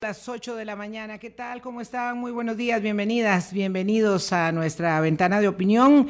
las 0.00 0.28
8 0.28 0.54
de 0.54 0.64
la 0.64 0.76
mañana. 0.76 1.18
¿Qué 1.18 1.28
tal? 1.28 1.60
¿Cómo 1.60 1.80
están? 1.80 2.18
Muy 2.18 2.30
buenos 2.30 2.56
días, 2.56 2.80
bienvenidas, 2.80 3.52
bienvenidos 3.52 4.32
a 4.32 4.52
nuestra 4.52 5.00
ventana 5.00 5.40
de 5.40 5.48
opinión. 5.48 6.08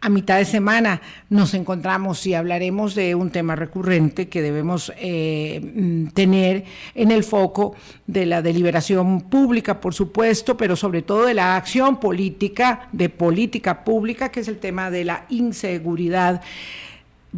A 0.00 0.08
mitad 0.08 0.38
de 0.38 0.46
semana 0.46 1.02
nos 1.28 1.52
encontramos 1.52 2.26
y 2.26 2.32
hablaremos 2.32 2.94
de 2.94 3.14
un 3.14 3.28
tema 3.28 3.54
recurrente 3.54 4.30
que 4.30 4.40
debemos 4.40 4.90
eh, 4.96 5.60
mm, 5.62 6.06
tener 6.14 6.64
en 6.94 7.10
el 7.10 7.24
foco 7.24 7.76
de 8.06 8.24
la 8.24 8.40
deliberación 8.40 9.28
pública, 9.28 9.82
por 9.82 9.92
supuesto, 9.92 10.56
pero 10.56 10.74
sobre 10.74 11.02
todo 11.02 11.26
de 11.26 11.34
la 11.34 11.56
acción 11.56 12.00
política, 12.00 12.88
de 12.92 13.10
política 13.10 13.84
pública, 13.84 14.30
que 14.30 14.40
es 14.40 14.48
el 14.48 14.56
tema 14.58 14.90
de 14.90 15.04
la 15.04 15.26
inseguridad. 15.28 16.40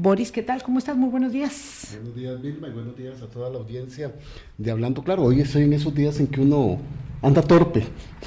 Boris, 0.01 0.31
¿qué 0.31 0.45
tal? 0.45 0.63
¿Cómo 0.63 0.79
estás? 0.79 0.97
Muy 0.97 1.11
buenos 1.11 1.33
días. 1.33 1.89
Buenos 1.97 2.15
días, 2.15 2.41
Vilma, 2.41 2.69
y 2.69 2.71
buenos 2.71 2.97
días 2.97 3.21
a 3.21 3.27
toda 3.27 3.51
la 3.51 3.59
audiencia 3.59 4.15
de 4.57 4.71
Hablando 4.71 5.03
Claro. 5.03 5.25
Hoy 5.25 5.41
estoy 5.41 5.63
en 5.63 5.73
esos 5.73 5.93
días 5.93 6.21
en 6.21 6.29
que 6.29 6.41
uno 6.41 6.79
anda 7.21 7.43
torpe. 7.43 7.83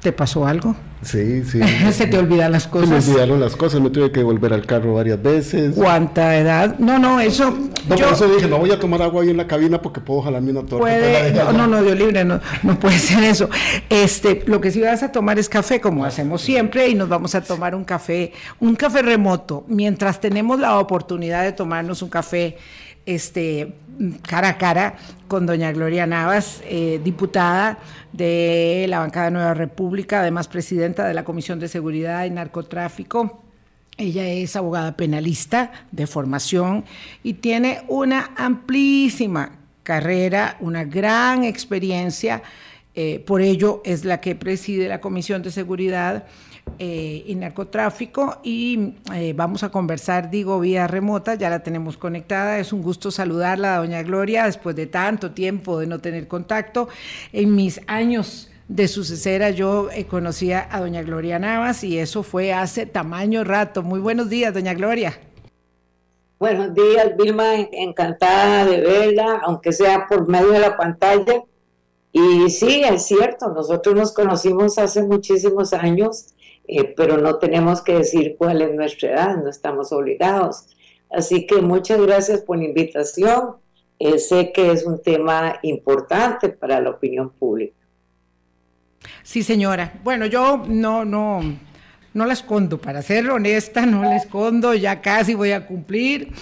¿Te 0.00 0.12
pasó 0.12 0.46
algo? 0.46 0.74
Sí, 1.02 1.44
sí. 1.44 1.60
Se 1.92 2.06
te 2.06 2.18
olvidan 2.18 2.52
las 2.52 2.66
cosas. 2.66 2.88
Se 2.88 3.10
me 3.10 3.14
olvidaron 3.16 3.40
las 3.40 3.56
cosas, 3.56 3.80
me 3.80 3.90
tuve 3.90 4.10
que 4.10 4.22
volver 4.22 4.52
al 4.52 4.64
carro 4.66 4.94
varias 4.94 5.22
veces. 5.22 5.74
¿Cuánta 5.74 6.36
edad? 6.36 6.78
No, 6.78 6.98
no, 6.98 7.20
eso. 7.20 7.50
No, 7.50 7.96
por 7.96 8.12
eso 8.12 8.28
dije, 8.28 8.48
no 8.48 8.58
voy 8.58 8.70
a 8.70 8.78
tomar 8.78 9.02
agua 9.02 9.22
ahí 9.22 9.30
en 9.30 9.36
la 9.36 9.46
cabina 9.46 9.80
porque 9.80 10.00
puedo 10.00 10.22
jalarme 10.22 10.52
una 10.52 10.60
torta. 10.60 10.78
Puede, 10.78 11.32
no, 11.32 11.52
no, 11.52 11.66
no, 11.66 11.82
Dios 11.82 11.98
libre, 11.98 12.24
no, 12.24 12.40
no 12.62 12.78
puede 12.78 12.98
ser 12.98 13.24
eso. 13.24 13.48
Este, 13.88 14.42
lo 14.46 14.60
que 14.60 14.70
sí 14.70 14.80
vas 14.80 15.02
a 15.02 15.12
tomar 15.12 15.38
es 15.38 15.48
café, 15.48 15.80
como 15.80 16.04
hacemos 16.04 16.42
siempre, 16.42 16.88
y 16.88 16.94
nos 16.94 17.08
vamos 17.08 17.34
a 17.34 17.42
tomar 17.42 17.74
un 17.74 17.84
café, 17.84 18.32
un 18.58 18.74
café 18.74 19.02
remoto, 19.02 19.64
mientras 19.68 20.20
tenemos 20.20 20.60
la 20.60 20.78
oportunidad 20.78 21.44
de 21.44 21.52
tomarnos 21.52 22.02
un 22.02 22.08
café 22.08 22.56
este, 23.06 23.74
cara 24.26 24.50
a 24.50 24.58
cara 24.58 24.94
con 25.28 25.46
doña 25.46 25.72
Gloria 25.72 26.06
Navas, 26.06 26.62
eh, 26.64 27.00
diputada 27.02 27.78
de 28.12 28.86
la 28.88 29.00
bancada 29.00 29.30
Nueva 29.30 29.54
República, 29.54 30.20
además 30.20 30.48
presidenta 30.48 31.06
de 31.06 31.14
la 31.14 31.24
Comisión 31.24 31.60
de 31.60 31.68
Seguridad 31.68 32.24
y 32.24 32.30
Narcotráfico. 32.30 33.42
Ella 33.96 34.26
es 34.26 34.56
abogada 34.56 34.96
penalista 34.96 35.72
de 35.92 36.06
formación 36.06 36.84
y 37.22 37.34
tiene 37.34 37.82
una 37.88 38.30
amplísima 38.36 39.58
carrera, 39.82 40.56
una 40.60 40.84
gran 40.84 41.44
experiencia. 41.44 42.42
Eh, 42.94 43.22
por 43.26 43.40
ello 43.40 43.82
es 43.84 44.04
la 44.04 44.20
que 44.20 44.34
preside 44.34 44.88
la 44.88 45.00
Comisión 45.00 45.42
de 45.42 45.50
Seguridad 45.50 46.24
eh, 46.78 47.24
y 47.26 47.34
narcotráfico 47.34 48.38
y 48.42 48.94
eh, 49.14 49.32
vamos 49.34 49.62
a 49.62 49.70
conversar, 49.70 50.30
digo, 50.30 50.60
vía 50.60 50.86
remota, 50.86 51.34
ya 51.34 51.50
la 51.50 51.62
tenemos 51.62 51.96
conectada. 51.96 52.58
Es 52.58 52.72
un 52.72 52.82
gusto 52.82 53.10
saludarla, 53.10 53.76
doña 53.76 54.02
Gloria, 54.02 54.44
después 54.44 54.76
de 54.76 54.86
tanto 54.86 55.32
tiempo 55.32 55.78
de 55.78 55.86
no 55.86 55.98
tener 55.98 56.28
contacto. 56.28 56.88
En 57.32 57.54
mis 57.54 57.80
años 57.86 58.50
de 58.68 58.86
sucesera 58.86 59.50
yo 59.50 59.90
eh, 59.90 60.06
conocía 60.06 60.68
a 60.70 60.80
doña 60.80 61.02
Gloria 61.02 61.38
Navas 61.38 61.82
y 61.82 61.98
eso 61.98 62.22
fue 62.22 62.52
hace 62.52 62.86
tamaño 62.86 63.44
rato. 63.44 63.82
Muy 63.82 64.00
buenos 64.00 64.30
días, 64.30 64.54
doña 64.54 64.74
Gloria. 64.74 65.18
Buenos 66.38 66.72
días, 66.72 67.14
Vilma, 67.18 67.56
encantada 67.72 68.64
de 68.64 68.80
verla, 68.80 69.42
aunque 69.44 69.72
sea 69.72 70.06
por 70.08 70.26
medio 70.26 70.52
de 70.52 70.60
la 70.60 70.76
pantalla. 70.76 71.42
Y 72.12 72.48
sí, 72.50 72.82
es 72.82 73.06
cierto, 73.06 73.48
nosotros 73.50 73.94
nos 73.94 74.12
conocimos 74.12 74.78
hace 74.78 75.02
muchísimos 75.02 75.72
años 75.72 76.34
eh, 76.66 76.84
pero 76.96 77.18
no 77.18 77.36
tenemos 77.38 77.82
que 77.82 77.94
decir 77.94 78.36
cuál 78.38 78.62
es 78.62 78.74
nuestra 78.74 79.10
edad, 79.10 79.36
no 79.36 79.48
estamos 79.48 79.92
obligados. 79.92 80.66
Así 81.10 81.46
que 81.46 81.60
muchas 81.60 82.00
gracias 82.00 82.40
por 82.40 82.58
la 82.58 82.64
invitación. 82.64 83.56
Eh, 83.98 84.18
sé 84.18 84.52
que 84.52 84.70
es 84.70 84.84
un 84.86 85.02
tema 85.02 85.58
importante 85.62 86.48
para 86.48 86.80
la 86.80 86.90
opinión 86.90 87.30
pública. 87.30 87.74
Sí, 89.22 89.42
señora. 89.42 90.00
Bueno, 90.02 90.26
yo 90.26 90.64
no, 90.66 91.04
no, 91.04 91.40
no 92.14 92.26
la 92.26 92.32
escondo, 92.32 92.78
para 92.78 93.02
ser 93.02 93.28
honesta, 93.30 93.84
no 93.86 94.02
la 94.02 94.16
escondo, 94.16 94.74
ya 94.74 95.00
casi 95.00 95.34
voy 95.34 95.52
a 95.52 95.66
cumplir 95.66 96.32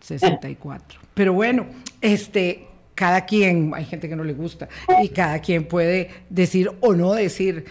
64. 0.00 1.00
Pero 1.14 1.32
bueno, 1.32 1.66
este, 2.00 2.66
cada 2.94 3.24
quien, 3.24 3.72
hay 3.74 3.84
gente 3.84 4.08
que 4.08 4.16
no 4.16 4.24
le 4.24 4.32
gusta, 4.32 4.68
y 5.02 5.08
cada 5.08 5.40
quien 5.40 5.64
puede 5.64 6.10
decir 6.28 6.70
o 6.80 6.94
no 6.94 7.12
decir 7.12 7.64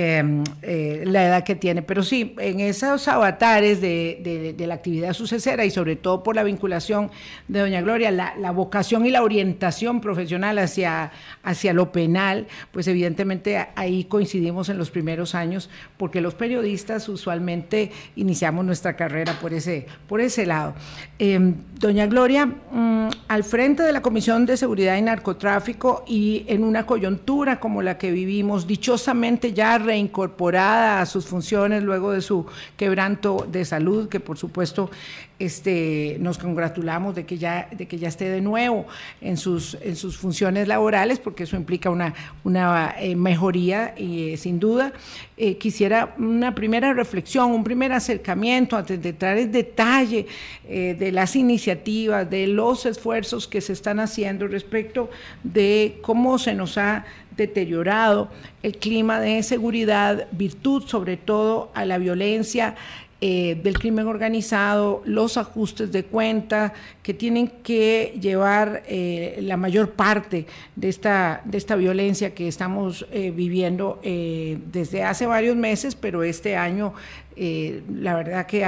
Em, 0.00 0.44
eh, 0.62 1.02
la 1.06 1.26
edad 1.26 1.42
que 1.42 1.56
tiene. 1.56 1.82
Pero 1.82 2.04
sí, 2.04 2.36
en 2.38 2.60
esos 2.60 3.08
avatares 3.08 3.80
de, 3.80 4.54
la 4.56 4.74
actividad 4.74 5.12
sucesera 5.12 5.64
y 5.64 5.72
sobre 5.72 5.96
todo 5.96 6.22
por 6.22 6.36
la 6.36 6.44
vinculación 6.44 7.10
de 7.48 7.58
Doña 7.58 7.80
Gloria, 7.80 8.12
la, 8.12 8.50
vocación 8.52 9.06
y 9.06 9.10
la 9.10 9.24
orientación 9.24 10.00
profesional 10.00 10.60
hacia, 10.60 11.10
hacia 11.42 11.72
lo 11.72 11.90
penal, 11.90 12.46
pues 12.70 12.86
evidentemente 12.86 13.66
ahí 13.74 14.04
coincidimos 14.04 14.68
en 14.68 14.78
los 14.78 14.92
primeros 14.92 15.34
años, 15.34 15.68
porque 15.96 16.20
los 16.20 16.36
periodistas 16.36 17.08
usualmente 17.08 17.90
iniciamos 18.14 18.64
nuestra 18.64 18.94
carrera 18.94 19.32
por 19.40 19.52
ese, 19.52 19.86
por 20.06 20.20
ese 20.20 20.46
lado. 20.46 20.74
Em, 21.18 21.56
doña 21.74 22.06
Gloria, 22.06 22.46
mm, 22.46 23.08
al 23.26 23.42
frente 23.42 23.82
de 23.82 23.92
la 23.92 24.00
Comisión 24.00 24.46
de 24.46 24.56
Seguridad 24.56 24.96
y 24.96 25.02
Narcotráfico 25.02 26.04
y 26.06 26.44
en 26.46 26.62
una 26.62 26.86
coyuntura 26.86 27.58
como 27.58 27.82
la 27.82 27.98
que 27.98 28.12
vivimos, 28.12 28.68
dichosamente 28.68 29.52
ya 29.52 29.87
reincorporada 29.88 31.00
a 31.00 31.06
sus 31.06 31.24
funciones 31.24 31.82
luego 31.82 32.12
de 32.12 32.20
su 32.20 32.44
quebranto 32.76 33.46
de 33.50 33.64
salud, 33.64 34.08
que 34.08 34.20
por 34.20 34.36
supuesto 34.36 34.90
este, 35.38 36.16
nos 36.20 36.36
congratulamos 36.36 37.14
de 37.14 37.24
que, 37.24 37.38
ya, 37.38 37.68
de 37.70 37.86
que 37.86 37.98
ya 37.98 38.08
esté 38.08 38.28
de 38.28 38.40
nuevo 38.40 38.86
en 39.20 39.36
sus, 39.36 39.76
en 39.80 39.94
sus 39.94 40.16
funciones 40.16 40.66
laborales, 40.66 41.18
porque 41.18 41.44
eso 41.44 41.56
implica 41.56 41.90
una, 41.90 42.12
una 42.44 42.94
eh, 42.98 43.14
mejoría 43.14 43.94
eh, 43.96 44.36
sin 44.36 44.58
duda. 44.58 44.92
Eh, 45.36 45.56
quisiera 45.56 46.14
una 46.18 46.54
primera 46.54 46.92
reflexión, 46.92 47.52
un 47.52 47.62
primer 47.62 47.92
acercamiento 47.92 48.76
antes 48.76 49.00
de 49.00 49.10
entrar 49.10 49.38
en 49.38 49.52
detalle 49.52 50.26
de 50.68 51.12
las 51.12 51.34
iniciativas, 51.34 52.28
de 52.28 52.46
los 52.46 52.84
esfuerzos 52.84 53.48
que 53.48 53.60
se 53.60 53.72
están 53.72 54.00
haciendo 54.00 54.46
respecto 54.46 55.08
de 55.42 55.98
cómo 56.02 56.38
se 56.38 56.54
nos 56.54 56.76
ha 56.76 57.06
deteriorado 57.38 58.28
el 58.62 58.76
clima 58.76 59.20
de 59.20 59.42
seguridad, 59.42 60.26
virtud 60.32 60.82
sobre 60.86 61.16
todo 61.16 61.70
a 61.74 61.86
la 61.86 61.96
violencia 61.96 62.74
eh, 63.20 63.58
del 63.60 63.76
crimen 63.80 64.06
organizado, 64.06 65.02
los 65.04 65.38
ajustes 65.38 65.90
de 65.90 66.04
cuenta 66.04 66.72
que 67.02 67.12
tienen 67.12 67.48
que 67.64 68.16
llevar 68.20 68.84
eh, 68.86 69.40
la 69.42 69.56
mayor 69.56 69.90
parte 69.90 70.46
de 70.76 70.88
esta, 70.88 71.42
de 71.44 71.58
esta 71.58 71.74
violencia 71.74 72.32
que 72.32 72.46
estamos 72.46 73.04
eh, 73.10 73.32
viviendo 73.32 74.00
desde 74.02 75.02
hace 75.02 75.26
varios 75.26 75.56
meses, 75.56 75.96
pero 75.96 76.22
este 76.22 76.56
año 76.56 76.94
la 77.36 78.14
verdad 78.14 78.46
que 78.46 78.64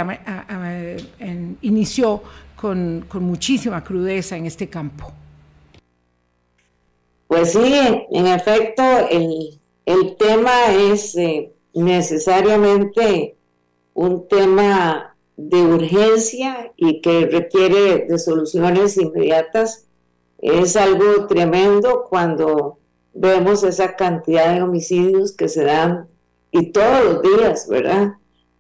inició 1.63 2.23
con, 2.57 3.05
con 3.09 3.23
muchísima 3.23 3.85
crudeza 3.85 4.37
en 4.37 4.47
este 4.47 4.69
campo. 4.69 5.13
Pues 7.29 7.53
sí, 7.53 7.73
en 8.11 8.27
efecto, 8.27 8.83
el, 9.11 9.61
el 9.87 10.17
tema 10.17 10.73
es 10.73 11.17
necesariamente 11.73 13.37
un 14.01 14.27
tema 14.29 15.15
de 15.37 15.61
urgencia 15.61 16.73
y 16.75 17.03
que 17.03 17.27
requiere 17.27 18.07
de 18.09 18.19
soluciones 18.19 18.97
inmediatas. 18.97 19.89
Es 20.39 20.75
algo 20.77 21.27
tremendo 21.27 22.07
cuando 22.09 22.79
vemos 23.13 23.63
esa 23.63 23.97
cantidad 23.97 24.55
de 24.55 24.63
homicidios 24.63 25.33
que 25.33 25.51
se 25.51 25.65
dan 25.65 26.09
y 26.51 26.73
todos 26.73 27.05
los 27.05 27.23
días, 27.23 27.69
¿verdad? 27.69 28.15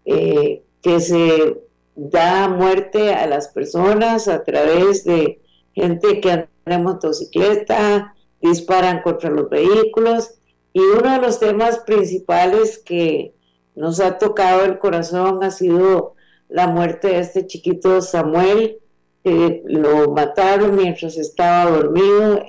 Eh, 0.04 0.62
que 0.82 1.00
se 1.00 1.58
da 1.94 2.48
muerte 2.48 3.14
a 3.14 3.26
las 3.26 3.48
personas 3.48 4.28
a 4.28 4.44
través 4.44 5.04
de 5.04 5.40
gente 5.72 6.20
que 6.20 6.32
anda 6.32 6.48
en 6.66 6.82
motocicleta, 6.82 8.14
disparan 8.42 9.00
contra 9.00 9.30
los 9.30 9.48
vehículos. 9.48 10.34
Y 10.74 10.80
uno 10.80 11.12
de 11.12 11.18
los 11.18 11.40
temas 11.40 11.78
principales 11.78 12.76
que 12.78 13.32
nos 13.74 14.00
ha 14.00 14.18
tocado 14.18 14.64
el 14.64 14.78
corazón 14.78 15.42
ha 15.42 15.50
sido 15.50 16.14
la 16.48 16.66
muerte 16.66 17.08
de 17.08 17.20
este 17.20 17.46
chiquito 17.46 18.00
Samuel, 18.00 18.78
que 19.22 19.62
lo 19.66 20.10
mataron 20.12 20.74
mientras 20.74 21.16
estaba 21.16 21.70
dormido 21.70 22.42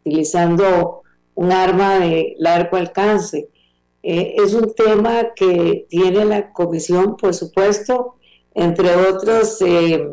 utilizando 0.00 1.02
un 1.34 1.52
arma 1.52 1.98
de 1.98 2.34
largo 2.38 2.76
alcance. 2.76 3.48
Eh, 4.02 4.36
es 4.38 4.54
un 4.54 4.72
tema 4.74 5.34
que 5.34 5.86
tiene 5.88 6.24
la 6.24 6.52
comisión, 6.52 7.16
por 7.16 7.34
supuesto, 7.34 8.14
entre 8.54 8.94
otras 8.94 9.60
eh, 9.60 10.08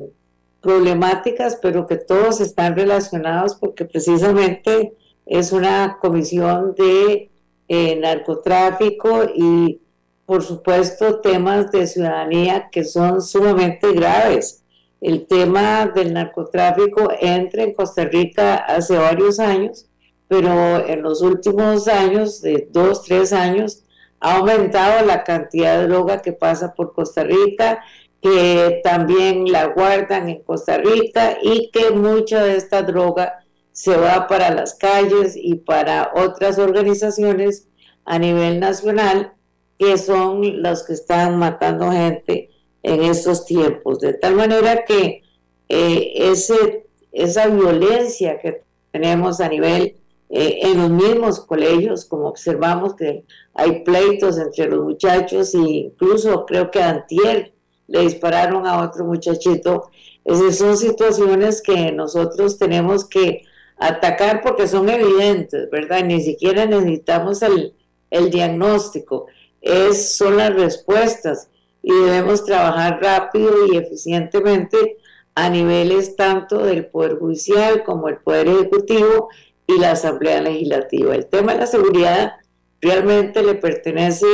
problemáticas, 0.61 1.59
pero 1.61 1.85
que 1.85 1.97
todos 1.97 2.41
están 2.41 2.75
relacionados 2.75 3.55
porque 3.55 3.85
precisamente 3.85 4.93
es 5.25 5.51
una 5.51 5.99
comisión 6.01 6.73
de 6.75 7.29
eh, 7.67 7.95
narcotráfico 7.97 9.25
y 9.35 9.79
por 10.25 10.43
supuesto, 10.43 11.19
temas 11.19 11.71
de 11.71 11.87
ciudadanía 11.87 12.69
que 12.71 12.83
son 12.83 13.21
sumamente 13.21 13.91
graves. 13.91 14.63
El 15.01 15.27
tema 15.27 15.85
del 15.87 16.13
narcotráfico 16.13 17.11
entra 17.19 17.63
en 17.63 17.73
Costa 17.73 18.05
Rica 18.05 18.55
hace 18.55 18.97
varios 18.97 19.39
años, 19.39 19.89
pero 20.29 20.85
en 20.87 21.01
los 21.01 21.21
últimos 21.21 21.87
años, 21.87 22.41
de 22.41 22.67
dos, 22.71 23.03
tres 23.03 23.33
años, 23.33 23.83
ha 24.21 24.37
aumentado 24.37 25.05
la 25.05 25.25
cantidad 25.25 25.79
de 25.79 25.87
droga 25.87 26.21
que 26.21 26.31
pasa 26.31 26.73
por 26.73 26.93
Costa 26.93 27.25
Rica, 27.25 27.83
que 28.21 28.79
también 28.81 29.51
la 29.51 29.65
guardan 29.67 30.29
en 30.29 30.41
Costa 30.43 30.77
Rica 30.77 31.37
y 31.41 31.69
que 31.71 31.91
mucha 31.91 32.41
de 32.41 32.55
esta 32.55 32.81
droga 32.81 33.43
se 33.73 33.97
va 33.97 34.27
para 34.27 34.51
las 34.51 34.75
calles 34.75 35.35
y 35.35 35.55
para 35.55 36.13
otras 36.15 36.57
organizaciones 36.57 37.67
a 38.05 38.19
nivel 38.19 38.61
nacional 38.61 39.33
que 39.77 39.97
son 39.97 40.61
los 40.61 40.83
que 40.83 40.93
están 40.93 41.37
matando 41.37 41.91
gente 41.91 42.49
en 42.83 43.03
estos 43.03 43.45
tiempos. 43.45 43.99
De 43.99 44.13
tal 44.13 44.35
manera 44.35 44.83
que 44.85 45.23
eh, 45.69 46.13
ese, 46.15 46.85
esa 47.11 47.47
violencia 47.47 48.39
que 48.39 48.63
tenemos 48.91 49.39
a 49.39 49.49
nivel 49.49 49.95
eh, 50.29 50.59
en 50.63 50.77
los 50.77 50.89
mismos 50.89 51.39
colegios, 51.39 52.05
como 52.05 52.27
observamos 52.27 52.95
que 52.95 53.23
hay 53.53 53.83
pleitos 53.83 54.37
entre 54.37 54.67
los 54.67 54.83
muchachos 54.83 55.53
e 55.53 55.59
incluso 55.59 56.45
creo 56.45 56.71
que 56.71 56.81
antier 56.81 57.53
le 57.87 58.01
dispararon 58.01 58.65
a 58.65 58.83
otro 58.83 59.05
muchachito. 59.05 59.89
Esas 60.25 60.57
son 60.57 60.77
situaciones 60.77 61.61
que 61.61 61.91
nosotros 61.91 62.57
tenemos 62.57 63.05
que 63.05 63.43
atacar 63.77 64.41
porque 64.41 64.67
son 64.67 64.89
evidentes, 64.89 65.69
¿verdad? 65.69 66.03
Ni 66.03 66.21
siquiera 66.21 66.65
necesitamos 66.65 67.41
el, 67.41 67.73
el 68.09 68.29
diagnóstico, 68.29 69.27
es, 69.63 70.15
son 70.17 70.37
las 70.37 70.53
respuestas 70.53 71.49
y 71.81 71.91
debemos 71.91 72.45
trabajar 72.45 72.99
rápido 73.01 73.65
y 73.71 73.77
eficientemente 73.77 74.97
a 75.35 75.49
niveles 75.49 76.15
tanto 76.15 76.59
del 76.59 76.85
Poder 76.85 77.17
Judicial 77.17 77.83
como 77.83 78.09
el 78.09 78.17
Poder 78.17 78.47
Ejecutivo 78.47 79.29
y 79.65 79.79
la 79.79 79.91
Asamblea 79.91 80.41
Legislativa. 80.41 81.15
El 81.15 81.27
tema 81.27 81.53
de 81.53 81.59
la 81.59 81.67
seguridad 81.67 82.33
realmente 82.81 83.41
le 83.41 83.55
pertenece 83.55 84.27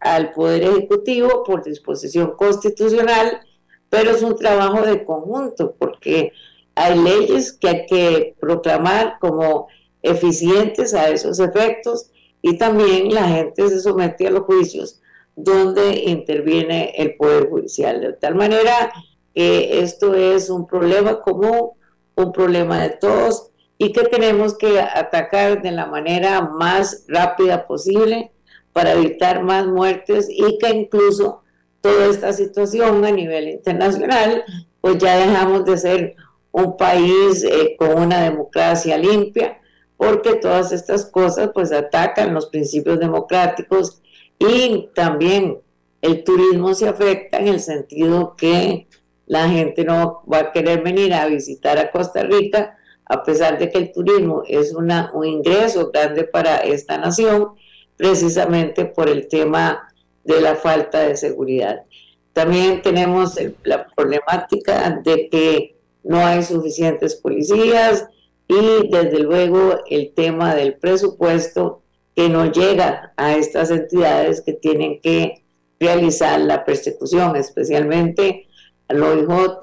al 0.00 0.32
Poder 0.32 0.64
Ejecutivo 0.64 1.44
por 1.44 1.62
disposición 1.62 2.32
constitucional, 2.36 3.40
pero 3.88 4.10
es 4.10 4.22
un 4.22 4.36
trabajo 4.36 4.82
de 4.82 5.04
conjunto 5.04 5.74
porque 5.78 6.32
hay 6.74 6.98
leyes 6.98 7.52
que 7.52 7.68
hay 7.68 7.86
que 7.86 8.34
proclamar 8.40 9.18
como 9.20 9.68
eficientes 10.02 10.94
a 10.94 11.08
esos 11.08 11.38
efectos 11.38 12.10
y 12.42 12.58
también 12.58 13.14
la 13.14 13.28
gente 13.28 13.68
se 13.68 13.80
somete 13.80 14.26
a 14.26 14.30
los 14.30 14.42
juicios 14.42 15.00
donde 15.34 16.02
interviene 16.06 16.92
el 16.96 17.14
Poder 17.14 17.48
Judicial. 17.48 18.00
De 18.00 18.12
tal 18.14 18.34
manera 18.34 18.92
que 19.32 19.80
esto 19.80 20.14
es 20.14 20.50
un 20.50 20.66
problema 20.66 21.20
común, 21.20 21.70
un 22.16 22.32
problema 22.32 22.82
de 22.82 22.90
todos 22.90 23.50
y 23.78 23.92
que 23.92 24.02
tenemos 24.04 24.58
que 24.58 24.80
atacar 24.80 25.62
de 25.62 25.72
la 25.72 25.86
manera 25.86 26.42
más 26.42 27.04
rápida 27.08 27.66
posible 27.66 28.32
para 28.72 28.92
evitar 28.92 29.42
más 29.42 29.66
muertes 29.66 30.28
y 30.30 30.58
que 30.58 30.70
incluso 30.70 31.42
toda 31.80 32.06
esta 32.06 32.32
situación 32.32 33.04
a 33.04 33.10
nivel 33.10 33.48
internacional, 33.48 34.44
pues 34.80 34.98
ya 34.98 35.16
dejamos 35.16 35.64
de 35.64 35.78
ser 35.78 36.16
un 36.52 36.76
país 36.76 37.44
eh, 37.44 37.76
con 37.78 37.98
una 37.98 38.22
democracia 38.22 38.96
limpia, 38.98 39.58
porque 40.02 40.34
todas 40.34 40.72
estas 40.72 41.06
cosas 41.06 41.50
pues 41.54 41.70
atacan 41.70 42.34
los 42.34 42.46
principios 42.46 42.98
democráticos 42.98 44.02
y 44.36 44.88
también 44.96 45.58
el 46.00 46.24
turismo 46.24 46.74
se 46.74 46.88
afecta 46.88 47.38
en 47.38 47.46
el 47.46 47.60
sentido 47.60 48.34
que 48.36 48.88
la 49.26 49.48
gente 49.48 49.84
no 49.84 50.24
va 50.30 50.38
a 50.38 50.52
querer 50.52 50.82
venir 50.82 51.14
a 51.14 51.26
visitar 51.26 51.78
a 51.78 51.92
Costa 51.92 52.24
Rica, 52.24 52.76
a 53.04 53.22
pesar 53.22 53.60
de 53.60 53.70
que 53.70 53.78
el 53.78 53.92
turismo 53.92 54.42
es 54.48 54.74
una, 54.74 55.12
un 55.14 55.24
ingreso 55.24 55.92
grande 55.92 56.24
para 56.24 56.56
esta 56.56 56.98
nación, 56.98 57.50
precisamente 57.96 58.84
por 58.84 59.08
el 59.08 59.28
tema 59.28 59.88
de 60.24 60.40
la 60.40 60.56
falta 60.56 60.98
de 60.98 61.16
seguridad. 61.16 61.84
También 62.32 62.82
tenemos 62.82 63.38
la 63.62 63.86
problemática 63.86 65.00
de 65.04 65.28
que 65.28 65.76
no 66.02 66.18
hay 66.18 66.42
suficientes 66.42 67.14
policías 67.14 68.08
y 68.48 68.88
desde 68.90 69.20
luego 69.20 69.80
el 69.88 70.12
tema 70.14 70.54
del 70.54 70.74
presupuesto 70.74 71.82
que 72.14 72.28
no 72.28 72.50
llega 72.52 73.12
a 73.16 73.34
estas 73.34 73.70
entidades 73.70 74.42
que 74.42 74.52
tienen 74.52 75.00
que 75.00 75.44
realizar 75.80 76.40
la 76.40 76.64
persecución, 76.64 77.36
especialmente 77.36 78.46
al 78.88 79.02
OIJ, 79.02 79.58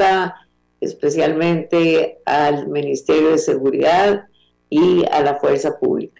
especialmente 0.81 2.19
al 2.25 2.67
Ministerio 2.67 3.31
de 3.31 3.37
Seguridad 3.37 4.25
y 4.69 5.05
a 5.11 5.21
la 5.21 5.35
Fuerza 5.35 5.79
Pública. 5.79 6.18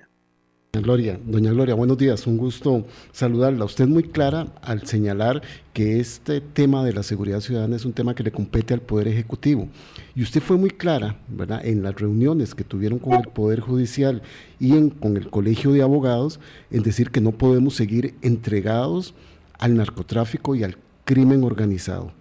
Gloria, 0.72 1.20
doña 1.26 1.52
Gloria, 1.52 1.74
buenos 1.74 1.98
días, 1.98 2.28
un 2.28 2.38
gusto 2.38 2.86
saludarla. 3.12 3.66
Usted 3.66 3.88
muy 3.88 4.04
clara 4.04 4.54
al 4.62 4.86
señalar 4.86 5.42
que 5.74 6.00
este 6.00 6.42
tema 6.42 6.86
de 6.86 6.94
la 6.94 7.02
seguridad 7.02 7.40
ciudadana 7.40 7.76
es 7.76 7.86
un 7.86 7.94
tema 7.94 8.14
que 8.14 8.22
le 8.22 8.32
compete 8.32 8.76
al 8.76 8.82
Poder 8.82 9.08
Ejecutivo. 9.08 9.68
Y 10.16 10.22
usted 10.22 10.42
fue 10.42 10.58
muy 10.58 10.70
clara, 10.70 11.18
¿verdad?, 11.28 11.66
en 11.66 11.82
las 11.82 11.96
reuniones 11.96 12.54
que 12.54 12.64
tuvieron 12.64 13.00
con 13.00 13.16
el 13.16 13.30
Poder 13.30 13.62
Judicial 13.62 14.22
y 14.60 14.90
con 14.92 15.18
el 15.18 15.32
Colegio 15.32 15.72
de 15.72 15.82
Abogados, 15.82 16.40
en 16.70 16.84
decir 16.84 17.10
que 17.10 17.20
no 17.20 17.32
podemos 17.32 17.74
seguir 17.74 18.14
entregados 18.22 19.16
al 19.58 19.76
narcotráfico 19.76 20.54
y 20.54 20.64
al 20.64 20.78
crimen 21.04 21.44
organizado. 21.44 22.12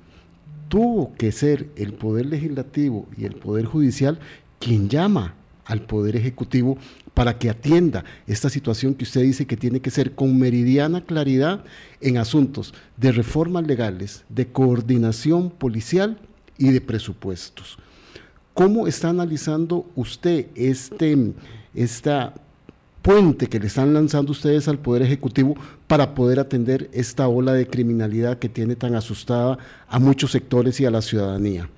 Tuvo 0.71 1.13
que 1.19 1.33
ser 1.33 1.69
el 1.77 1.93
Poder 1.93 2.25
Legislativo 2.25 3.09
y 3.15 3.27
el 3.27 3.35
Poder 3.35 3.67
Judicial 3.67 4.19
quien 4.59 4.89
llama 4.89 5.35
al 5.69 5.83
Poder 5.83 6.17
Ejecutivo 6.17 6.79
para 7.19 7.37
que 7.37 7.51
atienda 7.51 8.05
esta 8.29 8.49
situación 8.49 8.95
que 8.95 9.03
usted 9.03 9.23
dice 9.23 9.45
que 9.45 9.57
tiene 9.57 9.81
que 9.81 9.91
ser 9.91 10.13
con 10.13 10.39
meridiana 10.39 11.01
claridad 11.01 11.65
en 12.01 12.17
asuntos 12.17 12.73
de 12.97 13.11
reformas 13.11 13.67
legales, 13.67 14.25
de 14.29 14.47
coordinación 14.47 15.51
policial 15.51 16.17
y 16.59 16.71
de 16.71 16.81
presupuestos. 16.81 17.77
¿Cómo 18.55 18.87
está 18.87 19.09
analizando 19.09 19.85
usted 19.97 20.47
este 20.55 21.33
esta 21.75 22.35
puente 23.03 23.49
que 23.49 23.59
le 23.59 23.67
están 23.67 23.93
lanzando 23.93 24.31
ustedes 24.31 24.69
al 24.69 24.79
Poder 24.79 25.03
Ejecutivo 25.03 25.57
para 25.89 26.15
poder 26.15 26.39
atender 26.39 26.89
esta 26.93 27.27
ola 27.27 27.53
de 27.53 27.67
criminalidad 27.67 28.39
que 28.39 28.49
tiene 28.49 28.77
tan 28.77 28.95
asustada 28.95 29.59
a 29.89 29.99
muchos 29.99 30.31
sectores 30.31 30.79
y 30.79 30.87
a 30.87 30.93
la 30.93 31.03
ciudadanía? 31.03 31.69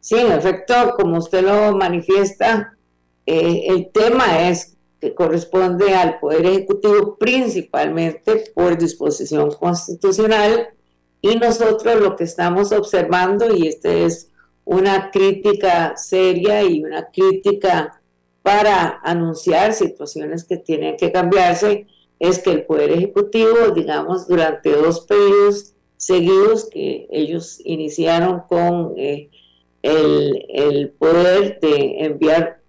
Sí, 0.00 0.16
en 0.16 0.32
efecto, 0.32 0.74
como 0.98 1.16
usted 1.16 1.42
lo 1.42 1.74
manifiesta, 1.74 2.76
eh, 3.26 3.66
el 3.68 3.90
tema 3.90 4.48
es 4.48 4.76
que 5.00 5.14
corresponde 5.14 5.94
al 5.94 6.18
Poder 6.18 6.44
Ejecutivo 6.46 7.16
principalmente 7.18 8.52
por 8.54 8.76
disposición 8.76 9.50
constitucional 9.52 10.68
y 11.22 11.36
nosotros 11.36 12.00
lo 12.00 12.16
que 12.16 12.24
estamos 12.24 12.72
observando, 12.72 13.54
y 13.54 13.68
esta 13.68 13.92
es 13.92 14.30
una 14.64 15.10
crítica 15.10 15.96
seria 15.96 16.62
y 16.62 16.82
una 16.82 17.10
crítica 17.10 18.00
para 18.42 19.00
anunciar 19.02 19.74
situaciones 19.74 20.44
que 20.44 20.56
tienen 20.56 20.96
que 20.96 21.12
cambiarse, 21.12 21.86
es 22.18 22.38
que 22.38 22.50
el 22.50 22.64
Poder 22.64 22.92
Ejecutivo, 22.92 23.70
digamos, 23.74 24.28
durante 24.28 24.70
dos 24.70 25.00
periodos 25.00 25.74
seguidos 25.96 26.68
que 26.70 27.06
ellos 27.10 27.60
iniciaron 27.64 28.42
con 28.48 28.94
eh, 28.96 29.30
el, 29.82 30.46
el 30.48 30.90
poder 30.90 31.58
de 31.60 32.04
enviar 32.04 32.59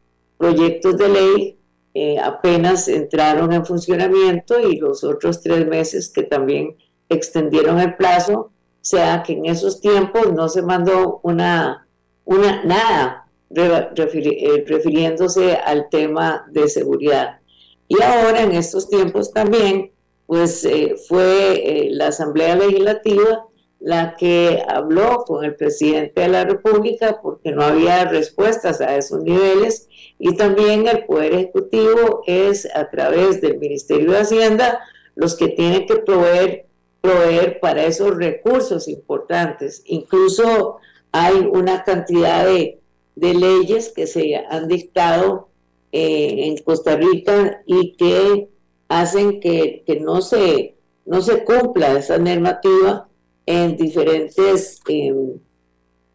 proyectos 0.42 0.98
de 0.98 1.08
ley 1.08 1.60
eh, 1.94 2.18
apenas 2.20 2.88
entraron 2.88 3.54
en 3.54 3.64
funcionamiento 3.64 4.60
y 4.60 4.78
los 4.78 5.04
otros 5.04 5.42
tres 5.42 5.68
meses 5.68 6.10
que 6.10 6.24
también 6.24 6.78
extendieron 7.10 7.80
el 7.80 7.96
plazo, 7.96 8.52
sea 8.82 9.22
que 9.22 9.34
en 9.34 9.46
esos 9.46 9.82
tiempos 9.82 10.34
no 10.34 10.50
se 10.50 10.64
mandó 10.64 11.20
una, 11.22 11.88
una 12.26 12.64
nada 12.64 13.28
eh, 13.54 14.64
refiriéndose 14.66 15.54
al 15.58 15.90
tema 15.90 16.48
de 16.50 16.68
seguridad. 16.70 17.40
Y 17.88 18.02
ahora 18.02 18.42
en 18.42 18.54
estos 18.54 18.90
tiempos 18.90 19.32
también, 19.32 19.92
pues 20.26 20.66
eh, 20.66 20.96
fue 21.08 21.90
la 21.92 22.08
Asamblea 22.08 22.56
Legislativa 22.56 23.46
la 23.82 24.16
que 24.16 24.64
habló 24.68 25.24
con 25.26 25.44
el 25.44 25.56
presidente 25.56 26.22
de 26.22 26.28
la 26.30 26.46
República 26.46 27.20
porque 27.22 27.52
no 27.52 27.64
había 27.64 28.06
respuestas 28.06 28.80
a 28.80 28.96
esos 28.96 29.24
niveles 29.24 29.90
y 30.24 30.36
también 30.36 30.88
el 30.88 31.04
Poder 31.06 31.34
Ejecutivo 31.34 32.22
es 32.28 32.68
a 32.76 32.92
través 32.92 33.42
del 33.42 33.58
Ministerio 33.58 34.12
de 34.12 34.20
Hacienda 34.20 34.80
los 35.16 35.36
que 35.36 35.48
tienen 35.48 35.88
que 35.88 35.96
proveer, 35.96 36.68
proveer 37.02 37.60
para 37.60 37.86
esos 37.86 38.16
recursos 38.16 38.88
importantes. 38.88 39.82
Incluso 39.88 40.78
hay 41.12 41.50
una 41.52 41.84
cantidad 41.84 42.46
de, 42.46 42.78
leyes 43.16 43.90
que 43.90 44.06
se 44.06 44.36
han 44.36 44.68
dictado 44.68 45.50
eh, 45.92 46.46
en 46.46 46.58
Costa 46.58 46.96
Rica 46.96 47.64
y 47.66 47.94
que 47.94 48.48
hacen 48.90 49.40
que, 49.40 49.84
no, 50.02 50.22
se, 50.22 50.76
no 51.04 51.24
se 51.24 51.44
cumpla 51.44 51.98
esa 51.98 52.20
normativa 52.20 53.10
en 53.48 53.76
diferentes 53.76 54.82
em, 54.88 55.40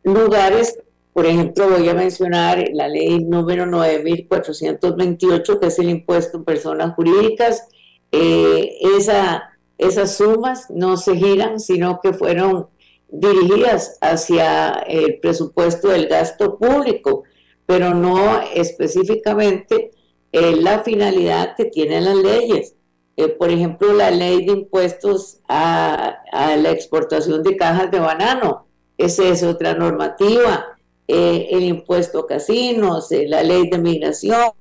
lugares 0.05 0.79
por 1.17 1.25
ejemplo, 1.25 1.71
voy 1.71 1.89
a 1.89 1.95
mencionar 1.95 2.63
la 2.75 2.89
ley 2.89 3.25
número 3.25 3.65
9428, 3.65 5.59
que 5.59 5.69
es 5.69 5.79
el 5.79 5.89
impuesto 5.89 6.37
en 6.37 6.45
personas 6.45 6.95
jurídicas. 6.95 7.69
Eh, 8.13 8.77
esa, 8.99 9.49
esas 9.79 10.19
sumas 10.19 10.69
no 10.69 10.99
se 10.99 11.17
giran, 11.17 11.59
sino 11.59 12.01
que 12.03 12.13
fueron 12.13 12.67
dirigidas 13.09 13.97
hacia 14.03 14.73
el 14.87 15.19
presupuesto 15.21 15.89
del 15.89 16.07
gasto 16.07 16.59
público, 16.59 17.23
pero 17.65 17.95
no 17.95 18.43
específicamente 18.55 19.93
eh, 20.33 20.57
la 20.57 20.81
finalidad 20.81 21.57
que 21.57 21.65
tienen 21.65 22.05
las 22.05 22.17
leyes. 22.17 22.75
Eh, 23.17 23.29
por 23.29 23.49
ejemplo, 23.49 23.95
la 23.95 24.11
ley 24.11 24.45
de 24.45 24.53
impuestos 24.53 25.41
a, 25.49 26.19
la 26.31 26.71
exportación 26.71 27.43
de 27.43 27.57
cajas 27.57 27.91
de 27.91 28.01
banano, 28.01 28.67
esa 28.99 29.25
es 29.25 29.43
otra 29.43 29.73
normativa. 29.73 30.76
Eh, 31.09 31.49
el 31.53 31.63
impuesto 31.63 32.21
a 32.21 32.27
casinos, 32.27 33.09
la 33.11 33.43
ley 33.43 33.71
de 33.71 33.79
migración 33.79 34.53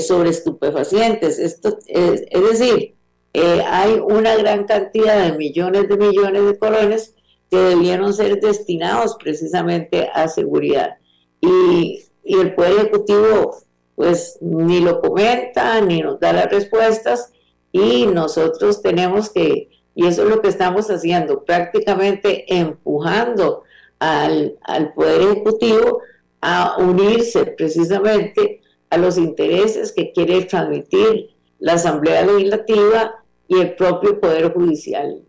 sobre 0.00 0.30
estupefacientes. 0.30 1.38
Esto, 1.38 1.78
es 1.86 2.26
decir, 2.30 2.94
hay 3.34 4.00
una 4.00 4.34
gran 4.36 4.64
cantidad 4.64 5.24
de 5.24 5.36
millones 5.36 5.88
de 5.88 5.96
millones 5.96 6.46
de 6.46 6.58
colones 6.58 7.14
que 7.50 7.58
debieron 7.58 8.12
ser 8.14 8.40
destinados 8.40 9.16
precisamente 9.22 10.08
a 10.12 10.26
seguridad. 10.28 10.96
Y, 11.40 12.00
y 12.24 12.34
el 12.40 12.54
Poder 12.54 12.72
Ejecutivo 12.72 13.58
pues 13.98 14.38
ni 14.40 14.78
lo 14.78 15.00
comenta, 15.00 15.80
ni 15.80 16.00
nos 16.02 16.20
da 16.20 16.32
las 16.32 16.48
respuestas 16.48 17.32
y 17.72 18.06
nosotros 18.06 18.80
tenemos 18.80 19.28
que, 19.28 19.70
y 19.96 20.06
eso 20.06 20.22
es 20.22 20.28
lo 20.28 20.40
que 20.40 20.46
estamos 20.46 20.88
haciendo, 20.88 21.42
prácticamente 21.44 22.44
empujando 22.46 23.64
al, 23.98 24.58
al 24.62 24.92
Poder 24.94 25.22
Ejecutivo 25.22 26.00
a 26.40 26.76
unirse 26.78 27.46
precisamente 27.46 28.60
a 28.90 28.96
los 28.96 29.18
intereses 29.18 29.92
que 29.92 30.12
quiere 30.12 30.44
transmitir 30.44 31.30
la 31.58 31.74
Asamblea 31.74 32.24
Legislativa 32.24 33.22
y 33.48 33.60
el 33.60 33.74
propio 33.74 34.20
Poder 34.20 34.52
Judicial. 34.52 35.22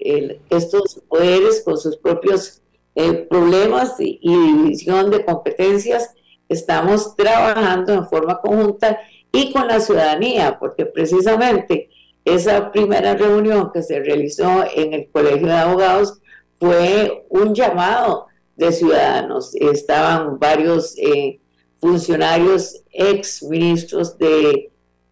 estos 0.49 1.01
poderes 1.07 1.61
con 1.63 1.77
sus 1.77 1.97
propios 1.97 2.61
eh, 2.95 3.13
problemas 3.29 3.95
y, 3.99 4.19
división 4.21 5.09
de 5.09 5.23
competencias, 5.23 6.13
estamos 6.49 7.15
trabajando 7.15 7.93
en 7.93 8.07
forma 8.07 8.41
conjunta 8.41 8.99
y 9.31 9.53
con 9.53 9.67
la 9.67 9.79
ciudadanía, 9.79 10.57
porque 10.59 10.85
precisamente 10.85 11.89
esa 12.25 12.71
primera 12.71 13.15
reunión 13.15 13.71
que 13.71 13.83
se 13.83 13.99
realizó 13.99 14.65
en 14.75 14.93
el 14.93 15.09
Colegio 15.11 15.47
de 15.47 15.53
Abogados 15.53 16.19
fue 16.59 17.25
un 17.29 17.55
llamado 17.55 18.27
de 18.59 18.71
ciudadanos. 18.71 19.55
Estaban 19.55 20.37
varios 20.37 20.95
eh, 20.97 21.39
funcionarios, 21.79 22.83
ex 22.91 23.41
ministros 23.43 24.17
de, 24.17 24.71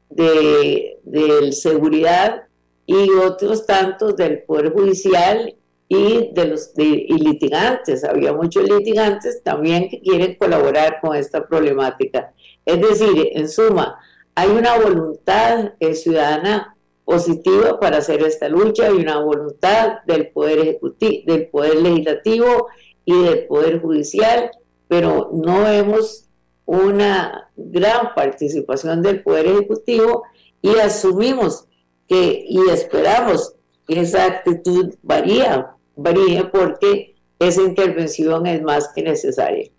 de, 0.10 1.00
de 1.04 1.52
seguridad 1.54 2.44
y 2.86 3.10
otros 3.10 3.66
tantos 3.66 4.16
del 4.16 4.44
Poder 4.44 4.72
Judicial 4.74 5.56
y 5.90 6.30
de 6.34 6.46
los 6.46 6.74
litigantes. 6.76 8.04
Había 8.04 8.34
muchos 8.34 8.64
litigantes 8.70 9.42
también 9.44 9.90
que 9.90 10.02
quieren 10.02 10.36
colaborar 10.36 11.00
con 11.02 11.16
esta 11.16 11.48
problemática. 11.48 12.34
Es 12.66 12.82
decir, 12.82 13.30
en 13.32 13.48
suma, 13.48 13.98
hay 14.36 14.50
una 14.50 14.78
voluntad 14.78 15.74
eh, 15.80 15.96
ciudadana 15.96 16.76
positiva 17.06 17.80
para 17.80 18.00
hacer 18.00 18.22
esta 18.22 18.50
lucha, 18.50 18.90
y 18.90 18.98
una 18.98 19.20
voluntad 19.20 20.00
del 20.06 20.28
poder 20.28 20.60
ejecutivo, 20.60 21.24
del 21.26 21.48
poder 21.48 21.78
legislativo 21.78 22.68
y 23.08 23.24
del 23.24 23.48
poder 23.48 23.82
judicial, 23.82 24.52
pero 24.90 25.32
no 25.34 25.64
vemos 25.64 26.26
una 26.66 27.50
gran 27.56 28.14
participación 28.14 29.02
del 29.02 29.24
poder 29.24 29.48
ejecutivo 29.48 30.24
y 30.62 30.76
asumimos 30.76 31.66
que 32.06 32.46
y 32.46 32.60
esperamos 32.70 33.56
que 33.88 34.02
esa 34.02 34.26
actitud 34.26 34.94
varía, 35.02 35.72
varía 35.96 36.52
porque 36.52 37.16
esa 37.40 37.62
intervención 37.62 38.46
es 38.46 38.62
más 38.62 38.90
que 38.94 39.04
necesaria. 39.04 39.70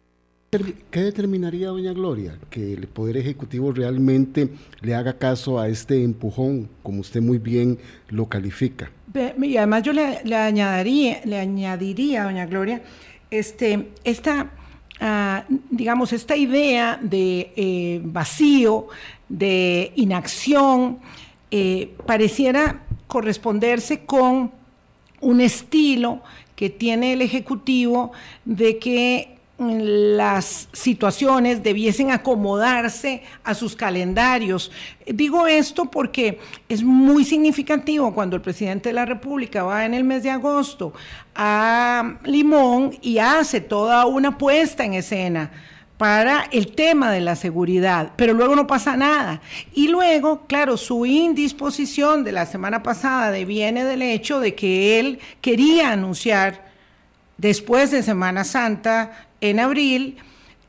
¿Qué 0.90 1.00
determinaría, 1.02 1.68
doña 1.68 1.92
Gloria, 1.92 2.38
que 2.48 2.72
el 2.72 2.86
Poder 2.86 3.18
Ejecutivo 3.18 3.70
realmente 3.70 4.48
le 4.80 4.94
haga 4.94 5.18
caso 5.18 5.60
a 5.60 5.68
este 5.68 6.02
empujón, 6.02 6.70
como 6.82 7.00
usted 7.00 7.20
muy 7.20 7.36
bien 7.36 7.78
lo 8.08 8.30
califica? 8.30 8.90
Y 9.14 9.56
además 9.58 9.82
yo 9.82 9.92
le, 9.92 10.04
añadiría, 10.34 11.20
le 11.26 11.38
añadiría, 11.38 12.24
doña 12.24 12.46
Gloria, 12.46 12.80
este, 13.30 13.90
esta, 14.04 14.50
ah, 15.00 15.44
digamos, 15.70 16.12
esta 16.12 16.36
idea 16.36 16.98
de 17.02 17.52
eh, 17.56 18.00
vacío, 18.04 18.88
de 19.28 19.92
inacción, 19.96 20.98
eh, 21.50 21.94
pareciera 22.06 22.82
corresponderse 23.06 24.04
con 24.04 24.52
un 25.20 25.40
estilo 25.40 26.22
que 26.54 26.70
tiene 26.70 27.12
el 27.12 27.22
Ejecutivo 27.22 28.12
de 28.44 28.78
que 28.78 29.37
las 29.58 30.68
situaciones 30.72 31.64
debiesen 31.64 32.12
acomodarse 32.12 33.22
a 33.42 33.54
sus 33.54 33.74
calendarios. 33.74 34.70
Digo 35.04 35.48
esto 35.48 35.86
porque 35.86 36.38
es 36.68 36.84
muy 36.84 37.24
significativo 37.24 38.14
cuando 38.14 38.36
el 38.36 38.42
presidente 38.42 38.90
de 38.90 38.92
la 38.92 39.04
República 39.04 39.64
va 39.64 39.84
en 39.84 39.94
el 39.94 40.04
mes 40.04 40.22
de 40.22 40.30
agosto 40.30 40.92
a 41.34 42.18
Limón 42.24 42.96
y 43.02 43.18
hace 43.18 43.60
toda 43.60 44.06
una 44.06 44.38
puesta 44.38 44.84
en 44.84 44.94
escena 44.94 45.50
para 45.96 46.44
el 46.52 46.76
tema 46.76 47.10
de 47.10 47.20
la 47.20 47.34
seguridad, 47.34 48.12
pero 48.14 48.32
luego 48.32 48.54
no 48.54 48.68
pasa 48.68 48.96
nada. 48.96 49.40
Y 49.74 49.88
luego, 49.88 50.46
claro, 50.46 50.76
su 50.76 51.04
indisposición 51.04 52.22
de 52.22 52.30
la 52.30 52.46
semana 52.46 52.84
pasada 52.84 53.32
viene 53.44 53.82
del 53.82 54.02
hecho 54.02 54.38
de 54.38 54.54
que 54.54 55.00
él 55.00 55.18
quería 55.40 55.90
anunciar 55.90 56.67
después 57.38 57.90
de 57.90 58.02
Semana 58.02 58.44
Santa, 58.44 59.28
en 59.40 59.58
abril, 59.58 60.18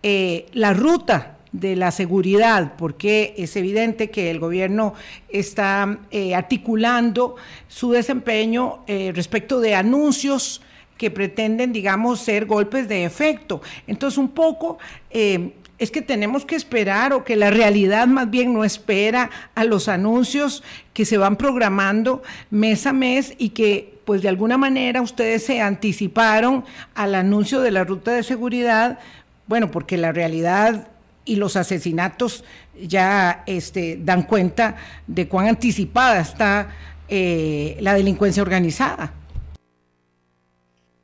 eh, 0.02 0.46
la 0.54 0.74
ruta 0.74 1.36
de 1.52 1.76
la 1.76 1.92
seguridad, 1.92 2.74
porque 2.78 3.34
es 3.38 3.56
evidente 3.56 4.10
que 4.10 4.30
el 4.30 4.40
gobierno 4.40 4.94
está 5.30 6.00
eh, 6.12 6.36
articulando 6.36 7.36
su 7.68 7.92
desempeño 7.92 8.84
eh, 8.88 9.12
respecto 9.16 9.60
de 9.60 9.76
anuncios 9.76 10.62
que 10.98 11.10
pretenden, 11.10 11.72
digamos, 11.72 12.20
ser 12.20 12.46
golpes 12.46 12.88
de 12.90 13.06
efecto. 13.06 13.62
Entonces, 13.88 14.18
un 14.18 14.30
poco 14.30 14.78
eh, 15.10 15.54
es 15.80 15.92
que 15.92 16.02
tenemos 16.02 16.46
que 16.46 16.56
esperar 16.56 17.14
o 17.14 17.24
que 17.24 17.36
la 17.36 17.50
realidad 17.50 18.08
más 18.08 18.30
bien 18.30 18.54
no 18.54 18.64
espera 18.64 19.32
a 19.56 19.64
los 19.64 19.88
anuncios 19.88 20.62
que 20.94 21.06
se 21.06 21.18
van 21.18 21.38
programando 21.38 22.22
mes 22.52 22.86
a 22.86 22.94
mes 22.94 23.34
y 23.38 23.50
que 23.50 23.98
pues 24.06 24.22
de 24.22 24.30
alguna 24.30 24.58
manera 24.58 25.02
ustedes 25.02 25.46
se 25.46 25.62
anticiparon 25.62 26.66
al 26.96 27.16
anuncio 27.16 27.62
de 27.62 27.72
la 27.72 27.84
ruta 27.84 28.12
de 28.12 28.24
seguridad, 28.24 29.00
bueno, 29.48 29.72
porque 29.72 29.98
la 29.98 30.12
realidad 30.12 30.90
y 31.26 31.36
los 31.36 31.56
asesinatos 31.56 32.44
ya 32.82 33.44
este, 33.46 34.00
dan 34.02 34.24
cuenta 34.24 34.78
de 35.06 35.28
cuán 35.28 35.48
anticipada 35.48 36.22
está 36.22 36.70
eh, 37.08 37.78
la 37.82 37.94
delincuencia 37.94 38.42
organizada. 38.42 39.14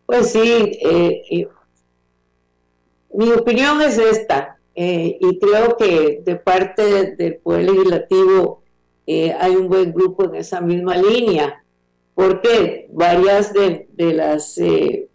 Pues 0.07 0.31
sí, 0.31 0.39
eh, 0.41 1.47
mi 3.13 3.31
opinión 3.31 3.81
es 3.81 3.97
esta, 3.97 4.54
eh, 4.75 5.17
y 5.19 5.39
creo 5.39 5.77
que 5.77 6.21
de 6.23 6.35
parte 6.35 7.15
del 7.15 7.37
Poder 7.37 7.71
Legislativo 7.71 8.63
eh, 9.07 9.33
hay 9.39 9.55
un 9.55 9.69
buen 9.69 9.93
grupo 9.93 10.25
en 10.25 10.35
esa 10.35 10.61
misma 10.61 10.97
línea, 10.97 11.63
porque 12.13 12.87
varias 12.91 13.53
de, 13.53 13.87
las 13.97 14.55
de 14.55 15.09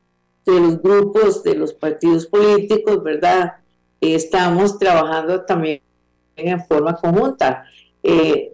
los 0.46 0.82
grupos 0.82 1.42
de 1.42 1.54
los 1.54 1.72
partidos 1.74 2.26
políticos, 2.26 3.02
¿verdad? 3.02 3.54
estamos 4.00 4.78
trabajando 4.78 5.44
también 5.44 5.82
en 6.36 6.64
forma 6.64 6.94
conjunta. 6.96 7.64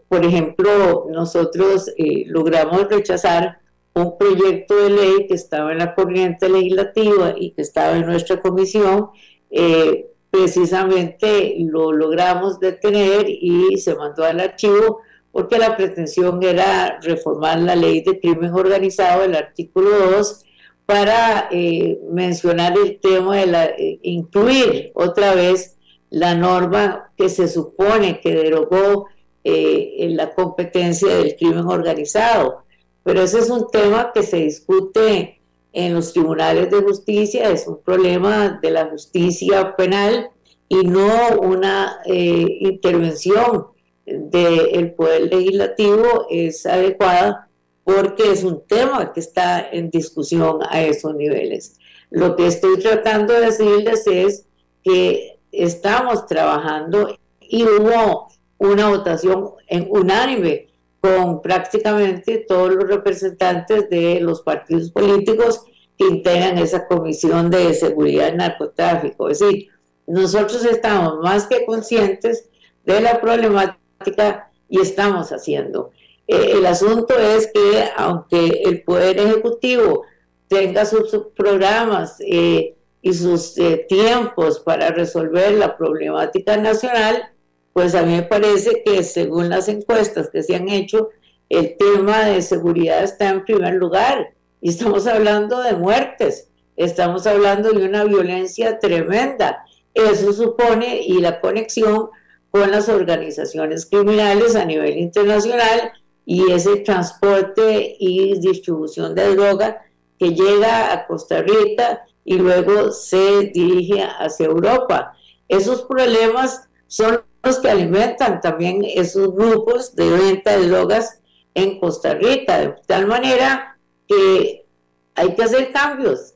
por 0.09 0.25
ejemplo, 0.25 1.07
nosotros 1.11 1.93
logramos 2.27 2.89
rechazar 2.89 3.61
un 3.97 4.19
proyecto 4.19 4.77
de 4.77 4.91
ley 4.91 5.27
que 5.27 5.35
estaba 5.35 5.73
en 5.73 5.79
la 5.79 5.95
corriente 5.95 6.51
legislativa 6.51 7.35
y 7.37 7.53
que 7.53 7.63
estaba 7.63 7.97
en 7.97 8.05
nuestra 8.05 8.43
comisión, 8.43 9.09
eh, 9.51 10.11
precisamente 10.37 11.57
lo 11.61 11.93
logramos 11.93 12.61
detener 12.61 13.27
y 13.29 13.79
se 13.79 13.95
mandó 13.95 14.25
al 14.25 14.41
archivo 14.41 15.01
porque 15.33 15.59
la 15.59 15.77
pretensión 15.77 16.43
era 16.43 16.99
reformar 17.01 17.59
la 17.61 17.75
ley 17.75 18.03
de 18.03 18.21
crimen 18.21 18.53
organizado, 18.53 19.25
el 19.25 19.35
artículo 19.35 19.91
2, 20.11 20.45
para 20.85 21.49
eh, 21.51 21.99
mencionar 22.11 22.75
el 22.79 23.01
tema 23.01 23.37
de 23.37 23.47
la, 23.47 23.65
eh, 23.65 23.99
incluir 24.03 24.93
otra 24.95 25.35
vez 25.35 25.77
la 26.11 26.35
norma 26.35 27.13
que 27.17 27.29
se 27.29 27.49
supone 27.49 28.21
que 28.21 28.35
derogó 28.35 29.07
en 29.49 30.17
la 30.17 30.35
competencia 30.35 31.07
del 31.15 31.37
crimen 31.37 31.67
organizado. 31.67 32.65
Pero 33.05 33.23
ese 33.23 33.39
es 33.39 33.49
un 33.49 33.69
tema 33.71 34.11
que 34.13 34.25
se 34.25 34.39
discute 34.39 35.41
en 35.77 35.93
los 35.93 36.15
tribunales 36.15 36.71
de 36.71 36.81
justicia, 36.81 37.51
es 37.51 37.69
un 37.69 37.83
problema 37.83 38.59
de 38.63 38.71
la 38.71 38.87
justicia 38.87 39.77
penal 39.77 40.31
y 40.71 40.77
no 40.77 41.39
una 41.39 41.99
eh, 42.07 42.47
intervención 42.61 43.67
del 44.07 44.95
poder 44.95 45.31
legislativo 45.31 46.29
es 46.31 46.65
adecuada 46.65 47.51
porque 47.85 48.33
es 48.33 48.43
un 48.43 48.67
tema 48.67 49.13
que 49.13 49.21
está 49.21 49.69
en 49.71 49.91
discusión 49.91 50.61
a 50.67 50.81
esos 50.81 51.15
niveles. 51.15 51.79
Lo 52.09 52.37
que 52.37 52.47
estoy 52.47 52.79
tratando 52.79 53.35
de 53.35 53.41
decirles 53.41 54.07
es 54.07 54.47
que 54.83 55.39
estamos 55.53 56.25
trabajando 56.25 57.19
y 57.39 57.65
hubo 57.65 58.29
una 58.57 58.89
votación 58.89 59.51
en 59.69 59.89
unánime 59.91 60.69
con 61.07 61.41
prácticamente 61.41 62.45
todos 62.49 62.75
los 62.75 62.89
representantes 62.89 63.89
de 63.89 64.19
los 64.21 64.43
partidos 64.43 64.91
políticos 64.91 65.63
que 65.97 66.07
integran 66.07 66.59
esa 66.59 66.87
comisión 66.87 67.51
de 67.51 67.73
seguridad 67.75 68.33
y 68.33 68.37
narcotráfico. 68.37 69.29
Es 69.29 69.39
decir, 69.39 69.69
nosotros 70.07 70.65
estamos 70.65 71.19
más 71.23 71.47
que 71.47 71.65
conscientes 71.65 72.49
de 72.85 73.01
la 73.01 73.21
problemática 73.21 74.51
y 74.69 74.81
estamos 74.81 75.31
haciendo. 75.31 75.91
Eh, 76.27 76.55
el 76.55 76.67
asunto 76.67 77.17
es 77.19 77.51
que 77.53 77.85
aunque 77.97 78.63
el 78.65 78.83
Poder 78.83 79.19
Ejecutivo 79.19 80.03
tenga 80.49 80.85
sus, 80.85 81.09
programas 81.37 82.17
eh, 82.21 82.75
y 83.01 83.13
sus 83.13 83.57
eh, 83.59 83.87
tiempos 83.89 84.59
para 84.61 84.91
resolver 84.91 85.53
la 85.53 85.77
problemática 85.77 86.57
nacional, 86.57 87.31
pues 87.77 87.95
a 87.95 88.03
mí 88.03 88.15
me 88.17 88.23
parece 88.23 88.83
que 88.83 89.05
según 89.05 89.51
las 89.51 89.69
encuestas 89.69 90.31
que 90.31 90.43
se 90.43 90.57
han 90.57 90.71
hecho, 90.71 91.11
el 91.51 91.77
tema 91.77 92.25
de 92.25 92.41
seguridad 92.41 93.05
está 93.05 93.29
en 93.29 93.45
primer 93.45 93.75
lugar 93.75 94.33
y 94.63 94.71
estamos 94.71 95.07
hablando 95.07 95.61
de 95.61 95.75
muertes, 95.75 96.49
estamos 96.75 97.27
hablando 97.27 97.73
de 97.73 97.85
una 97.85 98.05
violencia 98.05 98.79
tremenda. 98.79 99.63
Eso 99.93 100.33
supone 100.33 101.03
y 101.03 101.21
la 101.21 101.39
conexión 101.39 102.09
con 102.51 102.71
las 102.71 102.89
organizaciones 102.89 103.85
criminales 103.85 104.57
a 104.57 104.65
nivel 104.65 104.97
internacional 104.97 105.93
y 106.25 106.51
ese 106.51 106.77
transporte 106.77 107.95
y 108.01 108.41
distribución 108.41 109.15
de 109.15 109.35
droga 109.35 109.83
que 110.19 110.31
llega 110.31 110.95
a 110.95 111.07
Costa 111.07 111.43
Rica 111.43 112.07
y 112.25 112.39
luego 112.39 112.91
se 112.91 113.51
dirige 113.53 114.03
hacia 114.03 114.47
Europa. 114.47 115.15
Esos 115.47 115.83
problemas 115.83 116.71
son 116.87 117.21
que 117.55 117.71
alimentan 117.71 118.41
también 118.41 118.83
esos 118.85 119.35
grupos 119.35 119.95
de 119.95 120.11
venta 120.11 120.57
de 120.57 120.69
drogas 120.69 121.21
en 121.55 121.79
Costa 121.81 122.15
Rica, 122.15 122.59
de 122.59 122.75
tal 122.87 123.07
manera 123.07 123.79
que 124.07 124.67
hay 125.15 125.35
que 125.35 125.43
hacer 125.43 125.73
cambios, 125.73 126.35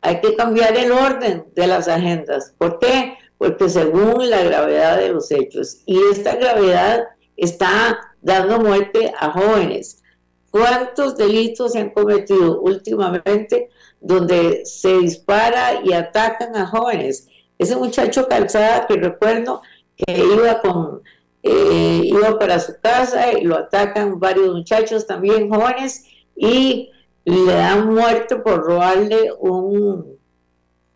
hay 0.00 0.20
que 0.20 0.34
cambiar 0.34 0.76
el 0.76 0.92
orden 0.92 1.44
de 1.54 1.66
las 1.66 1.88
agendas. 1.88 2.54
¿Por 2.56 2.78
qué? 2.78 3.18
Porque 3.36 3.68
según 3.68 4.30
la 4.30 4.42
gravedad 4.42 4.96
de 4.96 5.10
los 5.10 5.30
hechos, 5.30 5.82
y 5.84 5.98
esta 6.10 6.36
gravedad 6.36 7.04
está 7.36 7.98
dando 8.20 8.60
muerte 8.60 9.12
a 9.18 9.30
jóvenes. 9.32 10.02
¿Cuántos 10.50 11.16
delitos 11.16 11.72
se 11.72 11.80
han 11.80 11.90
cometido 11.90 12.60
últimamente 12.60 13.68
donde 14.00 14.64
se 14.64 14.98
dispara 14.98 15.80
y 15.82 15.92
atacan 15.92 16.54
a 16.56 16.66
jóvenes? 16.66 17.28
Ese 17.58 17.76
muchacho 17.76 18.28
calzada 18.28 18.86
que 18.86 18.94
recuerdo 18.94 19.62
que 19.96 20.18
iba 20.18 20.60
con 20.60 21.02
eh, 21.42 22.02
iba 22.04 22.38
para 22.38 22.60
su 22.60 22.74
casa 22.80 23.32
y 23.32 23.44
lo 23.44 23.56
atacan 23.56 24.20
varios 24.20 24.54
muchachos 24.54 25.06
también 25.06 25.50
jóvenes 25.50 26.04
y 26.36 26.90
le 27.24 27.52
dan 27.52 27.92
muerte 27.92 28.36
por 28.36 28.62
robarle 28.64 29.32
un, 29.40 30.18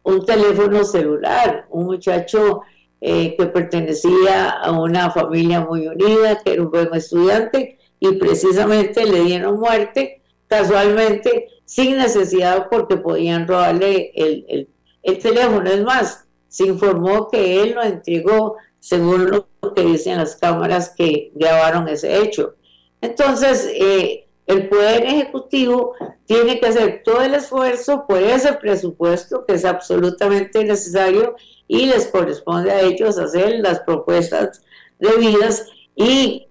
un 0.05 0.25
teléfono 0.25 0.85
celular, 0.85 1.67
un 1.71 1.87
muchacho 1.87 2.63
eh, 3.01 3.35
que 3.37 3.47
pertenecía 3.47 4.51
a 4.51 4.71
una 4.71 5.11
familia 5.11 5.61
muy 5.61 5.89
unida, 5.89 6.41
que 6.43 6.53
era 6.53 6.63
un 6.63 6.71
buen 6.71 6.95
estudiante 6.95 7.79
y 7.99 8.13
precisamente 8.13 9.05
le 9.05 9.21
dieron 9.25 9.59
muerte 9.59 10.23
casualmente 10.47 11.49
sin 11.65 11.97
necesidad 11.99 12.69
porque 12.71 12.97
podían 12.97 13.49
robarle 13.49 14.13
el, 14.15 14.45
el, 14.49 14.69
el 15.03 15.19
teléfono. 15.19 15.69
Es 15.69 15.83
más, 15.83 16.25
se 16.49 16.67
informó 16.67 17.29
que 17.29 17.63
él 17.63 17.75
lo 17.75 17.83
entregó 17.83 18.57
según 18.87 19.29
lo 19.33 19.49
que 19.75 19.83
dicen 19.83 20.17
las 20.17 20.37
cámaras 20.37 20.91
que 20.91 21.33
grabaron 21.35 21.89
ese 21.89 22.23
hecho. 22.23 22.55
Entonces, 23.01 23.69
eh, 23.75 24.29
el 24.47 24.69
Poder 24.69 25.05
Ejecutivo 25.05 25.95
tiene 26.25 26.61
que 26.61 26.67
hacer 26.67 27.03
todo 27.05 27.21
el 27.21 27.35
esfuerzo 27.35 28.05
por 28.07 28.23
ese 28.23 28.53
presupuesto 28.53 29.45
que 29.45 29.55
es 29.55 29.65
absolutamente 29.65 30.63
necesario 30.63 31.35
y 31.67 31.87
les 31.87 32.07
corresponde 32.07 32.71
a 32.71 32.81
ellos 32.81 33.19
hacer 33.19 33.59
las 33.59 33.81
propuestas 33.81 34.63
debidas 35.01 35.67
y 35.97 36.47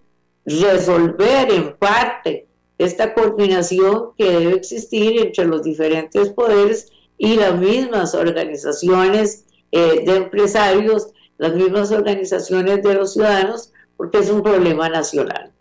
resolver 0.45 1.50
en 1.50 1.78
parte 1.78 2.50
esta 2.78 3.13
coordinación 3.13 4.10
que 4.17 4.30
debe 4.30 4.56
existir 4.56 5.21
entre 5.21 5.45
los 5.45 5.63
diferentes 5.63 6.32
poderes 6.32 6.91
y 7.17 7.38
las 7.38 7.58
mismas 7.58 8.13
organizaciones 8.13 9.45
eh, 9.71 10.04
de 10.06 10.17
empresarios 10.17 11.13
las 11.38 11.54
mismas 11.54 11.91
organizaciones 11.91 12.82
de 12.84 12.93
los 12.93 13.13
ciudadanos, 13.13 13.71
porque 13.98 14.19
es 14.19 14.30
un 14.30 14.43
problema 14.43 14.89
nacional. 14.89 15.52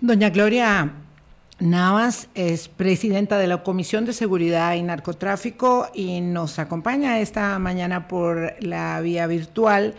Doña 0.00 0.30
Gloria 0.30 0.92
Navas 1.58 2.28
es 2.34 2.68
presidenta 2.68 3.38
de 3.38 3.46
la 3.46 3.62
Comisión 3.62 4.04
de 4.04 4.12
Seguridad 4.12 4.74
y 4.74 4.82
Narcotráfico 4.82 5.88
y 5.94 6.20
nos 6.20 6.58
acompaña 6.58 7.18
esta 7.20 7.58
mañana 7.58 8.08
por 8.08 8.62
la 8.62 9.00
vía 9.00 9.26
virtual 9.26 9.94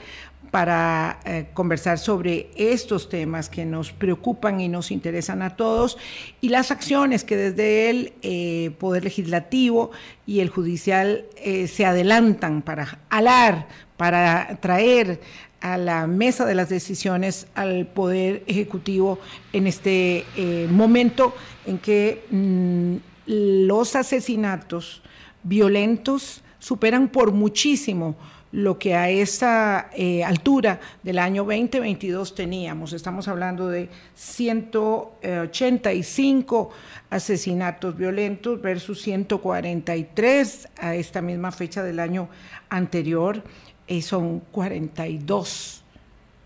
para 0.51 1.19
eh, 1.25 1.47
conversar 1.53 1.99
sobre 1.99 2.49
estos 2.55 3.09
temas 3.09 3.49
que 3.49 3.65
nos 3.65 3.91
preocupan 3.91 4.59
y 4.61 4.69
nos 4.69 4.91
interesan 4.91 5.41
a 5.41 5.55
todos 5.55 5.97
y 6.41 6.49
las 6.49 6.71
acciones 6.71 7.23
que 7.23 7.35
desde 7.35 7.89
el 7.89 8.13
eh, 8.21 8.71
Poder 8.79 9.03
Legislativo 9.03 9.91
y 10.25 10.39
el 10.39 10.49
Judicial 10.49 11.25
eh, 11.37 11.67
se 11.67 11.85
adelantan 11.85 12.61
para 12.61 12.99
alar, 13.09 13.67
para 13.97 14.57
traer 14.61 15.19
a 15.59 15.77
la 15.77 16.07
mesa 16.07 16.45
de 16.45 16.55
las 16.55 16.69
decisiones 16.69 17.47
al 17.55 17.87
Poder 17.87 18.43
Ejecutivo 18.47 19.19
en 19.53 19.65
este 19.67 20.23
momento 20.69 21.33
en 21.65 21.79
que 21.79 22.25
mm, 22.29 22.95
los 23.25 23.95
asesinatos 23.95 25.01
violentos 25.43 26.43
superan 26.59 27.07
por 27.07 27.31
muchísimo 27.31 28.15
lo 28.51 28.77
que 28.79 28.95
a 28.95 29.09
esa 29.09 29.89
eh, 29.93 30.23
altura 30.23 30.79
del 31.03 31.19
año 31.19 31.43
2022 31.43 32.33
teníamos. 32.35 32.93
Estamos 32.93 33.27
hablando 33.27 33.67
de 33.67 33.89
185 34.15 36.69
asesinatos 37.09 37.97
violentos 37.97 38.61
versus 38.61 39.01
143 39.01 40.69
a 40.77 40.95
esta 40.95 41.21
misma 41.21 41.51
fecha 41.51 41.83
del 41.83 41.99
año 41.99 42.29
anterior. 42.69 43.43
Eh, 43.87 44.01
son 44.01 44.39
42 44.51 45.83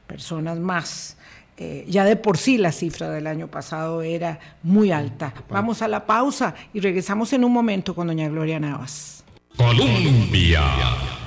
personas 0.07 0.57
más. 0.59 1.17
Eh, 1.57 1.85
ya 1.87 2.05
de 2.05 2.15
por 2.15 2.37
sí 2.37 2.57
la 2.57 2.71
cifra 2.71 3.09
del 3.09 3.27
año 3.27 3.47
pasado 3.47 4.01
era 4.01 4.39
muy 4.63 4.91
alta. 4.91 5.35
Vamos 5.49 5.83
a 5.83 5.87
la 5.87 6.07
pausa 6.07 6.55
y 6.73 6.79
regresamos 6.79 7.33
en 7.33 7.45
un 7.45 7.51
momento 7.51 7.93
con 7.93 8.07
doña 8.07 8.27
Gloria 8.29 8.59
Navas. 8.59 9.23
Colombia 9.55 10.63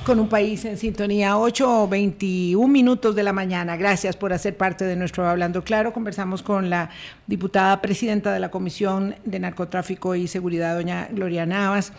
con 0.04 0.20
un 0.20 0.28
país 0.28 0.64
en 0.66 0.76
sintonía, 0.76 1.38
8 1.38 1.82
o 1.82 1.88
21 1.88 2.68
minutos 2.68 3.14
de 3.14 3.22
la 3.22 3.32
mañana. 3.32 3.76
Gracias 3.76 4.16
por 4.16 4.34
hacer 4.34 4.54
parte 4.54 4.84
de 4.84 4.96
nuestro 4.96 5.26
Hablando 5.26 5.64
Claro. 5.64 5.94
Conversamos 5.94 6.42
con 6.42 6.68
la 6.68 6.90
diputada 7.26 7.80
presidenta 7.80 8.32
de 8.32 8.38
la 8.38 8.50
Comisión 8.50 9.14
de 9.24 9.38
Narcotráfico 9.38 10.14
y 10.14 10.28
Seguridad, 10.28 10.76
doña 10.76 11.08
Gloria 11.10 11.46
Navas. 11.46 11.92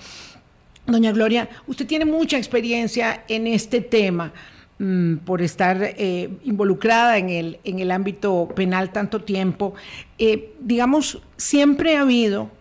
Doña 0.85 1.11
Gloria, 1.13 1.49
usted 1.65 1.87
tiene 1.87 2.05
mucha 2.05 2.37
experiencia 2.37 3.23
en 3.27 3.47
este 3.47 3.81
tema 3.81 4.31
mm, 4.77 5.17
por 5.17 5.41
estar 5.41 5.77
eh, 5.81 6.29
involucrada 6.43 7.17
en 7.17 7.29
el, 7.29 7.59
en 7.63 7.79
el 7.79 7.89
ámbito 7.89 8.49
penal 8.55 8.91
tanto 8.91 9.23
tiempo. 9.23 9.73
Eh, 10.19 10.53
digamos, 10.59 11.23
siempre 11.37 11.97
ha 11.97 12.01
habido 12.01 12.51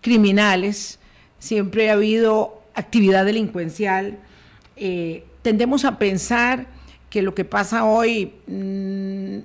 criminales, 0.00 0.98
siempre 1.38 1.90
ha 1.90 1.94
habido 1.94 2.62
actividad 2.74 3.26
delincuencial, 3.26 4.18
eh, 4.80 5.24
tendemos 5.42 5.84
a 5.84 5.98
pensar 5.98 6.66
que 7.10 7.20
lo 7.20 7.34
que 7.34 7.44
pasa 7.44 7.84
hoy, 7.84 8.32
mm, 8.46 9.38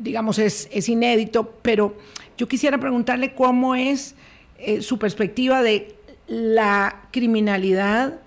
digamos, 0.00 0.38
es, 0.38 0.88
inédito, 0.88 1.54
pero 1.62 1.96
yo 2.36 2.46
quisiera 2.46 2.78
preguntarle 2.78 3.34
cómo 3.34 3.74
es 3.74 4.14
eh, 4.58 4.82
su 4.82 4.98
perspectiva 4.98 5.62
de 5.62 5.96
la 6.26 7.08
criminalidad 7.10 8.20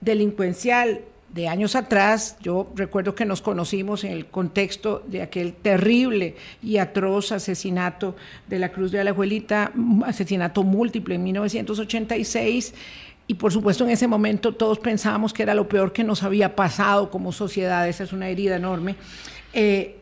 delincuencial 0.00 1.02
de 1.36 1.48
años 1.48 1.76
atrás, 1.76 2.38
yo 2.40 2.72
recuerdo 2.74 3.14
que 3.14 3.26
nos 3.26 3.42
conocimos 3.42 4.04
en 4.04 4.12
el 4.12 4.24
contexto 4.24 5.04
de 5.06 5.20
aquel 5.20 5.52
terrible 5.52 6.34
y 6.62 6.78
atroz 6.78 7.30
asesinato 7.30 8.16
de 8.48 8.58
la 8.58 8.72
Cruz 8.72 8.90
de 8.90 9.00
Alajuelita, 9.00 9.70
asesinato 10.06 10.62
múltiple 10.62 11.16
en 11.16 11.24
1986, 11.24 12.72
y 13.28 13.34
por 13.34 13.52
supuesto 13.52 13.84
en 13.84 13.90
ese 13.90 14.06
momento 14.06 14.54
todos 14.54 14.78
pensábamos 14.78 15.32
que 15.32 15.42
era 15.42 15.54
lo 15.54 15.68
peor 15.68 15.92
que 15.92 16.04
nos 16.04 16.22
había 16.22 16.54
pasado 16.54 17.10
como 17.10 17.32
sociedad, 17.32 17.88
esa 17.88 18.04
es 18.04 18.12
una 18.12 18.28
herida 18.28 18.56
enorme. 18.56 18.96
Eh, 19.52 19.96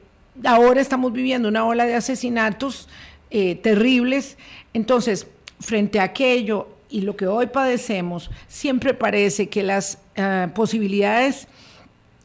ahora 0.45 0.81
estamos 0.81 1.13
viviendo 1.13 1.49
una 1.49 1.65
ola 1.65 1.87
de 1.87 1.95
asesinatos 1.95 2.89
eh, 3.31 3.55
terribles, 3.57 4.37
entonces 4.75 5.27
frente 5.59 6.01
a 6.01 6.05
aquello 6.05 6.69
y 6.91 7.01
lo 7.01 7.17
que 7.17 7.27
hoy 7.27 7.47
padecemos, 7.47 8.31
siempre 8.47 8.93
parece 8.93 9.49
que 9.49 9.63
las 9.63 9.99
eh, 10.17 10.49
posibilidades 10.55 11.49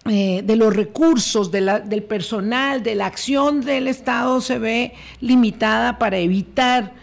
de 0.06 0.56
los 0.56 0.76
recursos, 0.76 1.52
del 1.52 2.04
personal, 2.04 2.82
de 2.82 2.96
la 2.96 3.06
acción 3.06 3.62
del 3.62 3.88
Estado 3.88 4.42
se 4.42 4.58
ve 4.58 4.94
limitada 5.22 6.00
para 6.00 6.18
evitar 6.18 6.94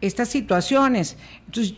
estas 0.00 0.28
situaciones. 0.28 1.16
Entonces, 1.46 1.74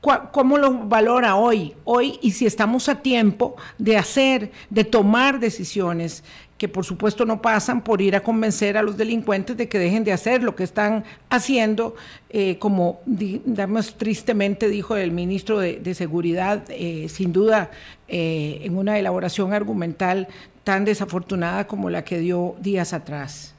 ¿Cómo 0.00 0.58
lo 0.58 0.86
valora 0.86 1.34
hoy? 1.34 1.74
Hoy 1.84 2.20
y 2.22 2.30
si 2.30 2.46
estamos 2.46 2.88
a 2.88 3.02
tiempo 3.02 3.56
de 3.78 3.96
hacer, 3.96 4.52
de 4.70 4.84
tomar 4.84 5.40
decisiones 5.40 6.22
que 6.56 6.68
por 6.68 6.84
supuesto 6.84 7.24
no 7.24 7.40
pasan 7.40 7.82
por 7.82 8.00
ir 8.00 8.14
a 8.16 8.20
convencer 8.20 8.76
a 8.76 8.82
los 8.82 8.96
delincuentes 8.96 9.56
de 9.56 9.68
que 9.68 9.78
dejen 9.78 10.04
de 10.04 10.12
hacer 10.12 10.42
lo 10.42 10.56
que 10.56 10.64
están 10.64 11.04
haciendo, 11.30 11.94
eh, 12.30 12.58
como 12.58 13.00
digamos, 13.06 13.94
tristemente 13.96 14.68
dijo 14.68 14.96
el 14.96 15.12
ministro 15.12 15.60
de, 15.60 15.94
Seguridad, 15.94 16.64
eh, 16.68 17.08
sin 17.08 17.32
duda 17.32 17.70
eh, 18.08 18.60
en 18.62 18.76
una 18.76 18.98
elaboración 18.98 19.52
argumental 19.52 20.28
tan 20.64 20.84
desafortunada 20.84 21.66
como 21.66 21.90
la 21.90 22.04
que 22.04 22.18
dio 22.18 22.56
días 22.60 22.92
atrás. 22.92 23.54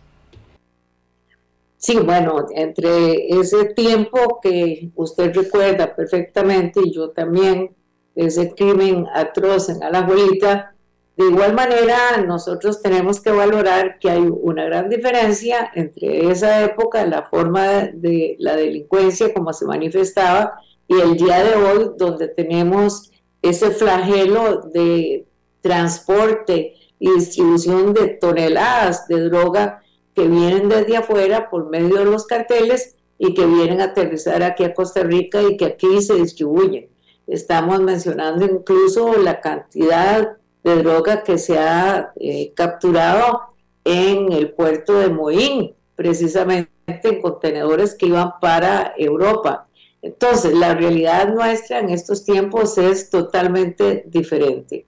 Sí, 1.80 1.96
bueno, 1.98 2.46
entre 2.54 3.30
ese 3.40 3.74
tiempo 3.74 4.42
que 4.44 4.92
usted 4.96 5.34
recuerda 5.34 5.96
perfectamente 5.96 6.82
y 6.84 6.92
yo 6.92 7.12
también, 7.12 7.74
ese 8.16 8.54
crimen 8.54 9.08
atroz 9.14 9.70
en 9.70 9.82
Alajuelita, 9.82 10.76
de 11.16 11.26
igual 11.28 11.54
manera 11.54 12.18
nosotros 12.28 12.82
tenemos 12.82 13.22
que 13.22 13.32
valorar 13.32 13.98
que 13.98 14.10
hay 14.10 14.20
una 14.20 14.66
gran 14.66 14.90
diferencia 14.90 15.72
entre 15.74 16.30
esa 16.30 16.66
época, 16.66 17.06
la 17.06 17.24
forma 17.24 17.88
de 17.94 18.36
la 18.40 18.58
delincuencia 18.58 19.34
como 19.34 19.54
se 19.54 19.66
manifestaba, 19.66 20.60
y 20.86 21.00
el 21.00 21.16
día 21.16 21.46
de 21.46 21.56
hoy 21.56 21.92
donde 21.98 22.28
tenemos 22.28 23.10
ese 23.42 23.72
flagelo 23.72 24.64
de 24.74 25.26
transporte 25.62 26.74
y 27.00 27.10
distribución 27.10 27.94
de 27.94 28.10
toneladas 28.10 29.08
de 29.08 29.22
droga 29.30 29.82
que 30.16 30.28
vienen 30.28 30.70
desde 30.70 30.98
afuera 30.98 31.50
por 31.50 31.70
medio 31.70 31.98
de 31.98 32.06
los 32.06 32.26
carteles 32.26 32.96
y 33.18 33.34
que 33.34 33.46
vienen 33.46 33.82
a 33.82 33.86
aterrizar 33.86 34.42
aquí 34.44 34.64
a 34.64 34.74
Costa 34.74 35.04
Rica 35.04 35.42
y 35.42 35.58
que 35.58 35.66
aquí 35.66 36.02
se 36.02 36.16
distribuyen. 36.16 36.90
Estamos 37.28 37.82
mencionando 37.82 38.46
incluso 38.46 39.18
la 39.18 39.40
cantidad 39.40 40.38
de 40.64 40.76
droga 40.78 41.24
que 41.24 41.38
se 41.38 41.60
ha 41.60 42.12
eh, 42.20 42.54
capturado 42.56 43.42
en 43.84 44.32
el 44.32 44.52
puerto 44.52 44.94
de 44.94 45.10
Moín, 45.10 45.76
precisamente 45.96 46.70
en 47.04 47.22
contenedores 47.22 47.96
que 47.96 48.08
iban 48.08 48.34
para 48.40 48.94
Europa. 48.98 49.68
Entonces, 50.02 50.54
la 50.54 50.74
realidad 50.74 51.34
nuestra 51.34 51.80
en 51.80 51.90
estos 51.90 52.24
tiempos 52.24 52.78
es 52.78 53.10
totalmente 53.10 54.04
diferente. 54.08 54.86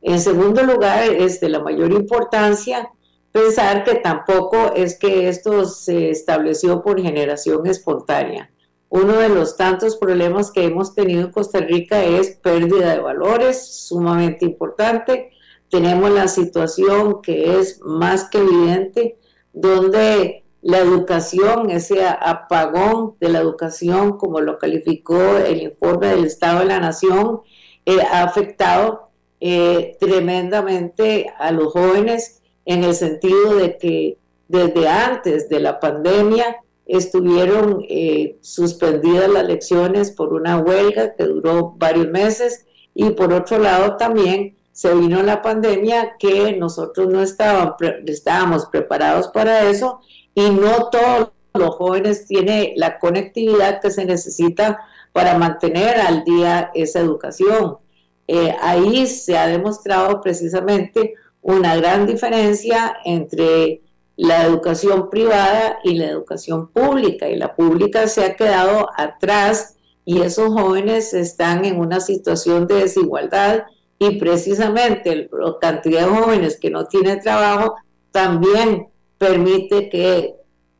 En 0.00 0.20
segundo 0.20 0.62
lugar, 0.62 1.08
es 1.08 1.40
de 1.40 1.48
la 1.48 1.60
mayor 1.60 1.92
importancia 1.92 2.90
pensar 3.32 3.84
que 3.84 3.96
tampoco 3.96 4.72
es 4.76 4.98
que 4.98 5.28
esto 5.28 5.64
se 5.64 6.10
estableció 6.10 6.82
por 6.82 7.00
generación 7.00 7.66
espontánea. 7.66 8.50
Uno 8.90 9.14
de 9.14 9.30
los 9.30 9.56
tantos 9.56 9.96
problemas 9.96 10.50
que 10.50 10.64
hemos 10.64 10.94
tenido 10.94 11.22
en 11.22 11.32
Costa 11.32 11.60
Rica 11.60 12.04
es 12.04 12.36
pérdida 12.42 12.92
de 12.92 13.00
valores, 13.00 13.86
sumamente 13.86 14.44
importante. 14.44 15.30
Tenemos 15.70 16.10
la 16.10 16.28
situación 16.28 17.22
que 17.22 17.58
es 17.58 17.80
más 17.82 18.28
que 18.28 18.38
evidente, 18.38 19.16
donde 19.54 20.44
la 20.60 20.78
educación, 20.78 21.70
ese 21.70 22.04
apagón 22.04 23.16
de 23.18 23.30
la 23.30 23.40
educación, 23.40 24.18
como 24.18 24.42
lo 24.42 24.58
calificó 24.58 25.38
el 25.38 25.62
informe 25.62 26.08
del 26.08 26.26
Estado 26.26 26.60
de 26.60 26.66
la 26.66 26.78
Nación, 26.78 27.40
eh, 27.86 27.96
ha 28.02 28.22
afectado 28.24 29.08
eh, 29.40 29.96
tremendamente 29.98 31.32
a 31.38 31.50
los 31.50 31.72
jóvenes 31.72 32.41
en 32.64 32.84
el 32.84 32.94
sentido 32.94 33.56
de 33.56 33.76
que 33.78 34.18
desde 34.48 34.88
antes 34.88 35.48
de 35.48 35.60
la 35.60 35.80
pandemia 35.80 36.58
estuvieron 36.86 37.84
eh, 37.88 38.36
suspendidas 38.40 39.28
las 39.28 39.46
lecciones 39.46 40.10
por 40.10 40.32
una 40.34 40.58
huelga 40.58 41.14
que 41.14 41.24
duró 41.24 41.74
varios 41.76 42.08
meses 42.08 42.66
y 42.94 43.10
por 43.10 43.32
otro 43.32 43.58
lado 43.58 43.96
también 43.96 44.56
se 44.72 44.94
vino 44.94 45.22
la 45.22 45.42
pandemia 45.42 46.16
que 46.18 46.56
nosotros 46.56 47.08
no 47.08 47.22
estábamos, 47.22 48.66
preparados 48.70 49.28
para 49.28 49.68
eso 49.68 50.00
y 50.34 50.50
no 50.50 50.88
todos 50.90 51.30
los 51.54 51.74
jóvenes 51.76 52.26
tienen 52.26 52.72
la 52.76 52.98
conectividad 52.98 53.80
que 53.80 53.90
se 53.90 54.06
necesita 54.06 54.80
para 55.12 55.36
mantener 55.36 56.00
al 56.00 56.24
día 56.24 56.70
esa 56.74 57.00
educación. 57.00 57.76
Eh, 58.26 58.54
ahí 58.62 59.06
se 59.06 59.36
ha 59.36 59.46
demostrado 59.46 60.22
precisamente 60.22 61.14
una 61.42 61.76
gran 61.76 62.06
diferencia 62.06 62.96
entre 63.04 63.82
la 64.16 64.44
educación 64.44 65.10
privada 65.10 65.78
y 65.82 65.94
la 65.94 66.06
educación 66.06 66.68
pública 66.68 67.28
y 67.28 67.36
la 67.36 67.54
pública 67.54 68.06
se 68.06 68.24
ha 68.24 68.36
quedado 68.36 68.88
atrás 68.96 69.76
y 70.04 70.20
esos 70.20 70.52
jóvenes 70.52 71.12
están 71.14 71.64
en 71.64 71.78
una 71.78 72.00
situación 72.00 72.66
de 72.66 72.76
desigualdad 72.76 73.64
y 73.98 74.18
precisamente 74.18 75.28
la 75.30 75.56
cantidad 75.60 76.06
de 76.06 76.14
jóvenes 76.14 76.58
que 76.58 76.70
no 76.70 76.86
tienen 76.86 77.20
trabajo 77.20 77.74
también 78.10 78.88
permite 79.18 79.88
que 79.88 80.36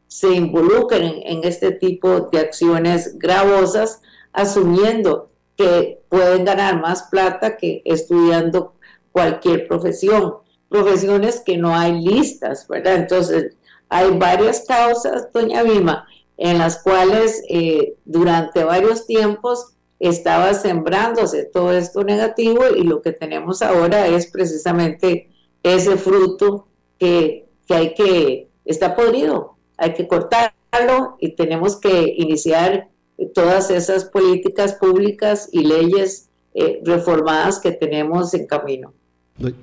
se 0.07 0.35
involucren 0.35 1.23
en 1.25 1.45
este 1.45 1.73
tipo 1.73 2.29
de 2.33 2.39
acciones 2.39 3.19
gravosas 3.19 4.03
asumiendo 4.33 5.31
que 5.57 6.01
pueden 6.09 6.45
ganar 6.45 6.81
más 6.81 7.05
plata 7.05 7.57
que 7.57 7.83
estudiando 7.85 8.75
cualquier 9.11 9.69
profesión 9.69 10.35
profesiones 10.73 11.41
que 11.45 11.57
no 11.57 11.77
hay 11.77 12.01
listas, 12.01 12.67
¿verdad? 12.67 12.97
Entonces, 12.97 13.55
hay 13.89 14.11
varias 14.17 14.65
causas, 14.67 15.29
doña 15.33 15.63
Vilma, 15.63 16.07
en 16.39 16.59
las 16.59 16.83
cuales 16.83 17.43
eh, 17.49 17.95
durante 18.05 18.65
varios 18.65 19.07
tiempos 19.07 19.75
estaba 20.01 20.55
sembrándose 20.55 21.45
todo 21.45 21.73
esto 21.73 22.03
negativo 22.03 22.65
y 22.75 22.83
lo 22.83 23.03
que 23.03 23.13
tenemos 23.13 23.63
ahora 23.63 24.09
es 24.09 24.27
precisamente 24.27 25.31
ese 25.63 25.97
fruto 25.97 26.67
que, 26.99 27.47
hay 27.69 27.95
que, 27.95 28.49
está 28.65 28.97
podrido, 28.97 29.57
hay 29.77 29.93
que 29.95 30.09
cortarlo 30.09 31.17
y 31.21 31.37
tenemos 31.37 31.77
que 31.77 32.15
iniciar 32.17 32.89
todas 33.35 33.71
esas 33.71 34.07
políticas 34.07 34.75
públicas 34.75 35.49
y 35.53 35.65
leyes 35.65 36.31
eh, 36.55 36.81
reformadas 36.85 37.61
que 37.61 37.73
tenemos 37.73 38.35
en 38.35 38.47
camino. 38.47 38.95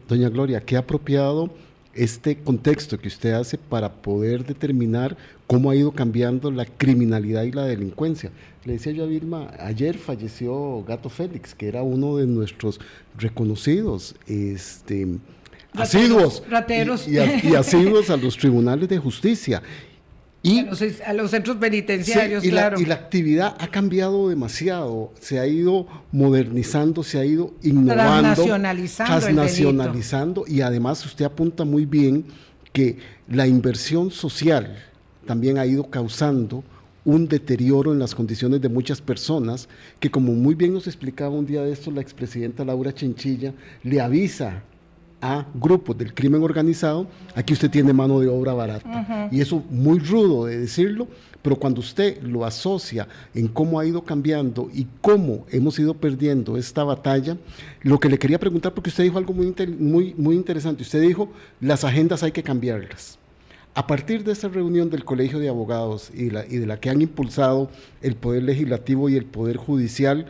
Doña 0.07 0.29
Gloria, 0.29 0.61
qué 0.61 0.77
apropiado 0.77 1.49
este 1.93 2.37
contexto 2.37 2.99
que 2.99 3.07
usted 3.07 3.31
hace 3.31 3.57
para 3.57 3.91
poder 3.91 4.45
determinar 4.45 5.17
cómo 5.47 5.71
ha 5.71 5.75
ido 5.75 5.91
cambiando 5.91 6.51
la 6.51 6.65
criminalidad 6.65 7.43
y 7.43 7.51
la 7.51 7.65
delincuencia. 7.65 8.31
Le 8.65 8.73
decía 8.73 8.91
yo 8.91 9.03
a 9.03 9.07
Vilma, 9.07 9.51
ayer 9.59 9.97
falleció 9.97 10.83
Gato 10.87 11.09
Félix, 11.09 11.55
que 11.55 11.67
era 11.67 11.81
uno 11.81 12.17
de 12.17 12.27
nuestros 12.27 12.79
reconocidos 13.17 14.15
este, 14.27 15.07
asiduos 15.73 16.43
rateros. 16.49 17.07
Y, 17.07 17.17
y, 17.17 17.55
asiduos 17.55 18.09
a 18.09 18.17
los 18.17 18.37
tribunales 18.37 18.87
de 18.89 18.97
justicia. 18.97 19.61
Y, 20.41 20.59
a, 21.05 21.13
los, 21.13 21.31
centros 21.31 21.57
penitenciarios, 21.57 22.43
claro. 22.43 22.79
y 22.79 22.85
la 22.85 22.95
actividad 22.95 23.57
ha 23.59 23.67
cambiado 23.67 24.29
demasiado, 24.29 25.11
se 25.19 25.37
ha 25.37 25.45
ido 25.45 25.85
modernizando, 26.13 27.03
se 27.03 27.19
ha 27.19 27.25
ido 27.25 27.53
innovando, 27.61 28.21
transnacionalizando, 28.21 29.19
transnacionalizando 29.19 30.45
y 30.47 30.61
además 30.61 31.05
usted 31.05 31.25
apunta 31.25 31.65
muy 31.65 31.85
bien 31.85 32.23
que 32.71 32.97
la 33.27 33.47
inversión 33.47 34.11
social 34.11 34.77
también 35.25 35.57
ha 35.57 35.65
ido 35.65 35.89
causando 35.89 36.63
un 37.03 37.27
deterioro 37.27 37.91
en 37.91 37.99
las 37.99 38.15
condiciones 38.15 38.61
de 38.61 38.69
muchas 38.69 39.01
personas 39.01 39.67
que 39.99 40.09
como 40.09 40.33
muy 40.33 40.55
bien 40.55 40.73
nos 40.73 40.87
explicaba 40.87 41.35
un 41.35 41.45
día 41.45 41.63
de 41.63 41.73
esto 41.73 41.91
la 41.91 42.01
expresidenta 42.01 42.63
Laura 42.63 42.93
Chinchilla, 42.93 43.53
le 43.83 43.99
avisa 43.99 44.63
a 45.21 45.45
grupos 45.53 45.97
del 45.97 46.13
crimen 46.13 46.43
organizado, 46.43 47.07
aquí 47.35 47.53
usted 47.53 47.69
tiene 47.69 47.93
mano 47.93 48.19
de 48.19 48.27
obra 48.27 48.53
barata. 48.53 49.29
Y 49.31 49.41
eso 49.41 49.63
muy 49.69 49.99
rudo 49.99 50.45
de 50.45 50.59
decirlo, 50.59 51.07
pero 51.41 51.55
cuando 51.55 51.79
usted 51.79 52.21
lo 52.21 52.45
asocia 52.45 53.07
en 53.33 53.47
cómo 53.47 53.79
ha 53.79 53.85
ido 53.85 54.03
cambiando 54.03 54.69
y 54.73 54.87
cómo 55.01 55.45
hemos 55.51 55.79
ido 55.79 55.93
perdiendo 55.93 56.57
esta 56.57 56.83
batalla, 56.83 57.37
lo 57.81 57.99
que 57.99 58.09
le 58.09 58.19
quería 58.19 58.39
preguntar, 58.39 58.73
porque 58.73 58.89
usted 58.89 59.03
dijo 59.03 59.17
algo 59.17 59.33
muy, 59.33 59.53
muy, 59.77 60.13
muy 60.17 60.35
interesante, 60.35 60.83
usted 60.83 61.01
dijo, 61.01 61.29
las 61.61 61.83
agendas 61.83 62.23
hay 62.23 62.31
que 62.31 62.43
cambiarlas. 62.43 63.17
A 63.75 63.87
partir 63.87 64.23
de 64.23 64.31
esta 64.31 64.49
reunión 64.49 64.89
del 64.89 65.05
Colegio 65.05 65.39
de 65.39 65.47
Abogados 65.47 66.11
y, 66.13 66.31
la, 66.31 66.45
y 66.45 66.57
de 66.57 66.65
la 66.65 66.79
que 66.79 66.89
han 66.89 67.01
impulsado 67.01 67.69
el 68.01 68.15
Poder 68.15 68.43
Legislativo 68.43 69.09
y 69.09 69.15
el 69.15 69.25
Poder 69.25 69.57
Judicial, 69.57 70.25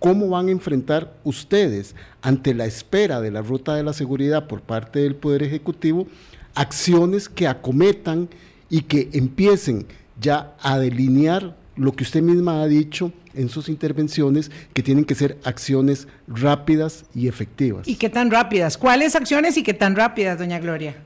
¿cómo 0.00 0.28
van 0.28 0.48
a 0.48 0.50
enfrentar 0.50 1.14
ustedes 1.22 1.94
ante 2.22 2.52
la 2.54 2.66
espera 2.66 3.20
de 3.20 3.30
la 3.30 3.42
ruta 3.42 3.76
de 3.76 3.84
la 3.84 3.92
seguridad 3.92 4.48
por 4.48 4.62
parte 4.62 4.98
del 4.98 5.14
Poder 5.14 5.44
Ejecutivo 5.44 6.08
acciones 6.54 7.28
que 7.28 7.46
acometan 7.46 8.28
y 8.68 8.82
que 8.82 9.08
empiecen 9.12 9.86
ya 10.20 10.54
a 10.60 10.78
delinear 10.78 11.54
lo 11.76 11.92
que 11.92 12.02
usted 12.02 12.22
misma 12.22 12.62
ha 12.62 12.66
dicho 12.66 13.12
en 13.34 13.48
sus 13.48 13.68
intervenciones, 13.68 14.50
que 14.74 14.82
tienen 14.82 15.04
que 15.04 15.14
ser 15.14 15.38
acciones 15.44 16.08
rápidas 16.26 17.04
y 17.14 17.28
efectivas. 17.28 17.86
¿Y 17.86 17.94
qué 17.94 18.08
tan 18.08 18.30
rápidas? 18.30 18.76
¿Cuáles 18.76 19.14
acciones 19.14 19.56
y 19.56 19.62
qué 19.62 19.72
tan 19.72 19.94
rápidas, 19.94 20.38
doña 20.38 20.58
Gloria? 20.58 20.96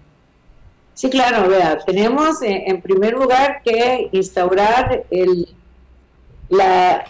Sí, 0.95 1.11
claro, 1.11 1.49
vea, 1.49 1.79
tenemos 1.85 2.41
eh, 2.43 2.65
en 2.67 2.81
primer 2.81 3.15
lugar 3.15 3.61
que 3.65 4.09
instaurar 4.13 5.05
el, 5.11 5.49
la, 6.49 7.05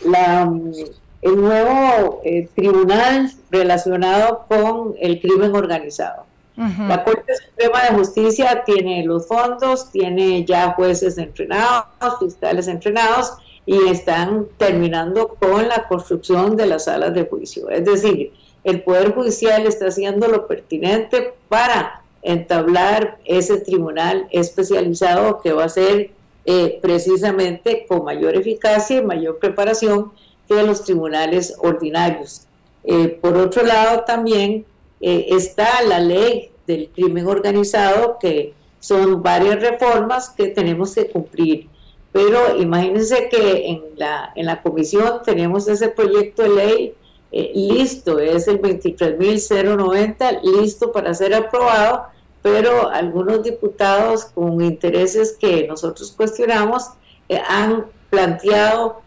el 1.25 1.41
nuevo 1.41 2.21
eh, 2.23 2.49
tribunal 2.55 3.33
relacionado 3.51 4.45
con 4.47 4.95
el 5.01 5.21
crimen 5.21 5.57
organizado. 5.57 6.25
La 6.57 7.03
Corte 7.03 7.33
Suprema 7.35 7.83
de 7.83 7.97
Justicia 7.97 8.63
tiene 8.65 9.05
los 9.05 9.27
fondos, 9.27 9.91
tiene 9.91 10.45
ya 10.45 10.75
jueces 10.75 11.19
entrenados, 11.19 11.87
fiscales 12.21 12.69
entrenados 12.69 13.33
y 13.67 13.89
están 13.89 14.47
terminando 14.57 15.37
con 15.41 15.67
la 15.67 15.89
construcción 15.89 16.57
de 16.57 16.67
las 16.67 16.85
salas 16.85 17.13
de 17.13 17.25
juicio. 17.25 17.71
Es 17.71 17.85
decir, 17.85 18.33
el 18.63 18.83
Poder 18.83 19.15
Judicial 19.15 19.67
está 19.67 19.89
haciendo 19.89 20.29
lo 20.29 20.47
pertinente 20.47 21.35
para 21.49 22.03
entablar 22.23 23.19
ese 23.25 23.59
tribunal 23.59 24.29
especializado 24.31 25.41
que 25.41 25.53
va 25.53 25.65
a 25.65 25.69
ser 25.69 26.11
eh, 26.47 26.79
precisamente 26.81 27.85
con 27.89 28.05
mayor 28.05 28.37
eficacia 28.37 28.99
y 28.99 29.03
mayor 29.03 29.39
preparación 29.39 30.13
que 30.49 30.63
los 30.63 30.85
tribunales 30.85 31.55
ordinarios. 31.59 32.47
Eh, 32.85 33.19
por 33.21 33.37
otro 33.37 33.65
lado, 33.65 34.05
también 34.05 34.67
eh, 35.01 35.27
está 35.31 35.83
la 35.83 35.99
ley 35.99 36.51
del 36.67 36.91
crimen 36.91 37.27
organizado, 37.27 38.19
que 38.21 38.53
son 38.79 39.23
varias 39.23 39.61
reformas 39.61 40.31
que 40.31 40.49
tenemos 40.49 40.95
que 40.95 41.09
cumplir. 41.09 41.69
Pero 42.13 42.61
imagínense 42.61 43.29
que 43.29 43.69
en 43.69 43.83
la, 43.97 44.33
en 44.37 44.47
la 44.47 44.63
comisión 44.63 45.21
tenemos 45.25 45.67
ese 45.67 45.89
proyecto 45.89 46.43
de 46.43 46.49
ley 46.51 46.95
eh, 47.33 47.51
listo, 47.55 48.21
es 48.21 48.47
el 48.47 48.61
23.090, 48.61 50.41
listo 50.43 50.93
para 50.93 51.15
ser 51.15 51.35
aprobado, 51.35 52.05
pero 52.43 52.89
algunos 52.91 53.43
diputados 53.43 54.27
con 54.27 54.61
intereses 54.61 55.33
que 55.33 55.67
nosotros 55.67 56.13
cuestionamos 56.13 56.91
han 57.49 57.87
planteado 58.11 59.01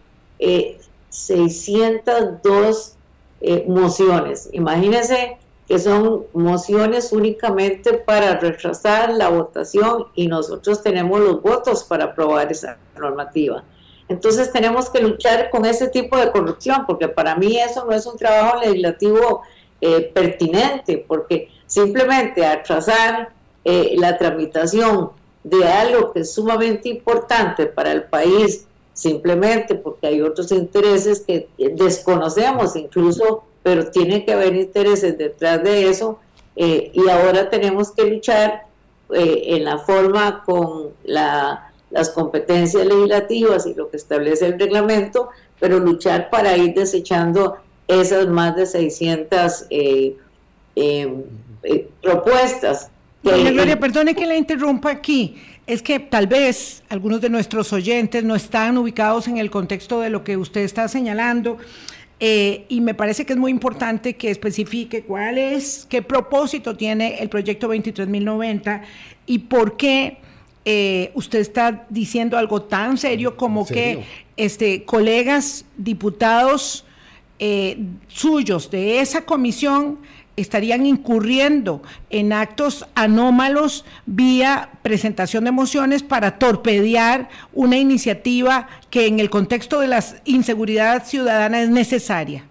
602 1.10 2.96
eh, 3.42 3.66
mociones. 3.68 4.50
Imagínense 4.52 5.38
que 5.68 5.80
son 5.80 6.26
mociones 6.34 7.12
únicamente 7.12 7.94
para 7.94 8.40
retrasar 8.40 9.14
la 9.14 9.30
votación 9.30 10.08
y 10.16 10.28
nosotros 10.28 10.82
tenemos 10.82 11.20
los 11.20 11.42
votos 11.42 11.84
para 11.84 12.06
aprobar 12.06 12.52
esa 12.52 12.78
normativa. 12.98 13.64
Entonces 14.10 14.52
tenemos 14.54 14.90
que 14.90 15.02
luchar 15.02 15.50
con 15.50 15.66
ese 15.66 15.90
tipo 15.90 16.18
de 16.18 16.32
corrupción, 16.32 16.86
porque 16.88 17.10
para 17.10 17.36
mí 17.36 17.60
eso 17.60 17.86
no 17.86 17.92
es 17.92 18.06
un 18.06 18.18
trabajo 18.18 18.62
legislativo 18.62 19.42
eh, 19.82 20.10
pertinente, 20.14 21.04
porque 21.06 21.50
simplemente 21.66 22.46
atrasar 22.46 23.30
eh, 23.66 23.96
la 23.98 24.18
tramitación 24.18 25.12
de 25.44 25.68
algo 25.68 26.14
que 26.14 26.22
es 26.22 26.34
sumamente 26.34 26.88
importante 26.88 27.66
para 27.66 27.92
el 27.92 28.04
país, 28.04 28.66
simplemente 28.98 29.76
porque 29.76 30.08
hay 30.08 30.22
otros 30.22 30.52
intereses 30.52 31.22
que 31.22 31.48
desconocemos, 31.58 32.76
incluso 32.76 33.44
pero 33.62 33.92
tiene 33.92 34.26
que 34.26 34.34
haber 34.34 34.56
intereses 34.56 35.18
detrás 35.18 35.64
de 35.64 35.88
eso 35.88 36.20
eh, 36.56 36.90
y 36.94 37.08
ahora 37.08 37.48
tenemos 37.52 37.92
que 37.92 38.06
luchar 38.06 38.64
eh, 39.14 39.44
en 39.50 39.66
la 39.66 39.78
forma 39.78 40.42
con 40.44 40.94
las 41.04 42.10
competencias 42.16 42.88
legislativas 42.88 43.68
y 43.68 43.76
lo 43.76 43.88
que 43.92 43.98
establece 43.98 44.48
el 44.48 44.60
reglamento, 44.60 45.30
pero 45.60 45.80
luchar 45.80 46.32
para 46.32 46.58
ir 46.58 46.74
desechando 46.74 47.58
esas 47.88 48.28
más 48.28 48.56
de 48.56 48.66
600 48.66 49.66
eh, 49.70 50.16
propuestas. 52.02 52.90
Doña 53.22 53.52
Gloria, 53.52 53.80
perdone 53.80 54.16
que 54.16 54.26
la 54.26 54.36
interrumpa 54.36 54.90
aquí. 54.90 55.36
Es 55.68 55.84
que 55.84 56.00
tal 56.00 56.28
vez 56.28 56.82
algunos 56.88 57.20
de 57.20 57.30
nuestros 57.30 57.74
oyentes 57.74 58.24
no 58.24 58.36
están 58.36 58.78
ubicados 58.78 59.28
en 59.28 59.38
el 59.38 59.52
contexto 59.52 60.00
de 60.00 60.10
lo 60.10 60.24
que 60.24 60.38
usted 60.38 60.62
está 60.62 60.88
señalando. 60.88 61.58
Eh, 62.20 62.66
y 62.70 62.82
me 62.82 62.96
parece 62.96 63.26
que 63.26 63.34
es 63.34 63.40
muy 63.40 63.52
importante 63.52 64.16
que 64.16 64.32
especifique 64.32 65.04
cuál 65.04 65.38
es, 65.38 65.86
qué 65.88 66.02
propósito 66.02 66.76
tiene 66.76 67.20
el 67.20 67.30
proyecto 67.30 67.72
23.090 67.72 68.82
y 69.28 69.40
por 69.40 69.78
qué 69.78 70.18
eh, 70.66 71.12
usted 71.14 71.40
está 71.40 71.86
diciendo 71.90 72.38
algo 72.38 72.64
tan 72.64 72.98
serio 72.98 73.38
como 73.38 73.68
que 73.68 74.04
este, 74.36 74.84
colegas 74.84 75.66
diputados 75.78 76.86
eh, 77.40 77.78
suyos 78.08 78.72
de 78.72 79.00
esa 79.00 79.24
comisión 79.24 80.00
estarían 80.38 80.86
incurriendo 80.86 81.82
en 82.10 82.32
actos 82.32 82.88
anómalos 82.96 83.84
vía 84.06 84.70
presentación 84.84 85.44
de 85.44 85.52
mociones 85.52 86.04
para 86.04 86.40
torpedear 86.40 87.28
una 87.54 87.78
iniciativa 87.78 88.70
que 88.90 89.08
en 89.08 89.20
el 89.20 89.30
contexto 89.30 89.80
de 89.80 89.88
la 89.88 90.04
inseguridad 90.26 91.06
ciudadana 91.06 91.62
es 91.62 91.70
necesaria. 91.70 92.46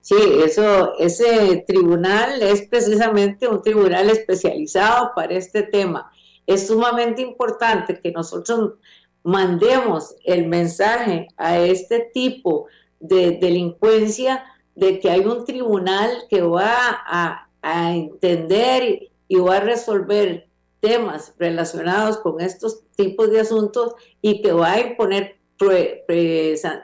Sí, 0.00 0.16
eso, 0.44 0.98
ese 0.98 1.64
tribunal 1.66 2.42
es 2.42 2.62
precisamente 2.62 3.48
un 3.48 3.62
tribunal 3.62 4.10
especializado 4.10 5.12
para 5.14 5.34
este 5.34 5.62
tema. 5.62 6.10
Es 6.46 6.66
sumamente 6.66 7.22
importante 7.22 8.00
que 8.00 8.10
nosotros 8.12 8.74
mandemos 9.22 10.16
el 10.24 10.46
mensaje 10.48 11.28
a 11.36 11.58
este 11.58 12.10
tipo 12.12 12.66
de 12.98 13.38
delincuencia 13.40 14.44
de 14.74 15.00
que 15.00 15.10
hay 15.10 15.20
un 15.20 15.44
tribunal 15.44 16.10
que 16.28 16.42
va 16.42 17.02
a, 17.06 17.46
entender 17.62 19.10
y 19.28 19.36
va 19.36 19.58
a 19.58 19.60
resolver 19.60 20.48
temas 20.80 21.34
relacionados 21.38 22.16
con 22.16 22.40
estos 22.40 22.80
tipos 22.96 23.30
de 23.30 23.40
asuntos 23.40 23.94
y 24.22 24.40
que 24.40 24.52
va 24.52 24.72
a 24.72 24.80
imponer 24.80 25.36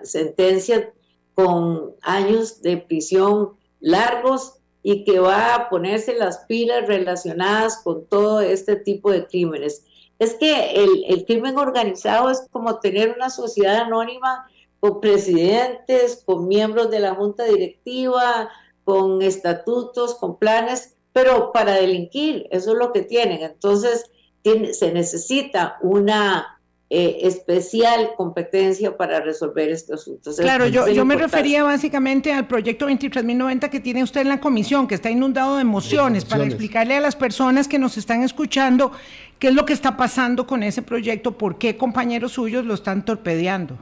sentencias 0.02 0.84
con 1.34 1.94
años 2.02 2.60
de 2.60 2.76
prisión 2.76 3.56
largos 3.80 4.58
y 4.82 5.04
que 5.04 5.18
va 5.18 5.54
a 5.54 5.68
ponerse 5.70 6.14
las 6.14 6.40
pilas 6.40 6.86
relacionadas 6.86 7.80
con 7.82 8.04
todo 8.06 8.40
este 8.40 8.76
tipo 8.76 9.10
de 9.10 9.26
crímenes. 9.26 9.84
Es 10.18 10.34
que 10.34 10.72
el, 10.74 11.04
el 11.08 11.24
crimen 11.24 11.56
organizado 11.58 12.30
es 12.30 12.46
como 12.50 12.78
tener 12.80 13.14
una 13.16 13.30
sociedad 13.30 13.76
anónima 13.76 14.46
con 14.86 15.00
presidentes, 15.00 16.22
con 16.24 16.46
miembros 16.46 16.90
de 16.90 17.00
la 17.00 17.14
junta 17.14 17.44
directiva, 17.44 18.48
con 18.84 19.20
estatutos, 19.20 20.14
con 20.14 20.38
planes, 20.38 20.96
pero 21.12 21.50
para 21.52 21.74
delinquir, 21.74 22.46
eso 22.50 22.72
es 22.72 22.78
lo 22.78 22.92
que 22.92 23.02
tienen. 23.02 23.42
Entonces, 23.42 24.10
se 24.44 24.92
necesita 24.92 25.76
una 25.82 26.60
eh, 26.88 27.18
especial 27.22 28.10
competencia 28.16 28.96
para 28.96 29.20
resolver 29.20 29.70
estos 29.70 30.02
asuntos. 30.02 30.36
Claro, 30.36 30.68
yo, 30.68 30.86
yo 30.86 31.04
me 31.04 31.16
refería 31.16 31.64
básicamente 31.64 32.32
al 32.32 32.46
proyecto 32.46 32.88
23.090 32.88 33.68
que 33.70 33.80
tiene 33.80 34.04
usted 34.04 34.20
en 34.20 34.28
la 34.28 34.40
comisión, 34.40 34.86
que 34.86 34.94
está 34.94 35.10
inundado 35.10 35.56
de 35.56 35.62
emociones, 35.62 36.24
para 36.24 36.44
explicarle 36.44 36.94
a 36.94 37.00
las 37.00 37.16
personas 37.16 37.66
que 37.66 37.80
nos 37.80 37.96
están 37.96 38.22
escuchando 38.22 38.92
qué 39.40 39.48
es 39.48 39.54
lo 39.54 39.66
que 39.66 39.72
está 39.72 39.96
pasando 39.96 40.46
con 40.46 40.62
ese 40.62 40.82
proyecto, 40.82 41.36
por 41.36 41.58
qué 41.58 41.76
compañeros 41.76 42.32
suyos 42.32 42.64
lo 42.64 42.74
están 42.74 43.04
torpedeando 43.04 43.76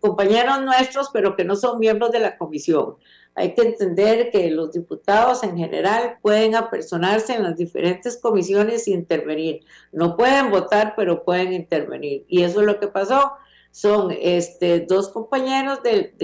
compañeros 0.00 0.62
nuestros, 0.62 1.10
pero 1.12 1.36
que 1.36 1.44
no 1.44 1.56
son 1.56 1.78
miembros 1.78 2.10
de 2.12 2.20
la 2.20 2.36
comisión. 2.36 2.96
Hay 3.34 3.54
que 3.54 3.62
entender 3.62 4.30
que 4.32 4.50
los 4.50 4.72
diputados 4.72 5.44
en 5.44 5.56
general 5.56 6.18
pueden 6.22 6.56
apersonarse 6.56 7.34
en 7.34 7.44
las 7.44 7.56
diferentes 7.56 8.16
comisiones 8.16 8.88
e 8.88 8.90
intervenir. 8.90 9.60
No 9.92 10.16
pueden 10.16 10.50
votar, 10.50 10.94
pero 10.96 11.24
pueden 11.24 11.52
intervenir. 11.52 12.24
Y 12.28 12.42
eso 12.42 12.60
es 12.60 12.66
lo 12.66 12.80
que 12.80 12.88
pasó. 12.88 13.32
Son 13.70 14.12
este, 14.20 14.80
dos 14.80 15.10
compañeros 15.10 15.82
del, 15.84 16.14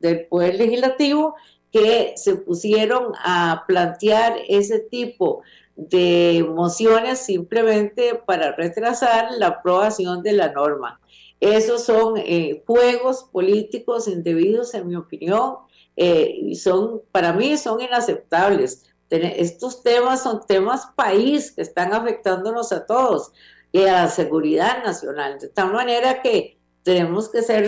del 0.00 0.26
Poder 0.26 0.56
Legislativo 0.56 1.36
que 1.70 2.14
se 2.16 2.34
pusieron 2.34 3.12
a 3.22 3.64
plantear 3.68 4.36
ese 4.48 4.80
tipo 4.80 5.42
de 5.76 6.44
mociones 6.48 7.18
simplemente 7.20 8.14
para 8.26 8.52
retrasar 8.56 9.28
la 9.38 9.48
aprobación 9.48 10.22
de 10.22 10.32
la 10.32 10.50
norma. 10.50 11.00
Esos 11.40 11.84
son 11.84 12.16
eh, 12.16 12.62
juegos 12.66 13.24
políticos 13.24 14.08
indebidos, 14.08 14.74
en 14.74 14.88
mi 14.88 14.96
opinión, 14.96 15.56
eh, 15.96 16.34
y 16.42 16.56
son, 16.56 17.02
para 17.12 17.32
mí 17.32 17.56
son 17.56 17.80
inaceptables. 17.80 18.84
Estos 19.10 19.82
temas 19.82 20.22
son 20.22 20.40
temas 20.46 20.88
país 20.96 21.52
que 21.52 21.62
están 21.62 21.92
afectándonos 21.92 22.72
a 22.72 22.86
todos 22.86 23.32
y 23.70 23.82
a 23.82 24.04
la 24.04 24.08
seguridad 24.08 24.82
nacional, 24.84 25.38
de 25.38 25.48
tal 25.48 25.72
manera 25.72 26.22
que 26.22 26.56
tenemos 26.82 27.28
que 27.28 27.42
ser 27.42 27.64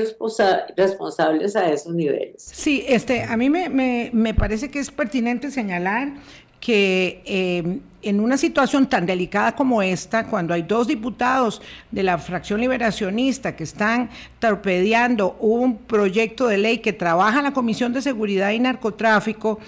responsables 0.76 1.56
a 1.56 1.70
esos 1.70 1.92
niveles. 1.92 2.42
Sí, 2.52 2.84
este, 2.86 3.24
a 3.24 3.36
mí 3.36 3.50
me, 3.50 3.68
me, 3.68 4.10
me 4.12 4.32
parece 4.32 4.70
que 4.70 4.78
es 4.78 4.90
pertinente 4.90 5.50
señalar 5.50 6.14
que 6.60 7.22
eh, 7.24 7.80
en 8.02 8.20
una 8.20 8.36
situación 8.36 8.88
tan 8.88 9.06
delicada 9.06 9.54
como 9.54 9.82
esta, 9.82 10.26
cuando 10.26 10.54
hay 10.54 10.62
dos 10.62 10.86
diputados 10.86 11.60
de 11.90 12.02
la 12.02 12.18
fracción 12.18 12.60
liberacionista 12.60 13.56
que 13.56 13.64
están 13.64 14.10
torpedeando 14.38 15.36
un 15.40 15.78
proyecto 15.78 16.46
de 16.46 16.58
ley 16.58 16.78
que 16.78 16.92
trabaja 16.92 17.38
en 17.38 17.44
la 17.44 17.52
Comisión 17.52 17.92
de 17.92 18.02
Seguridad 18.02 18.52
y 18.52 18.60
Narcotráfico, 18.60 19.58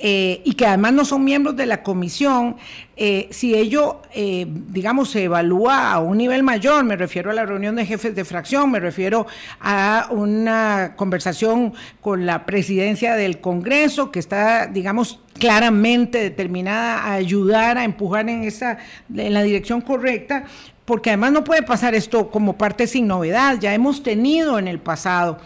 eh, 0.00 0.42
y 0.44 0.52
que 0.52 0.64
además 0.64 0.92
no 0.92 1.04
son 1.04 1.24
miembros 1.24 1.56
de 1.56 1.66
la 1.66 1.82
comisión, 1.82 2.56
eh, 2.96 3.26
si 3.32 3.56
ello, 3.56 4.00
eh, 4.14 4.46
digamos, 4.48 5.10
se 5.10 5.24
evalúa 5.24 5.92
a 5.92 5.98
un 5.98 6.18
nivel 6.18 6.44
mayor, 6.44 6.84
me 6.84 6.94
refiero 6.94 7.32
a 7.32 7.34
la 7.34 7.44
reunión 7.44 7.74
de 7.74 7.84
jefes 7.84 8.14
de 8.14 8.24
fracción, 8.24 8.70
me 8.70 8.78
refiero 8.78 9.26
a 9.60 10.06
una 10.10 10.94
conversación 10.96 11.74
con 12.00 12.26
la 12.26 12.46
presidencia 12.46 13.16
del 13.16 13.40
Congreso, 13.40 14.12
que 14.12 14.20
está, 14.20 14.68
digamos, 14.68 15.20
claramente 15.36 16.18
determinada 16.18 17.02
a 17.02 17.14
ayudar 17.14 17.76
a 17.76 17.82
empujar 17.82 18.28
en, 18.28 18.44
esa, 18.44 18.78
en 19.12 19.34
la 19.34 19.42
dirección 19.42 19.80
correcta, 19.80 20.44
porque 20.84 21.10
además 21.10 21.32
no 21.32 21.42
puede 21.42 21.62
pasar 21.62 21.96
esto 21.96 22.30
como 22.30 22.56
parte 22.56 22.86
sin 22.86 23.08
novedad, 23.08 23.58
ya 23.58 23.74
hemos 23.74 24.04
tenido 24.04 24.60
en 24.60 24.68
el 24.68 24.78
pasado 24.78 25.38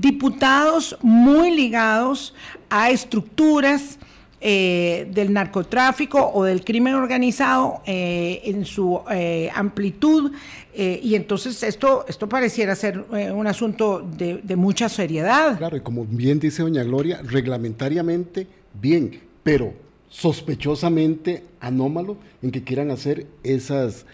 diputados 0.00 0.96
muy 1.02 1.50
ligados 1.54 2.34
a 2.70 2.90
estructuras 2.90 3.98
eh, 4.40 5.08
del 5.12 5.32
narcotráfico 5.32 6.30
o 6.32 6.44
del 6.44 6.64
crimen 6.64 6.94
organizado 6.94 7.82
eh, 7.86 8.40
en 8.44 8.64
su 8.64 9.00
eh, 9.10 9.50
amplitud 9.52 10.32
y 10.80 11.16
entonces 11.16 11.60
esto, 11.64 12.04
esto 12.06 12.28
pareciera 12.28 12.76
ser 12.76 13.00
un 13.34 13.48
asunto 13.48 13.98
de, 14.16 14.36
de, 14.44 14.54
mucha 14.54 14.88
seriedad. 14.88 15.58
Claro, 15.58 15.76
y 15.76 15.80
como 15.80 16.04
bien 16.04 16.38
dice 16.38 16.62
doña 16.62 16.84
Gloria, 16.84 17.20
reglamentariamente 17.24 18.46
bien, 18.80 19.18
pero 19.42 19.74
sospechosamente 20.08 21.42
anómalo 21.58 22.16
en 22.42 22.52
que 22.52 22.62
quieran 22.62 22.92
hacer 22.92 23.26
esas 23.42 24.06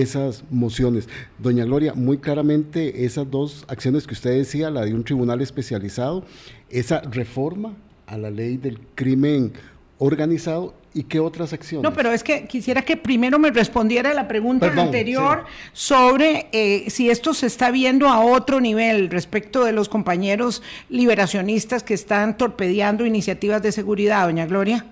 esas 0.00 0.44
mociones. 0.50 1.08
Doña 1.38 1.64
Gloria, 1.64 1.94
muy 1.94 2.18
claramente 2.18 3.04
esas 3.04 3.30
dos 3.30 3.64
acciones 3.68 4.06
que 4.06 4.14
usted 4.14 4.30
decía, 4.30 4.70
la 4.70 4.84
de 4.84 4.94
un 4.94 5.04
tribunal 5.04 5.40
especializado, 5.40 6.24
esa 6.70 7.00
reforma 7.00 7.74
a 8.06 8.16
la 8.16 8.30
ley 8.30 8.56
del 8.56 8.80
crimen 8.94 9.52
organizado 9.98 10.74
y 10.96 11.04
qué 11.04 11.20
otras 11.20 11.52
acciones. 11.52 11.82
No, 11.82 11.94
pero 11.94 12.10
es 12.10 12.22
que 12.22 12.46
quisiera 12.46 12.82
que 12.82 12.96
primero 12.96 13.38
me 13.38 13.50
respondiera 13.50 14.14
la 14.14 14.26
pregunta 14.28 14.72
anterior 14.74 15.44
sobre 15.72 16.48
eh, 16.52 16.88
si 16.88 17.10
esto 17.10 17.34
se 17.34 17.46
está 17.46 17.70
viendo 17.70 18.08
a 18.08 18.20
otro 18.20 18.60
nivel 18.60 19.10
respecto 19.10 19.64
de 19.64 19.72
los 19.72 19.88
compañeros 19.88 20.62
liberacionistas 20.88 21.82
que 21.82 21.94
están 21.94 22.38
torpedeando 22.38 23.04
iniciativas 23.04 23.62
de 23.62 23.72
seguridad, 23.72 24.24
doña 24.24 24.46
Gloria. 24.46 24.86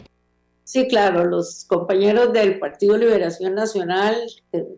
Sí, 0.74 0.88
claro, 0.88 1.24
los 1.24 1.64
compañeros 1.66 2.32
del 2.32 2.58
Partido 2.58 2.96
Liberación 2.96 3.54
Nacional, 3.54 4.16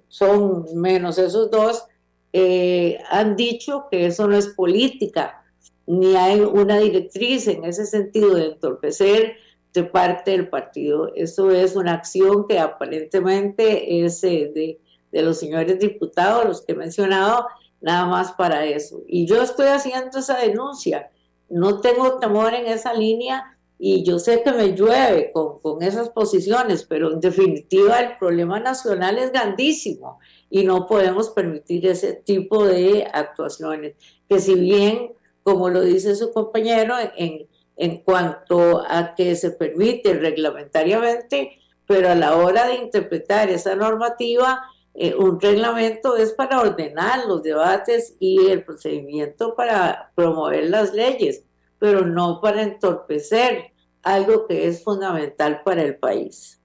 son 0.09 0.67
menos 0.75 1.17
esos 1.17 1.51
dos, 1.51 1.87
eh, 2.35 2.99
han 3.09 3.35
dicho 3.35 3.87
que 3.91 4.05
eso 4.05 4.29
no 4.29 4.37
es 4.37 4.49
política, 4.49 5.43
ni 5.87 6.15
hay 6.15 6.41
una 6.41 6.77
directriz 6.81 7.49
en 7.49 7.65
ese 7.65 7.87
sentido 7.87 8.35
de 8.35 8.45
entorpecer 8.45 9.37
de 9.73 9.85
parte 9.85 10.33
del 10.33 10.51
partido. 10.51 11.15
Eso 11.15 11.51
es 11.51 11.75
una 11.77 11.95
acción 11.95 12.47
que 12.47 12.59
aparentemente 12.59 14.05
es 14.05 14.23
eh, 14.23 14.53
de, 14.55 14.79
de 15.13 15.23
los 15.23 15.39
señores 15.39 15.79
diputados, 15.79 16.45
los 16.45 16.61
que 16.61 16.73
he 16.73 16.77
mencionado, 16.77 17.47
nada 17.81 18.05
más 18.05 18.33
para 18.33 18.67
eso. 18.67 19.03
Y 19.09 19.27
yo 19.27 19.41
estoy 19.41 19.69
haciendo 19.69 20.19
esa 20.19 20.37
denuncia. 20.37 21.09
No 21.49 21.81
tengo 21.81 22.19
temor 22.19 22.53
en 22.53 22.67
esa 22.67 22.93
línea 22.93 23.56
y 23.79 24.05
yo 24.05 24.19
sé 24.19 24.43
que 24.43 24.53
me 24.53 24.75
llueve 24.75 25.33
con, 25.33 25.61
con, 25.61 25.83
esas 25.83 26.09
posiciones, 26.11 26.85
pero 26.85 27.12
en 27.12 27.21
definitiva 27.21 28.01
el 28.01 28.17
problema 28.19 28.59
nacional 28.59 29.19
es 29.19 29.33
grandísimo 29.33 30.19
y 30.49 30.65
no 30.65 30.87
podemos 30.87 31.31
permitir 31.31 31.87
ese 31.87 32.15
tipo 32.15 32.65
de 32.65 33.07
actuaciones, 33.12 33.95
que 34.29 34.39
si 34.39 34.55
bien, 34.55 35.12
como 35.43 35.69
lo 35.69 35.83
dice 35.83 36.17
su 36.17 36.33
compañero, 36.33 36.95
en, 37.17 37.47
en 37.77 37.99
cuanto 37.99 38.83
a 38.89 39.15
que 39.15 39.37
se 39.37 39.51
permite 39.51 40.15
reglamentariamente, 40.15 41.59
pero 41.87 42.11
a 42.11 42.15
la 42.15 42.37
hora 42.37 42.67
de 42.67 42.77
interpretar 42.77 43.51
esa 43.51 43.77
normativa, 43.77 44.62
eh, 44.95 45.15
un 45.15 45.39
reglamento 45.39 46.17
es 46.17 46.33
para 46.33 46.61
ordenar 46.61 47.27
los 47.27 47.43
debates 47.43 48.17
y 48.19 48.51
el 48.51 48.65
procedimiento 48.65 49.55
para 49.55 50.11
promover 50.15 50.71
las 50.71 50.95
leyes 50.95 51.45
pero 51.79 52.07
no 52.07 52.41
para 52.41 52.62
entorpecer 52.62 53.73
algo 54.03 54.47
que 54.47 54.69
es 54.69 54.83
fundamental 54.85 55.62
para 55.65 55.83
el 55.83 55.97
país. 55.97 56.61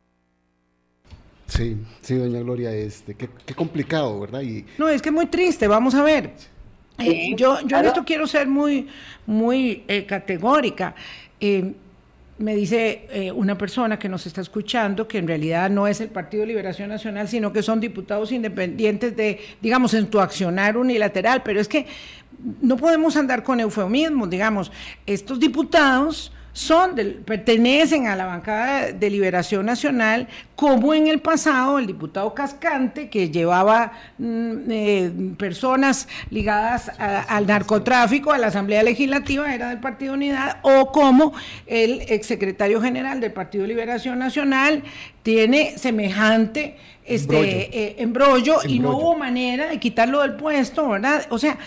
Sí, 1.47 1.77
sí, 2.01 2.15
doña 2.15 2.39
Gloria, 2.39 2.73
este, 2.73 3.13
qué, 3.15 3.53
complicado, 3.53 4.21
¿verdad? 4.21 4.41
Y... 4.41 4.65
No, 4.77 4.87
es 4.87 5.01
que 5.01 5.09
es 5.09 5.15
muy 5.15 5.25
triste, 5.25 5.67
vamos 5.67 5.93
a 5.95 6.03
ver. 6.03 6.31
Eh, 6.97 7.33
yo 7.35 7.59
yo 7.65 7.77
en 7.77 7.85
esto 7.85 8.05
quiero 8.05 8.25
ser 8.27 8.47
muy, 8.47 8.87
muy 9.25 9.83
eh, 9.87 10.05
categórica. 10.05 10.95
Eh, 11.39 11.73
me 12.37 12.55
dice 12.55 13.31
una 13.35 13.55
persona 13.55 13.99
que 13.99 14.09
nos 14.09 14.25
está 14.25 14.41
escuchando 14.41 15.07
que 15.07 15.19
en 15.19 15.27
realidad 15.27 15.69
no 15.69 15.85
es 15.85 16.01
el 16.01 16.09
Partido 16.09 16.43
Liberación 16.43 16.89
Nacional, 16.89 17.27
sino 17.27 17.53
que 17.53 17.61
son 17.61 17.79
diputados 17.79 18.31
independientes 18.31 19.15
de, 19.15 19.39
digamos, 19.61 19.93
en 19.93 20.07
tu 20.07 20.19
accionar 20.19 20.75
unilateral, 20.75 21.43
pero 21.43 21.59
es 21.59 21.67
que 21.67 21.85
no 22.61 22.77
podemos 22.77 23.15
andar 23.15 23.43
con 23.43 23.59
eufemismos, 23.59 24.29
digamos, 24.29 24.71
estos 25.05 25.39
diputados 25.39 26.31
son 26.53 26.95
pertenecen 27.25 28.07
a 28.07 28.15
la 28.15 28.25
bancada 28.25 28.91
de 28.91 29.09
Liberación 29.09 29.65
Nacional, 29.65 30.27
como 30.55 30.93
en 30.93 31.07
el 31.07 31.19
pasado 31.19 31.79
el 31.79 31.87
diputado 31.87 32.33
Cascante, 32.33 33.09
que 33.09 33.29
llevaba 33.29 33.93
mm, 34.17 34.53
eh, 34.69 35.11
personas 35.37 36.07
ligadas 36.29 36.91
al 36.99 37.47
narcotráfico 37.47 38.31
a 38.31 38.37
la 38.37 38.47
Asamblea 38.47 38.83
Legislativa, 38.83 39.53
era 39.53 39.69
del 39.69 39.79
Partido 39.79 40.13
Unidad, 40.13 40.57
o 40.61 40.91
como 40.91 41.33
el 41.67 42.01
exsecretario 42.09 42.81
general 42.81 43.21
del 43.21 43.31
Partido 43.31 43.65
Liberación 43.65 44.19
Nacional 44.19 44.83
tiene 45.23 45.77
semejante 45.77 46.77
este 47.05 48.01
embrollo, 48.01 48.61
eh, 48.61 48.67
y 48.67 48.79
no 48.79 48.97
hubo 48.97 49.17
manera 49.17 49.67
de 49.67 49.79
quitarlo 49.79 50.21
del 50.21 50.33
puesto, 50.33 50.89
¿verdad? 50.89 51.25
O 51.29 51.39
sea, 51.39 51.57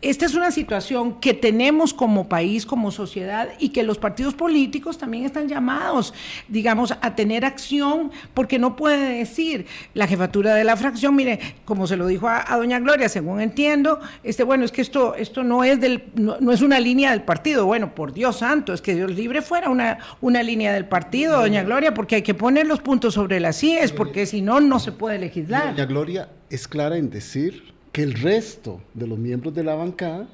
esta 0.00 0.26
es 0.26 0.34
una 0.34 0.52
situación 0.52 1.18
que 1.20 1.34
tenemos 1.34 1.92
como 1.92 2.28
país, 2.28 2.64
como 2.64 2.92
sociedad, 2.92 3.48
y 3.58 3.70
que 3.70 3.82
los 3.82 3.98
partidos 3.98 4.34
políticos 4.34 4.96
también 4.96 5.24
están 5.24 5.48
llamados, 5.48 6.14
digamos, 6.46 6.92
a 6.92 7.16
tener 7.16 7.44
acción, 7.44 8.12
porque 8.32 8.60
no 8.60 8.76
puede 8.76 9.18
decir 9.18 9.66
la 9.94 10.06
jefatura 10.06 10.54
de 10.54 10.62
la 10.62 10.76
fracción, 10.76 11.16
mire, 11.16 11.40
como 11.64 11.88
se 11.88 11.96
lo 11.96 12.06
dijo 12.06 12.28
a, 12.28 12.44
doña 12.56 12.78
Gloria, 12.78 13.08
según 13.08 13.40
entiendo, 13.40 13.98
este, 14.22 14.44
bueno, 14.44 14.64
es 14.64 14.70
que 14.70 14.82
esto, 14.82 15.16
esto 15.16 15.42
no 15.42 15.64
es 15.64 15.80
del, 15.80 16.04
no, 16.14 16.52
es 16.52 16.62
una 16.62 16.78
línea 16.78 17.10
del 17.10 17.22
partido. 17.22 17.66
Bueno, 17.66 17.94
por 17.94 18.12
Dios 18.12 18.38
santo, 18.38 18.72
es 18.72 18.80
que 18.80 18.94
Dios 18.94 19.10
libre 19.10 19.42
fuera 19.42 19.68
una, 19.68 19.98
una 20.20 20.44
línea 20.44 20.72
del 20.72 20.86
partido, 20.86 21.40
doña 21.40 21.64
Gloria, 21.64 21.92
porque 21.92 22.16
hay 22.16 22.22
que 22.22 22.34
poner 22.34 22.68
los 22.68 22.80
puntos 22.80 23.14
sobre 23.14 23.40
las 23.40 23.62
IES, 23.64 23.90
porque 23.92 24.26
si 24.26 24.42
no, 24.42 24.60
no 24.60 24.78
se 24.78 24.92
puede 24.92 25.18
legislar. 25.18 25.74
Doña 25.74 25.86
Gloria 25.86 26.28
es 26.50 26.68
clara 26.68 26.96
en 26.96 27.10
decir 27.10 27.77
que 27.92 28.02
el 28.02 28.14
resto 28.14 28.80
de 28.94 29.06
los 29.06 29.18
miembros 29.18 29.54
de 29.54 29.64
la 29.64 29.74
bancada 29.74 30.28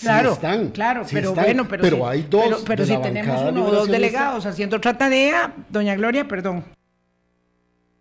claro, 0.00 0.32
están. 0.32 0.70
Claro, 0.70 1.02
pero 1.10 1.34
bueno, 1.34 1.66
pero, 1.68 2.06
hay 2.06 2.26
dos. 2.28 2.62
Pero, 2.66 2.84
si 2.84 2.96
tenemos 2.98 3.42
uno 3.42 3.66
o 3.66 3.70
dos 3.70 3.88
delegados 3.88 4.46
haciendo 4.46 4.76
otra 4.76 4.96
tarea, 4.96 5.54
doña 5.68 5.94
Gloria, 5.96 6.26
perdón. 6.26 6.64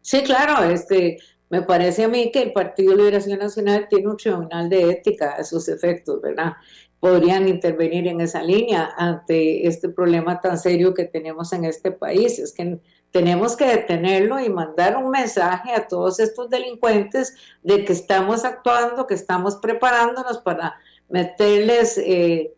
Sí, 0.01 0.21
claro, 0.23 0.63
este, 0.63 1.17
me 1.49 1.61
parece 1.61 2.05
a 2.05 2.07
mí 2.07 2.31
que 2.31 2.41
el 2.41 2.53
Partido 2.53 2.95
Liberación 2.95 3.39
Nacional 3.39 3.87
tiene 3.89 4.07
un 4.07 4.17
tribunal 4.17 4.69
de 4.69 4.89
ética 4.91 5.31
a 5.31 5.43
sus 5.43 5.67
efectos, 5.67 6.21
¿verdad? 6.21 6.53
Podrían 6.99 7.47
intervenir 7.47 8.07
en 8.07 8.21
esa 8.21 8.41
línea 8.41 8.89
ante 8.97 9.67
este 9.67 9.89
problema 9.89 10.41
tan 10.41 10.57
serio 10.57 10.93
que 10.93 11.05
tenemos 11.05 11.53
en 11.53 11.65
este 11.65 11.91
país. 11.91 12.39
Es 12.39 12.53
que 12.53 12.79
tenemos 13.11 13.55
que 13.55 13.65
detenerlo 13.65 14.39
y 14.39 14.49
mandar 14.49 14.97
un 14.97 15.09
mensaje 15.09 15.71
a 15.73 15.87
todos 15.87 16.19
estos 16.19 16.49
delincuentes 16.49 17.35
de 17.63 17.85
que 17.85 17.93
estamos 17.93 18.45
actuando, 18.45 19.07
que 19.07 19.13
estamos 19.13 19.55
preparándonos 19.57 20.39
para 20.39 20.75
meterles 21.09 21.97
eh, 21.97 22.53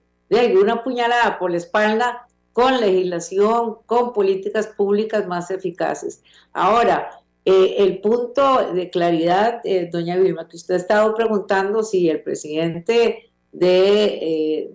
una 0.59 0.83
puñalada 0.83 1.37
por 1.39 1.51
la 1.51 1.57
espalda 1.57 2.27
con 2.51 2.81
legislación, 2.81 3.77
con 3.85 4.11
políticas 4.11 4.67
públicas 4.67 5.27
más 5.27 5.51
eficaces. 5.51 6.23
Ahora, 6.51 7.09
eh, 7.45 7.75
el 7.77 8.01
punto 8.01 8.73
de 8.73 8.89
claridad, 8.89 9.61
eh, 9.63 9.89
doña 9.91 10.17
Vilma, 10.17 10.47
que 10.47 10.57
usted 10.57 10.73
ha 10.73 10.77
estado 10.77 11.13
preguntando 11.15 11.83
si 11.83 12.09
el 12.09 12.21
presidente 12.21 13.31
de, 13.51 14.71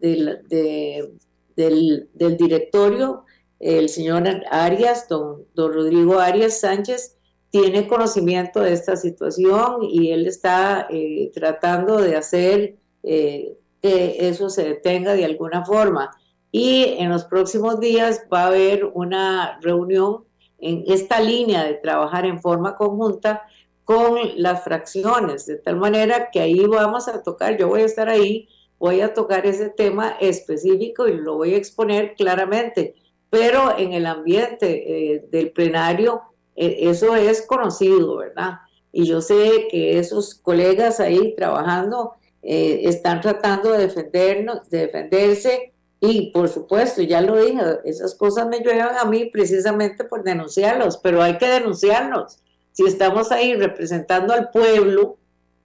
del, 1.57 2.09
del 2.15 2.37
directorio 2.37 3.25
el 3.65 3.89
señor 3.89 4.25
Arias, 4.51 5.09
don, 5.09 5.47
Rodrigo 5.57 6.19
Arias 6.19 6.61
Sánchez, 6.61 7.17
tiene 7.49 7.89
conocimiento 7.89 8.61
de 8.61 8.75
esta 8.75 8.95
situación 8.95 9.79
y 9.83 10.11
él 10.11 10.27
está 10.27 10.87
eh, 10.91 11.31
tratando 11.33 11.97
de 11.97 12.15
hacer 12.15 12.77
eh, 13.03 13.57
que 13.81 14.17
eso 14.29 14.51
se 14.51 14.65
detenga 14.65 15.15
de 15.15 15.25
alguna 15.25 15.65
forma. 15.65 16.11
Y 16.53 16.97
en 16.99 17.09
los 17.09 17.25
próximos 17.25 17.81
días 17.81 18.27
va 18.31 18.43
a 18.43 18.47
haber 18.49 18.85
una 18.85 19.59
reunión 19.63 20.25
en 20.59 20.85
esta 20.87 21.21
línea 21.21 21.65
de 21.65 21.75
trabajar 21.75 22.27
en 22.27 22.43
forma 22.43 22.77
conjunta 22.77 23.45
con 23.85 24.19
las 24.37 24.63
fracciones, 24.63 25.47
de 25.47 25.57
tal 25.57 25.77
manera 25.77 26.29
que 26.31 26.41
ahí 26.41 26.67
vamos 26.67 27.09
a 27.09 27.23
tocar, 27.23 27.57
yo 27.57 27.69
voy 27.69 27.83
a 27.83 27.87
estar 27.87 28.11
ahí, 28.11 28.49
voy 28.79 29.01
a 29.01 29.15
tocar 29.15 29.47
ese 29.47 29.71
tema 29.71 30.17
específico 30.21 31.09
y 31.09 31.17
lo 31.17 31.37
voy 31.37 31.55
a 31.55 31.59
exponer 31.59 32.15
claramente, 32.15 32.95
pero 33.35 33.77
en 33.77 33.93
el 33.95 34.07
ambiente 34.07 35.15
eh, 35.15 35.27
del 35.29 35.51
plenario 35.51 36.23
eh, 36.55 36.77
eso 36.83 37.17
es 37.17 37.45
conocido, 37.45 38.19
¿verdad? 38.19 38.61
Y 38.93 39.07
yo 39.07 39.21
sé 39.21 39.67
que 39.73 39.99
esos 39.99 40.37
colegas 40.37 41.01
ahí 41.01 41.35
trabajando 41.35 42.13
eh, 42.45 42.83
están 42.85 43.21
tratando 43.21 43.73
de 43.73 43.89
defendernos, 43.89 44.71
de 44.71 44.87
defenderse 44.87 45.73
y 45.99 46.31
por 46.31 46.49
supuesto, 46.49 47.03
ya 47.03 47.21
lo 47.23 47.45
dije, 47.45 47.61
esas 47.85 48.15
cosas 48.15 48.47
me 48.47 48.61
llevan 48.61 48.97
a 48.97 49.05
mí 49.05 49.25
precisamente 49.25 50.05
por 50.05 50.23
denunciarlos, 50.23 50.99
pero 50.99 51.21
hay 51.21 51.37
que 51.37 51.49
denunciarlos. 51.49 52.39
Si 52.71 52.85
estamos 52.87 53.33
ahí 53.33 53.57
representando 53.57 54.33
al 54.33 54.51
pueblo, 54.51 55.19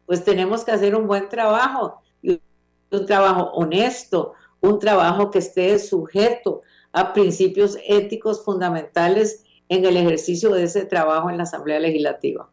pues 0.08 0.24
tenemos 0.24 0.66
que 0.66 0.72
hacer 0.72 0.96
un 0.96 1.06
buen 1.06 1.30
trabajo, 1.30 2.02
un 2.24 3.06
trabajo 3.06 3.52
honesto, 3.52 4.34
un 4.60 4.80
trabajo 4.80 5.30
que 5.30 5.38
esté 5.38 5.78
sujeto 5.78 6.64
a 6.92 7.14
principios 7.14 7.78
éticos 7.88 8.44
fundamentales 8.44 9.44
en 9.70 9.86
el 9.86 9.98
ejercicio 9.98 10.52
de 10.52 10.64
ese 10.64 10.86
trabajo 10.86 11.30
en 11.30 11.38
la 11.38 11.44
Asamblea 11.44 11.80
Legislativa. 11.80 12.50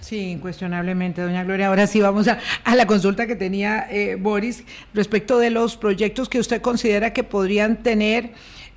Sí, 0.00 0.30
incuestionablemente, 0.30 1.20
doña 1.20 1.44
Gloria. 1.44 1.68
Ahora 1.68 1.86
sí 1.86 2.00
vamos 2.00 2.26
a, 2.26 2.38
la 2.74 2.86
consulta 2.86 3.26
que 3.26 3.36
tenía 3.36 3.86
eh, 3.90 4.16
Boris 4.16 4.64
respecto 4.94 5.38
de 5.38 5.50
los 5.50 5.76
proyectos 5.76 6.28
que 6.28 6.38
usted 6.38 6.62
considera 6.62 7.12
que 7.12 7.22
podrían 7.22 7.82
tener 7.82 8.32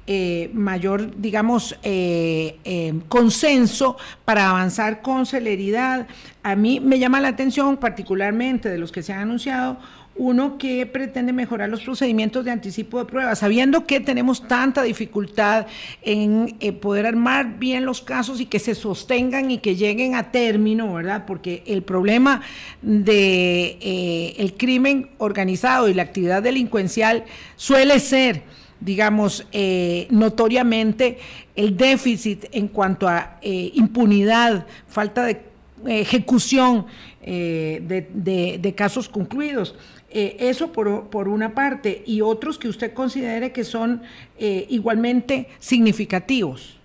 eh, 0.05 0.49
mayor, 0.53 1.15
digamos, 1.15 1.77
eh, 1.83 2.93
consenso 3.07 3.95
para 4.25 4.49
avanzar 4.49 5.01
con 5.01 5.25
celeridad. 5.25 6.07
A 6.41 6.57
mí 6.57 6.81
me 6.81 6.99
llama 6.99 7.21
la 7.21 7.29
atención 7.29 7.77
particularmente 7.77 8.67
de 8.67 8.77
los 8.77 8.91
que 8.91 9.01
se 9.01 9.13
han 9.13 9.19
anunciado 9.19 9.77
uno 10.15 10.57
que 10.59 10.85
pretende 10.85 11.33
mejorar 11.33 11.69
los 11.69 11.81
procedimientos 11.81 12.45
de 12.45 12.51
anticipo 12.51 12.99
de 12.99 13.05
pruebas, 13.05 13.39
sabiendo 13.39 13.87
que 13.87 13.99
tenemos 13.99 14.47
tanta 14.47 14.83
dificultad 14.83 15.65
en 16.03 16.55
eh, 16.59 16.71
poder 16.71 17.07
armar 17.07 17.57
bien 17.57 17.85
los 17.85 18.01
casos 18.01 18.39
y 18.39 18.45
que 18.45 18.59
se 18.59 18.75
sostengan 18.75 19.49
y 19.49 19.57
que 19.57 19.75
lleguen 19.75 20.13
a 20.15 20.31
término, 20.31 20.93
¿verdad? 20.93 21.25
Porque 21.25 21.63
el 21.65 21.81
problema 21.81 22.41
de 22.81 23.77
eh, 23.81 24.35
el 24.37 24.53
crimen 24.53 25.09
organizado 25.17 25.89
y 25.89 25.95
la 25.95 26.03
actividad 26.03 26.43
delincuencial 26.43 27.25
suele 27.55 27.99
ser 27.99 28.43
digamos, 28.79 29.47
eh, 29.53 30.07
notoriamente 30.09 31.17
el 31.55 31.77
déficit 31.77 32.47
en 32.51 32.67
cuanto 32.67 33.07
a 33.07 33.39
impunidad, 33.41 34.67
falta 34.89 35.23
de 35.23 35.41
ejecución 35.87 36.87
de, 37.21 38.73
casos 38.75 39.07
concluidos. 39.07 39.73
Eh, 40.15 40.37
eso 40.47 40.71
por, 40.71 41.09
por, 41.09 41.27
una 41.27 41.55
parte, 41.55 42.03
y 42.05 42.21
otros 42.21 42.59
que 42.59 42.67
usted 42.67 42.93
considere 42.93 43.51
que 43.51 43.63
son 43.63 44.03
eh, 44.37 44.67
igualmente 44.69 45.47
significativos. 45.57 46.77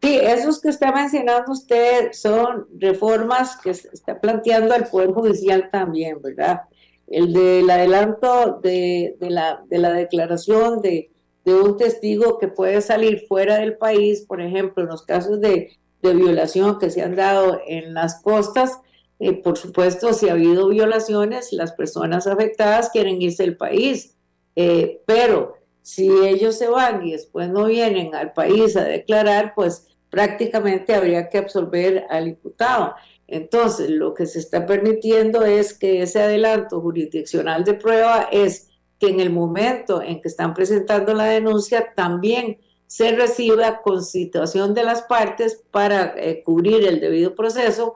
Sí, 0.00 0.18
esos 0.22 0.62
que 0.62 0.70
está 0.70 0.92
mencionando 0.92 1.52
usted 1.52 2.12
son 2.12 2.68
reformas 2.78 3.58
que 3.58 3.68
está 3.70 4.18
planteando 4.18 4.74
el 4.74 4.84
Poder 4.84 5.10
Judicial 5.10 5.68
también, 5.70 6.22
¿verdad? 6.22 6.62
El 7.06 7.34
del 7.34 7.68
adelanto 7.68 8.60
de, 8.62 9.16
de, 9.20 9.30
la, 9.30 9.62
de 9.68 9.76
la 9.76 9.92
declaración 9.92 10.80
de, 10.80 11.10
de, 11.44 11.54
un 11.54 11.76
testigo 11.76 12.38
que 12.38 12.48
puede 12.48 12.80
salir 12.80 13.26
fuera 13.28 13.58
del 13.58 13.76
país, 13.76 14.24
por 14.26 14.40
ejemplo, 14.40 14.82
en 14.82 14.88
los 14.88 15.02
casos 15.02 15.38
de 15.42 15.76
violación 16.00 16.78
que 16.78 16.88
se 16.88 17.02
han 17.02 17.14
dado 17.14 17.60
en 17.66 17.92
las 17.92 18.22
costas, 18.22 18.80
eh, 19.18 19.32
por 19.32 19.56
supuesto, 19.56 20.12
si 20.12 20.28
ha 20.28 20.32
habido 20.32 20.68
violaciones, 20.68 21.52
las 21.52 21.72
personas 21.72 22.26
afectadas 22.26 22.90
quieren 22.90 23.20
irse 23.22 23.44
del 23.44 23.56
país, 23.56 24.14
eh, 24.56 25.02
pero 25.06 25.56
si 25.82 26.10
ellos 26.10 26.56
se 26.56 26.68
van 26.68 27.06
y 27.06 27.12
después 27.12 27.48
no 27.48 27.66
vienen 27.66 28.14
al 28.14 28.32
país 28.32 28.76
a 28.76 28.84
declarar, 28.84 29.52
pues 29.54 29.86
prácticamente 30.10 30.94
habría 30.94 31.28
que 31.28 31.38
absolver 31.38 32.04
al 32.10 32.28
imputado. 32.28 32.94
Entonces, 33.28 33.90
lo 33.90 34.12
que 34.14 34.26
se 34.26 34.38
está 34.38 34.66
permitiendo 34.66 35.44
es 35.44 35.74
que 35.74 36.02
ese 36.02 36.20
adelanto 36.20 36.80
jurisdiccional 36.80 37.64
de 37.64 37.74
prueba 37.74 38.28
es 38.30 38.68
que 38.98 39.08
en 39.08 39.20
el 39.20 39.30
momento 39.30 40.02
en 40.02 40.20
que 40.20 40.28
están 40.28 40.54
presentando 40.54 41.12
la 41.14 41.24
denuncia 41.24 41.92
también 41.94 42.58
se 42.86 43.12
reciba 43.12 43.82
con 43.82 44.02
situación 44.04 44.74
de 44.74 44.84
las 44.84 45.02
partes 45.02 45.62
para 45.70 46.14
eh, 46.16 46.42
cubrir 46.44 46.86
el 46.86 47.00
debido 47.00 47.34
proceso 47.34 47.94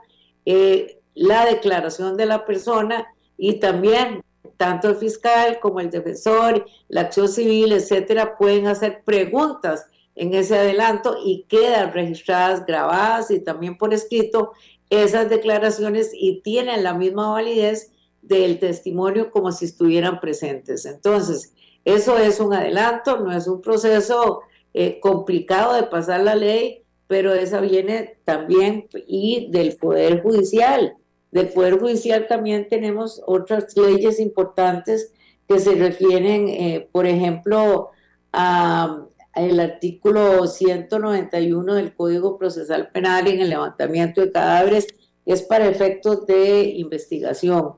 la 1.21 1.45
declaración 1.45 2.17
de 2.17 2.25
la 2.25 2.47
persona 2.47 3.07
y 3.37 3.61
también 3.61 4.25
tanto 4.57 4.89
el 4.89 4.97
fiscal 4.97 5.61
como 5.61 5.79
el 5.81 5.91
defensor, 5.91 6.65
la 6.89 7.03
acción 7.03 7.29
civil, 7.29 7.73
etcétera, 7.73 8.39
pueden 8.39 8.67
hacer 8.69 9.03
preguntas 9.05 9.85
en 10.15 10.33
ese 10.33 10.59
adelanto 10.59 11.19
y 11.23 11.45
quedan 11.47 11.93
registradas, 11.93 12.65
grabadas 12.65 13.31
y 13.31 13.41
también 13.41 13.77
por 13.77 13.93
escrito 13.93 14.53
esas 14.89 15.29
declaraciones 15.29 16.11
y 16.15 16.41
tienen 16.41 16.83
la 16.83 16.95
misma 16.95 17.29
validez 17.29 17.93
del 18.23 18.59
testimonio 18.59 19.31
como 19.31 19.53
si 19.53 19.67
estuvieran 19.67 20.21
presentes. 20.21 20.87
Entonces, 20.87 21.53
eso 21.85 22.17
es 22.17 22.41
un 22.41 22.55
adelanto, 22.55 23.21
no 23.21 23.31
es 23.31 23.47
un 23.47 23.61
proceso 23.61 24.41
eh, 24.73 25.01
complicado 25.01 25.75
de 25.75 25.83
pasar 25.83 26.23
la 26.23 26.35
ley, 26.35 26.83
pero 27.09 27.35
esa 27.35 27.61
viene 27.61 28.17
también 28.25 28.89
y 29.07 29.51
del 29.51 29.77
Poder 29.77 30.23
Judicial. 30.23 30.97
Del 31.31 31.49
Poder 31.49 31.79
Judicial 31.79 32.27
también 32.27 32.69
tenemos 32.69 33.23
otras 33.27 33.77
leyes 33.77 34.19
importantes 34.19 35.13
que 35.49 35.59
se 35.59 35.75
refieren, 35.75 36.49
eh, 36.49 36.89
por 36.93 37.07
ejemplo, 37.07 37.91
al 38.33 39.61
artículo 39.61 40.47
191 40.47 41.75
del 41.75 41.95
Código 41.95 42.39
Procesal 42.39 42.91
Penal 42.91 43.27
en 43.27 43.41
el 43.41 43.51
levantamiento 43.51 44.21
de 44.21 44.31
cadáveres, 44.31 44.87
es 45.27 45.43
para 45.43 45.67
efectos 45.67 46.27
de 46.27 46.63
investigación. 46.63 47.75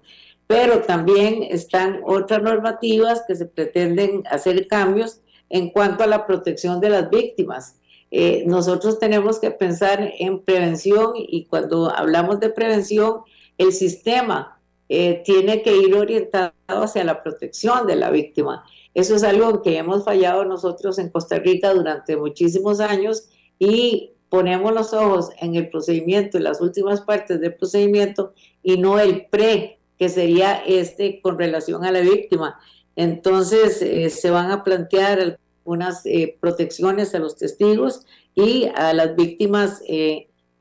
Pero 0.47 0.83
también 0.83 1.43
están 1.43 2.01
otras 2.05 2.43
normativas 2.43 3.23
que 3.27 3.35
se 3.35 3.47
pretenden 3.47 4.23
hacer 4.31 4.67
cambios 4.67 5.21
en 5.49 5.71
cuanto 5.71 6.05
a 6.05 6.07
la 6.07 6.27
protección 6.27 6.81
de 6.81 6.91
las 6.91 7.11
víctimas. 7.11 7.77
Eh, 8.11 8.45
nosotros 8.47 8.99
tenemos 8.99 9.39
que 9.39 9.51
pensar 9.51 10.13
en 10.19 10.43
prevención 10.43 11.13
y 11.17 11.47
cuando 11.47 11.91
hablamos 11.91 12.41
de 12.41 12.51
prevención 12.51 13.23
el 13.59 13.73
sistema 13.73 14.61
eh, 14.89 15.23
tiene 15.25 15.63
que 15.63 15.75
ir 15.77 15.95
orientado 15.95 16.53
hacia 16.67 17.05
la 17.05 17.23
protección 17.23 17.87
de 17.87 17.97
la 17.97 18.11
víctima. 18.11 18.65
Eso 18.95 19.15
es 19.15 19.23
algo 19.23 19.63
que 19.63 19.79
hemos 19.79 20.05
fallado 20.05 20.45
nosotros 20.45 20.99
en 20.99 21.09
Costa 21.09 21.39
Rica 21.39 21.73
durante 21.73 22.17
muchísimos 22.17 22.79
años 22.81 23.31
y 23.59 24.13
ponemos 24.29 24.73
los 24.75 24.93
ojos 24.93 25.31
en 25.41 25.55
el 25.55 25.71
procedimiento, 25.71 26.37
en 26.37 26.45
las 26.45 26.61
últimas 26.61 27.01
partes 27.01 27.41
del 27.41 27.55
procedimiento 27.55 28.35
y 28.63 28.77
no 28.77 28.99
el 28.99 29.27
pre, 29.27 29.79
que 29.99 30.09
sería 30.09 30.57
este 30.67 31.21
con 31.23 31.39
relación 31.39 31.85
a 31.85 31.93
la 31.93 32.01
víctima. 32.01 32.59
Entonces 32.97 33.81
eh, 33.81 34.11
se 34.11 34.31
van 34.31 34.51
a 34.51 34.65
plantear 34.65 35.39
algunas 35.65 36.05
eh, 36.05 36.37
protecciones 36.41 37.15
a 37.15 37.19
los 37.19 37.37
testigos 37.37 38.05
y 38.35 38.69
a 38.75 38.93
las 38.93 39.17
víctimas 39.17 39.83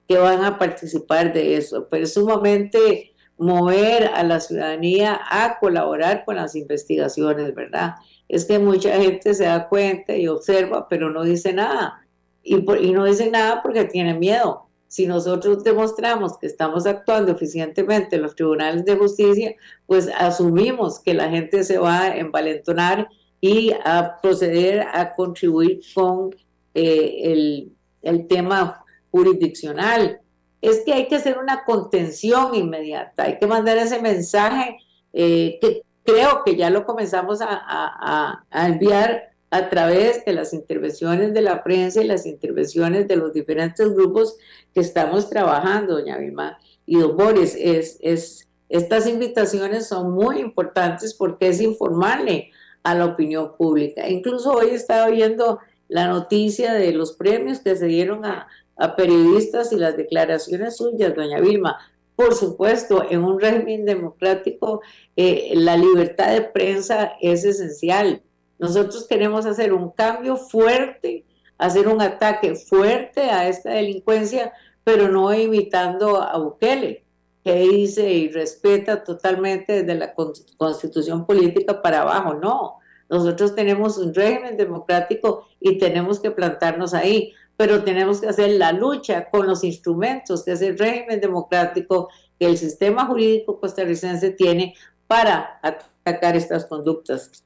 que 0.07 0.17
van 0.17 0.43
a 0.43 0.57
participar 0.57 1.33
de 1.33 1.57
eso, 1.57 1.87
pero 1.89 2.03
es 2.03 2.13
sumamente 2.13 3.13
mover 3.37 4.05
a 4.13 4.23
la 4.23 4.39
ciudadanía 4.39 5.19
a 5.29 5.57
colaborar 5.59 6.25
con 6.25 6.35
las 6.35 6.55
investigaciones, 6.55 7.55
¿verdad? 7.55 7.95
Es 8.29 8.45
que 8.45 8.59
mucha 8.59 8.93
gente 9.01 9.33
se 9.33 9.45
da 9.45 9.67
cuenta 9.67 10.15
y 10.15 10.27
observa, 10.27 10.87
pero 10.87 11.09
no 11.09 11.23
dice 11.23 11.51
nada. 11.51 12.05
Y, 12.43 12.55
y 12.55 12.91
no 12.91 13.05
dice 13.05 13.31
nada 13.31 13.63
porque 13.63 13.85
tiene 13.85 14.13
miedo. 14.13 14.67
Si 14.87 15.07
nosotros 15.07 15.63
demostramos 15.63 16.37
que 16.37 16.47
estamos 16.47 16.85
actuando 16.85 17.31
eficientemente 17.31 18.17
en 18.17 18.23
los 18.23 18.35
tribunales 18.35 18.85
de 18.85 18.95
justicia, 18.95 19.55
pues 19.87 20.09
asumimos 20.17 20.99
que 20.99 21.13
la 21.13 21.29
gente 21.29 21.63
se 21.63 21.77
va 21.77 22.01
a 22.01 22.17
envalentonar 22.17 23.09
y 23.39 23.71
a 23.83 24.17
proceder 24.21 24.85
a 24.93 25.15
contribuir 25.15 25.79
con 25.95 26.35
eh, 26.73 27.21
el, 27.23 27.71
el 28.03 28.27
tema 28.27 28.80
jurisdiccional. 29.11 30.21
Es 30.61 30.81
que 30.85 30.93
hay 30.93 31.07
que 31.07 31.15
hacer 31.15 31.37
una 31.37 31.63
contención 31.65 32.55
inmediata, 32.55 33.23
hay 33.23 33.37
que 33.37 33.47
mandar 33.47 33.77
ese 33.77 34.01
mensaje 34.01 34.77
eh, 35.13 35.57
que 35.61 35.83
creo 36.03 36.43
que 36.43 36.55
ya 36.55 36.69
lo 36.69 36.85
comenzamos 36.85 37.39
a, 37.41 38.43
enviar 38.51 39.31
a 39.49 39.69
través 39.69 40.23
de 40.23 40.33
las 40.33 40.53
intervenciones 40.53 41.33
de 41.33 41.41
la 41.41 41.63
prensa 41.63 42.01
y 42.01 42.07
las 42.07 42.25
intervenciones 42.25 43.07
de 43.07 43.17
los 43.17 43.33
diferentes 43.33 43.93
grupos 43.93 44.37
que 44.73 44.79
estamos 44.79 45.29
trabajando, 45.29 45.95
doña 45.95 46.17
Vilma 46.17 46.57
y 46.85 46.99
don 46.99 47.17
Boris. 47.17 47.55
Es, 47.59 47.97
es, 48.01 48.47
estas 48.69 49.07
invitaciones 49.07 49.87
son 49.87 50.11
muy 50.11 50.39
importantes 50.39 51.13
porque 51.13 51.49
es 51.49 51.59
informarle 51.59 52.51
a 52.83 52.95
la 52.95 53.05
opinión 53.05 53.55
pública. 53.57 54.09
Incluso 54.09 54.53
hoy 54.53 54.69
estaba 54.69 55.07
viendo 55.09 55.59
la 55.87 56.07
noticia 56.07 56.73
de 56.73 56.93
los 56.93 57.13
premios 57.13 57.59
que 57.59 57.75
se 57.75 57.85
dieron 57.85 58.25
a, 58.25 58.47
periodistas 58.89 59.71
y 59.71 59.77
las 59.77 59.97
declaraciones 59.97 60.77
suyas, 60.77 61.15
doña 61.15 61.39
Vilma. 61.39 61.77
Por 62.15 62.35
supuesto, 62.35 63.05
en 63.09 63.23
un 63.23 63.39
régimen 63.39 63.85
democrático 63.85 64.81
eh, 65.15 65.53
la 65.55 65.77
libertad 65.77 66.33
de 66.33 66.41
prensa 66.41 67.13
es 67.21 67.45
esencial. 67.45 68.21
Nosotros 68.59 69.07
queremos 69.07 69.45
hacer 69.45 69.73
un 69.73 69.89
cambio 69.91 70.37
fuerte, 70.37 71.25
hacer 71.57 71.87
un 71.87 72.01
ataque 72.01 72.55
fuerte 72.55 73.21
a 73.21 73.47
esta 73.47 73.71
delincuencia, 73.71 74.53
pero 74.83 75.07
no 75.07 75.33
imitando 75.33 76.21
a 76.21 76.37
Bukele, 76.37 77.03
que 77.43 77.55
dice 77.55 78.11
y 78.11 78.29
respeta 78.29 79.03
totalmente 79.03 79.83
desde 79.83 79.95
la 79.95 80.13
constitución 80.13 81.25
política 81.25 81.81
para 81.81 82.01
abajo. 82.01 82.35
No, 82.35 82.77
nosotros 83.09 83.55
tenemos 83.55 83.97
un 83.97 84.13
régimen 84.13 84.57
democrático 84.57 85.47
y 85.59 85.77
tenemos 85.77 86.19
que 86.19 86.31
plantarnos 86.31 86.93
ahí, 86.93 87.33
pero 87.61 87.83
tenemos 87.83 88.19
que 88.19 88.27
hacer 88.27 88.49
la 88.53 88.71
lucha 88.71 89.29
con 89.29 89.45
los 89.45 89.63
instrumentos 89.63 90.43
que 90.43 90.53
es 90.53 90.63
el 90.63 90.79
régimen 90.79 91.21
democrático 91.21 92.09
que 92.39 92.47
el 92.47 92.57
sistema 92.57 93.05
jurídico 93.05 93.59
costarricense 93.59 94.31
tiene 94.31 94.73
para 95.05 95.59
atacar 95.61 96.35
estas 96.35 96.65
conductas. 96.65 97.43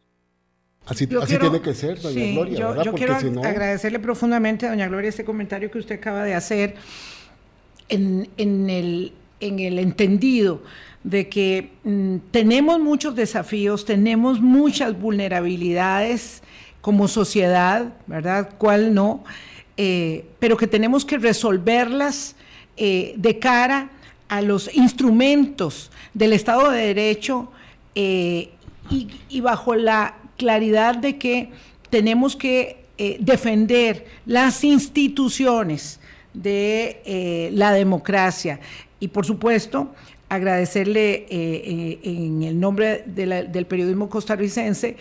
Así, 0.85 1.05
tiene 1.05 1.61
que 1.61 1.73
ser, 1.73 2.01
doña 2.01 2.31
Gloria. 2.31 2.57
Yo, 2.57 2.83
yo 2.83 2.93
quiero 2.93 3.15
agradecerle 3.43 3.99
profundamente, 3.99 4.69
doña 4.69 4.87
Gloria, 4.87 5.09
este 5.09 5.25
comentario 5.25 5.69
que 5.69 5.79
usted 5.79 5.95
acaba 5.95 6.23
de 6.23 6.33
hacer 6.33 6.75
en, 7.89 8.29
en, 8.37 8.69
el, 8.69 9.11
en 9.41 9.59
el 9.59 9.79
entendido 9.79 10.61
de 11.03 11.27
que 11.27 11.73
mm, 11.83 12.31
tenemos 12.31 12.79
muchos 12.79 13.15
desafíos, 13.15 13.83
tenemos 13.83 14.39
muchas 14.39 14.97
vulnerabilidades 14.97 16.41
como 16.79 17.09
sociedad, 17.09 17.91
¿verdad? 18.07 18.51
¿Cuál 18.57 18.93
no? 18.93 19.25
Eh, 19.77 20.25
pero 20.39 20.55
que 20.55 20.67
tenemos 20.67 21.03
que 21.03 21.17
resolverlas 21.17 22.35
eh, 22.77 23.13
de 23.17 23.39
cara 23.39 23.89
a 24.29 24.41
los 24.41 24.73
instrumentos 24.73 25.91
del 26.13 26.31
Estado 26.31 26.71
de 26.71 26.87
Derecho 26.87 27.51
eh, 27.93 28.51
y, 28.89 29.41
bajo 29.41 29.75
la 29.75 30.15
claridad 30.37 30.95
de 30.95 31.17
que 31.17 31.49
tenemos 31.89 32.35
que 32.35 32.85
defender 33.19 34.05
las 34.25 34.63
instituciones 34.63 35.99
de 36.33 37.49
la 37.53 37.73
democracia. 37.73 38.59
Y 38.99 39.09
por 39.09 39.25
supuesto 39.25 39.93
agradecerle 40.29 41.13
eh, 41.13 41.27
eh, 41.29 41.99
en 42.03 42.43
el 42.43 42.59
nombre 42.59 43.03
del 43.05 43.65
periodismo 43.67 44.09
costarricense 44.09 44.97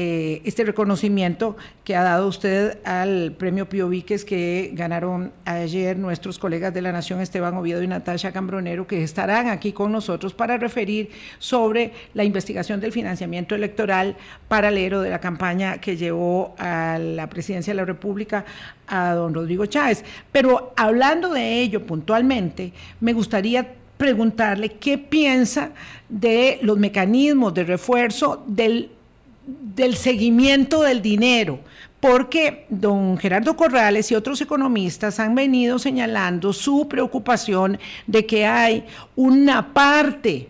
eh, 0.00 0.42
este 0.44 0.62
reconocimiento 0.62 1.56
que 1.82 1.96
ha 1.96 2.04
dado 2.04 2.28
usted 2.28 2.78
al 2.84 3.32
premio 3.32 3.68
Pío 3.68 3.88
Víquez 3.88 4.24
que 4.24 4.70
ganaron 4.74 5.32
ayer 5.44 5.98
nuestros 5.98 6.38
colegas 6.38 6.72
de 6.72 6.82
la 6.82 6.92
Nación 6.92 7.20
Esteban 7.20 7.56
Oviedo 7.56 7.82
y 7.82 7.88
Natasha 7.88 8.30
Cambronero 8.30 8.86
que 8.86 9.02
estarán 9.02 9.48
aquí 9.48 9.72
con 9.72 9.90
nosotros 9.90 10.34
para 10.34 10.56
referir 10.56 11.10
sobre 11.40 11.90
la 12.14 12.22
investigación 12.22 12.78
del 12.78 12.92
financiamiento 12.92 13.56
electoral 13.56 14.16
paralelo 14.46 15.00
de 15.00 15.10
la 15.10 15.18
campaña 15.18 15.78
que 15.78 15.96
llevó 15.96 16.54
a 16.58 17.00
la 17.00 17.28
presidencia 17.28 17.72
de 17.72 17.78
la 17.78 17.84
República 17.84 18.44
a 18.86 19.14
don 19.14 19.34
Rodrigo 19.34 19.66
Chávez. 19.66 20.04
Pero 20.30 20.74
hablando 20.76 21.30
de 21.30 21.60
ello 21.60 21.84
puntualmente, 21.84 22.72
me 23.00 23.12
gustaría 23.12 23.77
preguntarle 23.98 24.70
qué 24.70 24.96
piensa 24.96 25.72
de 26.08 26.58
los 26.62 26.78
mecanismos 26.78 27.52
de 27.52 27.64
refuerzo 27.64 28.44
del, 28.46 28.90
seguimiento 29.94 30.82
del 30.82 31.02
dinero, 31.02 31.58
porque 32.00 32.64
don 32.70 33.18
Gerardo 33.18 33.56
Corrales 33.56 34.10
y 34.10 34.14
otros 34.14 34.40
economistas 34.40 35.18
han 35.18 35.34
venido 35.34 35.78
señalando 35.78 36.52
su 36.52 36.88
preocupación 36.88 37.78
de 38.06 38.24
que 38.24 38.46
hay 38.46 38.84
una 39.16 39.74
parte 39.74 40.48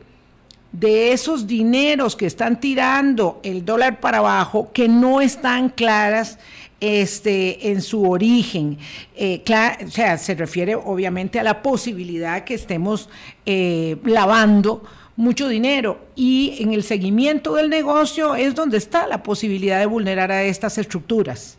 de 0.71 1.13
esos 1.13 1.47
dineros 1.47 2.15
que 2.15 2.27
están 2.27 2.61
tirando 2.61 3.41
el 3.43 3.65
dólar 3.65 4.01
para 4.01 4.19
abajo 4.19 4.71
que 4.73 4.87
no 4.87 5.23
están 5.23 5.71
claras 5.71 6.39
este, 6.81 7.71
en 7.71 7.83
su 7.83 8.09
origen. 8.09 8.79
Eh, 9.17 9.43
o 9.85 9.91
sea, 9.91 10.19
se 10.19 10.35
refiere 10.35 10.75
obviamente 10.75 11.39
a 11.39 11.43
la 11.43 11.63
posibilidad 11.63 12.45
que 12.45 12.55
estemos 12.55 13.09
eh, 13.47 13.97
lavando 14.05 14.83
mucho 15.17 15.49
dinero 15.49 15.99
y 16.15 16.59
en 16.61 16.73
el 16.73 16.85
seguimiento 16.85 17.57
del 17.57 17.69
negocio 17.69 18.37
es 18.37 18.55
donde 18.55 18.79
está 18.79 19.09
la 19.09 19.23
posibilidad 19.25 19.81
de 19.81 19.87
vulnerar 19.87 20.31
a 20.31 20.45
estas 20.45 20.79
estructuras. 20.79 21.59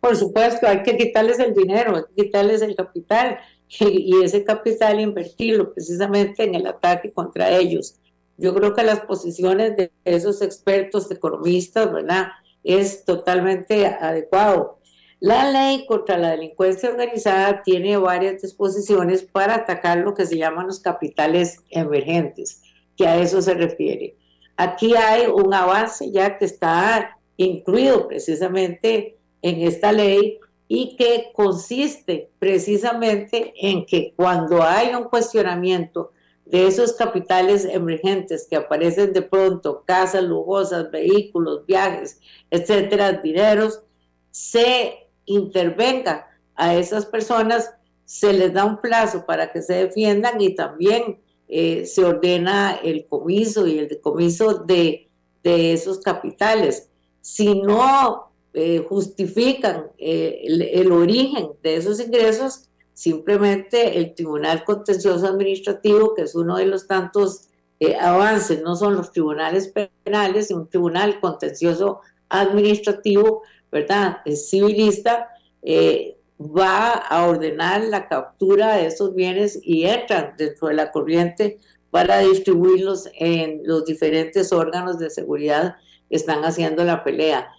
Por 0.00 0.16
supuesto, 0.16 0.66
hay 0.66 0.82
que 0.82 0.96
quitarles 0.96 1.38
el 1.38 1.54
dinero, 1.54 1.96
hay 1.96 2.02
que 2.14 2.24
quitarles 2.24 2.60
el 2.62 2.76
capital 2.76 3.38
y 3.80 4.22
ese 4.22 4.44
capital 4.44 5.00
invertirlo 5.00 5.72
precisamente 5.72 6.44
en 6.44 6.54
el 6.54 6.66
ataque 6.66 7.12
contra 7.12 7.50
ellos. 7.50 7.96
Yo 8.36 8.54
creo 8.54 8.74
que 8.74 8.82
las 8.82 9.00
posiciones 9.00 9.76
de 9.76 9.92
esos 10.04 10.40
expertos 10.40 11.10
economistas, 11.10 11.92
¿verdad? 11.92 12.28
Es 12.64 13.04
totalmente 13.04 13.86
adecuado. 13.86 14.78
La 15.20 15.50
ley 15.50 15.84
contra 15.86 16.16
la 16.16 16.30
delincuencia 16.30 16.88
organizada 16.88 17.62
tiene 17.62 17.96
varias 17.98 18.40
disposiciones 18.40 19.22
para 19.22 19.56
atacar 19.56 19.98
lo 19.98 20.14
que 20.14 20.24
se 20.24 20.38
llaman 20.38 20.66
los 20.66 20.80
capitales 20.80 21.58
emergentes, 21.68 22.62
que 22.96 23.06
a 23.06 23.20
eso 23.20 23.42
se 23.42 23.52
refiere. 23.54 24.16
Aquí 24.56 24.94
hay 24.94 25.26
un 25.26 25.52
avance 25.52 26.10
ya 26.10 26.38
que 26.38 26.46
está 26.46 27.18
incluido 27.36 28.08
precisamente 28.08 29.18
en 29.42 29.60
esta 29.62 29.92
ley 29.92 30.38
y 30.68 30.96
que 30.96 31.32
consiste 31.34 32.30
precisamente 32.38 33.52
en 33.56 33.84
que 33.84 34.14
cuando 34.16 34.62
hay 34.62 34.94
un 34.94 35.04
cuestionamiento 35.04 36.12
de 36.50 36.66
esos 36.66 36.94
capitales 36.94 37.64
emergentes 37.64 38.46
que 38.48 38.56
aparecen 38.56 39.12
de 39.12 39.22
pronto, 39.22 39.84
casas 39.86 40.24
lujosas, 40.24 40.90
vehículos, 40.90 41.64
viajes, 41.64 42.20
etcétera, 42.50 43.12
dineros, 43.12 43.82
se 44.32 45.08
intervenga 45.26 46.26
a 46.56 46.74
esas 46.74 47.06
personas, 47.06 47.70
se 48.04 48.32
les 48.32 48.52
da 48.52 48.64
un 48.64 48.80
plazo 48.80 49.24
para 49.26 49.52
que 49.52 49.62
se 49.62 49.74
defiendan 49.74 50.40
y 50.40 50.56
también 50.56 51.20
eh, 51.46 51.86
se 51.86 52.04
ordena 52.04 52.80
el 52.82 53.06
comiso 53.06 53.68
y 53.68 53.78
el 53.78 53.88
decomiso 53.88 54.54
de, 54.54 55.08
de 55.44 55.72
esos 55.72 56.00
capitales. 56.00 56.88
Si 57.20 57.60
no 57.62 58.32
eh, 58.54 58.84
justifican 58.88 59.86
eh, 59.98 60.42
el 60.44 60.90
origen 60.90 61.50
de 61.62 61.76
esos 61.76 62.00
ingresos, 62.00 62.69
Simplemente 63.00 63.96
el 63.96 64.14
Tribunal 64.14 64.62
Contencioso 64.62 65.26
Administrativo, 65.26 66.14
que 66.14 66.20
es 66.20 66.34
uno 66.34 66.58
de 66.58 66.66
los 66.66 66.86
tantos 66.86 67.48
eh, 67.78 67.96
avances, 67.96 68.60
no 68.60 68.76
son 68.76 68.94
los 68.94 69.10
tribunales 69.10 69.72
penales, 70.04 70.48
sino 70.48 70.60
un 70.60 70.68
tribunal 70.68 71.18
contencioso 71.18 72.02
administrativo, 72.28 73.40
¿verdad? 73.72 74.18
Civilista, 74.36 75.30
eh, 75.62 76.18
va 76.38 76.90
a 76.90 77.26
ordenar 77.26 77.84
la 77.84 78.06
captura 78.06 78.76
de 78.76 78.88
esos 78.88 79.14
bienes 79.14 79.58
y 79.62 79.86
entran 79.86 80.34
dentro 80.36 80.68
de 80.68 80.74
la 80.74 80.92
corriente 80.92 81.58
para 81.90 82.18
distribuirlos 82.18 83.08
en 83.14 83.62
los 83.64 83.86
diferentes 83.86 84.52
órganos 84.52 84.98
de 84.98 85.08
seguridad 85.08 85.76
que 86.10 86.16
están 86.16 86.44
haciendo 86.44 86.84
la 86.84 87.02
pelea. 87.02 87.50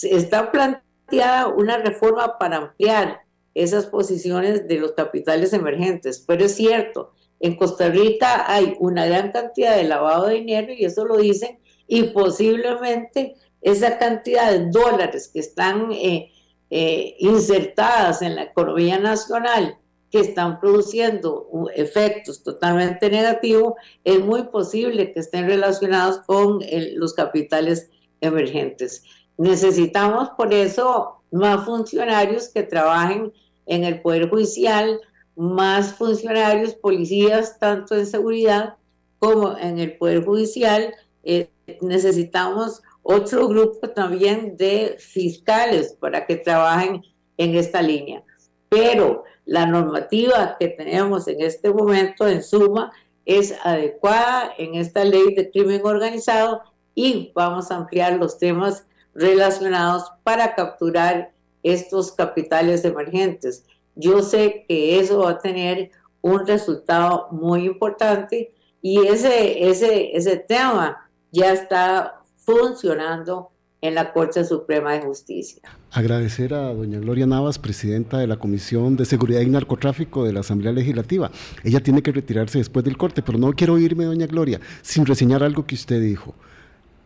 Está 0.00 0.52
planteada 0.52 1.48
una 1.48 1.78
reforma 1.78 2.38
para 2.38 2.58
ampliar 2.58 3.21
esas 3.54 3.86
posiciones 3.86 4.66
de 4.68 4.78
los 4.78 4.92
capitales 4.92 5.52
emergentes. 5.52 6.24
Pero 6.26 6.44
es 6.44 6.54
cierto, 6.54 7.12
en 7.40 7.56
Costa 7.56 7.88
Rica 7.88 8.44
hay 8.52 8.76
una 8.78 9.06
gran 9.06 9.32
cantidad 9.32 9.76
de 9.76 9.84
lavado 9.84 10.26
de 10.26 10.34
dinero 10.34 10.72
y 10.72 10.84
eso 10.84 11.04
lo 11.04 11.18
dicen, 11.18 11.58
y 11.86 12.04
posiblemente 12.04 13.34
esa 13.60 13.98
cantidad 13.98 14.50
de 14.50 14.70
dólares 14.70 15.28
que 15.32 15.40
están 15.40 15.92
eh, 15.92 16.30
eh, 16.70 17.16
insertadas 17.18 18.22
en 18.22 18.36
la 18.36 18.44
economía 18.44 18.98
nacional, 18.98 19.76
que 20.10 20.20
están 20.20 20.60
produciendo 20.60 21.48
efectos 21.74 22.42
totalmente 22.42 23.10
negativos, 23.10 23.74
es 24.04 24.20
muy 24.20 24.44
posible 24.44 25.12
que 25.12 25.20
estén 25.20 25.46
relacionados 25.46 26.18
con 26.26 26.60
los 26.96 27.14
capitales 27.14 27.90
emergentes. 28.20 29.04
Necesitamos 29.42 30.30
por 30.38 30.54
eso 30.54 31.20
más 31.32 31.64
funcionarios 31.64 32.48
que 32.48 32.62
trabajen 32.62 33.32
en 33.66 33.82
el 33.82 34.00
Poder 34.00 34.30
Judicial, 34.30 35.00
más 35.34 35.94
funcionarios, 35.94 36.74
policías, 36.76 37.58
tanto 37.58 37.96
en 37.96 38.06
seguridad 38.06 38.76
como 39.18 39.58
en 39.58 39.80
el 39.80 39.98
Poder 39.98 40.24
Judicial. 40.24 40.94
Eh, 41.24 41.50
necesitamos 41.80 42.82
otro 43.02 43.48
grupo 43.48 43.88
también 43.88 44.56
de 44.56 44.94
fiscales 45.00 45.96
para 45.98 46.24
que 46.24 46.36
trabajen 46.36 47.02
en 47.36 47.56
esta 47.56 47.82
línea. 47.82 48.22
Pero 48.68 49.24
la 49.44 49.66
normativa 49.66 50.54
que 50.56 50.68
tenemos 50.68 51.26
en 51.26 51.40
este 51.40 51.72
momento, 51.72 52.28
en 52.28 52.44
suma, 52.44 52.92
es 53.24 53.56
adecuada 53.64 54.52
en 54.56 54.76
esta 54.76 55.04
ley 55.04 55.34
de 55.34 55.50
crimen 55.50 55.80
organizado 55.84 56.62
y 56.94 57.32
vamos 57.34 57.72
a 57.72 57.76
ampliar 57.78 58.18
los 58.18 58.38
temas 58.38 58.86
relacionados 59.14 60.04
para 60.22 60.54
capturar 60.54 61.32
estos 61.62 62.12
capitales 62.12 62.84
emergentes. 62.84 63.64
Yo 63.94 64.22
sé 64.22 64.64
que 64.68 64.98
eso 64.98 65.20
va 65.20 65.30
a 65.30 65.38
tener 65.38 65.90
un 66.20 66.46
resultado 66.46 67.28
muy 67.30 67.66
importante 67.66 68.52
y 68.80 69.06
ese, 69.06 69.68
ese, 69.68 70.16
ese 70.16 70.36
tema 70.36 71.10
ya 71.30 71.52
está 71.52 72.20
funcionando 72.36 73.50
en 73.80 73.96
la 73.96 74.12
Corte 74.12 74.44
Suprema 74.44 74.92
de 74.92 75.02
Justicia. 75.02 75.60
Agradecer 75.90 76.54
a 76.54 76.72
doña 76.72 77.00
Gloria 77.00 77.26
Navas, 77.26 77.58
presidenta 77.58 78.18
de 78.18 78.28
la 78.28 78.36
Comisión 78.36 78.96
de 78.96 79.04
Seguridad 79.04 79.40
y 79.40 79.46
Narcotráfico 79.46 80.24
de 80.24 80.32
la 80.32 80.40
Asamblea 80.40 80.72
Legislativa. 80.72 81.30
Ella 81.64 81.80
tiene 81.80 82.02
que 82.02 82.12
retirarse 82.12 82.58
después 82.58 82.84
del 82.84 82.96
corte, 82.96 83.22
pero 83.22 83.38
no 83.38 83.52
quiero 83.52 83.78
irme, 83.78 84.04
doña 84.04 84.26
Gloria, 84.26 84.60
sin 84.82 85.04
reseñar 85.04 85.42
algo 85.42 85.66
que 85.66 85.74
usted 85.74 86.00
dijo. 86.00 86.34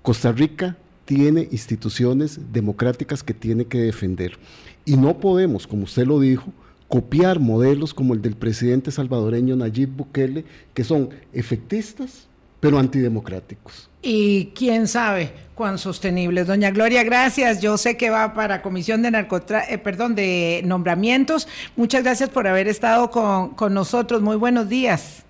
Costa 0.02 0.32
Rica 0.32 0.76
tiene 1.06 1.48
instituciones 1.50 2.38
democráticas 2.52 3.22
que 3.22 3.32
tiene 3.32 3.64
que 3.64 3.78
defender 3.78 4.38
y 4.86 4.96
no 4.96 5.18
podemos, 5.18 5.66
como 5.66 5.84
usted 5.84 6.06
lo 6.06 6.20
dijo, 6.20 6.52
copiar 6.88 7.40
modelos 7.40 7.92
como 7.92 8.14
el 8.14 8.22
del 8.22 8.36
presidente 8.36 8.92
salvadoreño 8.92 9.56
Nayib 9.56 9.90
Bukele, 9.90 10.44
que 10.72 10.84
son 10.84 11.10
efectistas, 11.32 12.28
pero 12.60 12.78
antidemocráticos. 12.78 13.90
Y 14.00 14.52
quién 14.54 14.86
sabe 14.86 15.32
cuán 15.56 15.78
sostenibles. 15.78 16.46
Doña 16.46 16.70
Gloria, 16.70 17.02
gracias. 17.02 17.60
Yo 17.60 17.76
sé 17.76 17.96
que 17.96 18.10
va 18.10 18.32
para 18.34 18.62
Comisión 18.62 19.02
de 19.02 19.10
Narcotra 19.10 19.64
eh, 19.68 19.78
perdón, 19.78 20.14
de 20.14 20.62
Nombramientos. 20.64 21.48
Muchas 21.74 22.04
gracias 22.04 22.30
por 22.30 22.46
haber 22.46 22.68
estado 22.68 23.10
con, 23.10 23.50
con 23.50 23.74
nosotros. 23.74 24.22
Muy 24.22 24.36
buenos 24.36 24.68
días. 24.68 25.25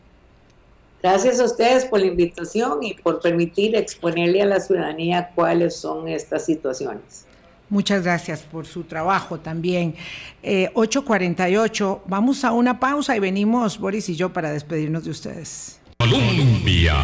Gracias 1.09 1.39
a 1.39 1.45
ustedes 1.45 1.85
por 1.85 2.01
la 2.01 2.07
invitación 2.07 2.83
y 2.83 2.95
por 2.95 3.21
permitir 3.21 3.77
exponerle 3.77 4.43
a 4.43 4.45
la 4.45 4.59
ciudadanía 4.59 5.31
cuáles 5.37 5.77
son 5.77 6.09
estas 6.09 6.45
situaciones. 6.45 7.27
Muchas 7.69 8.03
gracias 8.03 8.41
por 8.41 8.67
su 8.67 8.83
trabajo 8.83 9.39
también. 9.39 9.95
8.48, 10.43 11.97
eh, 11.97 12.01
vamos 12.07 12.43
a 12.43 12.51
una 12.51 12.81
pausa 12.81 13.17
y 13.17 13.21
venimos, 13.21 13.79
Boris 13.79 14.09
y 14.09 14.17
yo, 14.17 14.33
para 14.33 14.51
despedirnos 14.51 15.05
de 15.05 15.11
ustedes. 15.13 15.79
Colombia. 15.97 16.97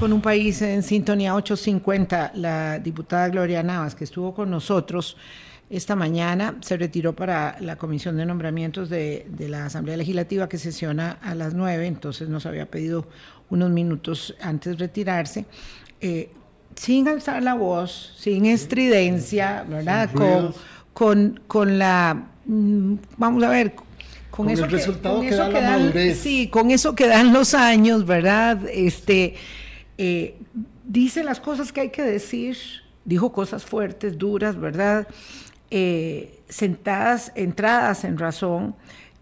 Con 0.00 0.14
un 0.14 0.22
país 0.22 0.62
en 0.62 0.82
sintonía 0.82 1.34
850, 1.34 2.32
la 2.36 2.78
diputada 2.78 3.28
Gloria 3.28 3.62
Navas, 3.62 3.94
que 3.94 4.04
estuvo 4.04 4.32
con 4.32 4.50
nosotros 4.50 5.18
esta 5.70 5.96
mañana, 5.96 6.56
se 6.60 6.76
retiró 6.76 7.14
para 7.14 7.56
la 7.60 7.76
comisión 7.76 8.16
de 8.16 8.26
nombramientos 8.26 8.90
de, 8.90 9.26
la 9.38 9.66
Asamblea 9.66 9.96
Legislativa 9.96 10.48
que 10.48 10.58
sesiona 10.58 11.18
a 11.22 11.34
las 11.34 11.54
9, 11.54 11.86
entonces 11.86 12.28
nos 12.28 12.46
había 12.46 12.66
pedido 12.66 13.06
unos 13.50 13.70
minutos 13.70 14.34
antes 14.40 14.72
de 14.72 14.86
retirarse. 14.86 15.46
Eh, 16.00 16.30
sin 16.76 17.08
alzar 17.08 17.42
la 17.42 17.54
voz, 17.54 18.14
sin 18.18 18.46
estridencia, 18.46 19.64
¿verdad? 19.68 20.10
Con, 20.12 20.54
con, 20.92 21.40
con, 21.46 21.78
la, 21.78 22.26
mm, 22.46 22.94
vamos 23.16 23.42
a 23.44 23.48
ver, 23.48 23.74
con, 24.30 24.50
eso 24.50 24.64
el 24.64 24.70
resultado 24.70 25.20
que, 25.20 25.30
da 25.30 25.48
la 25.48 25.60
madurez. 25.60 26.18
Sí, 26.18 26.48
con 26.48 26.70
eso 26.70 26.94
que 26.94 27.06
dan 27.06 27.32
los 27.32 27.54
años, 27.54 28.06
¿verdad? 28.06 28.60
Este, 28.72 29.34
eh, 29.98 30.36
dice 30.84 31.22
las 31.22 31.40
cosas 31.40 31.72
que 31.72 31.82
hay 31.82 31.90
que 31.90 32.02
decir, 32.02 32.56
dijo 33.04 33.32
cosas 33.32 33.64
fuertes, 33.64 34.18
duras, 34.18 34.58
¿verdad? 34.58 35.06
Eh, 35.70 36.40
sentadas, 36.48 37.32
entradas 37.34 38.04
en 38.04 38.18
razón, 38.18 38.74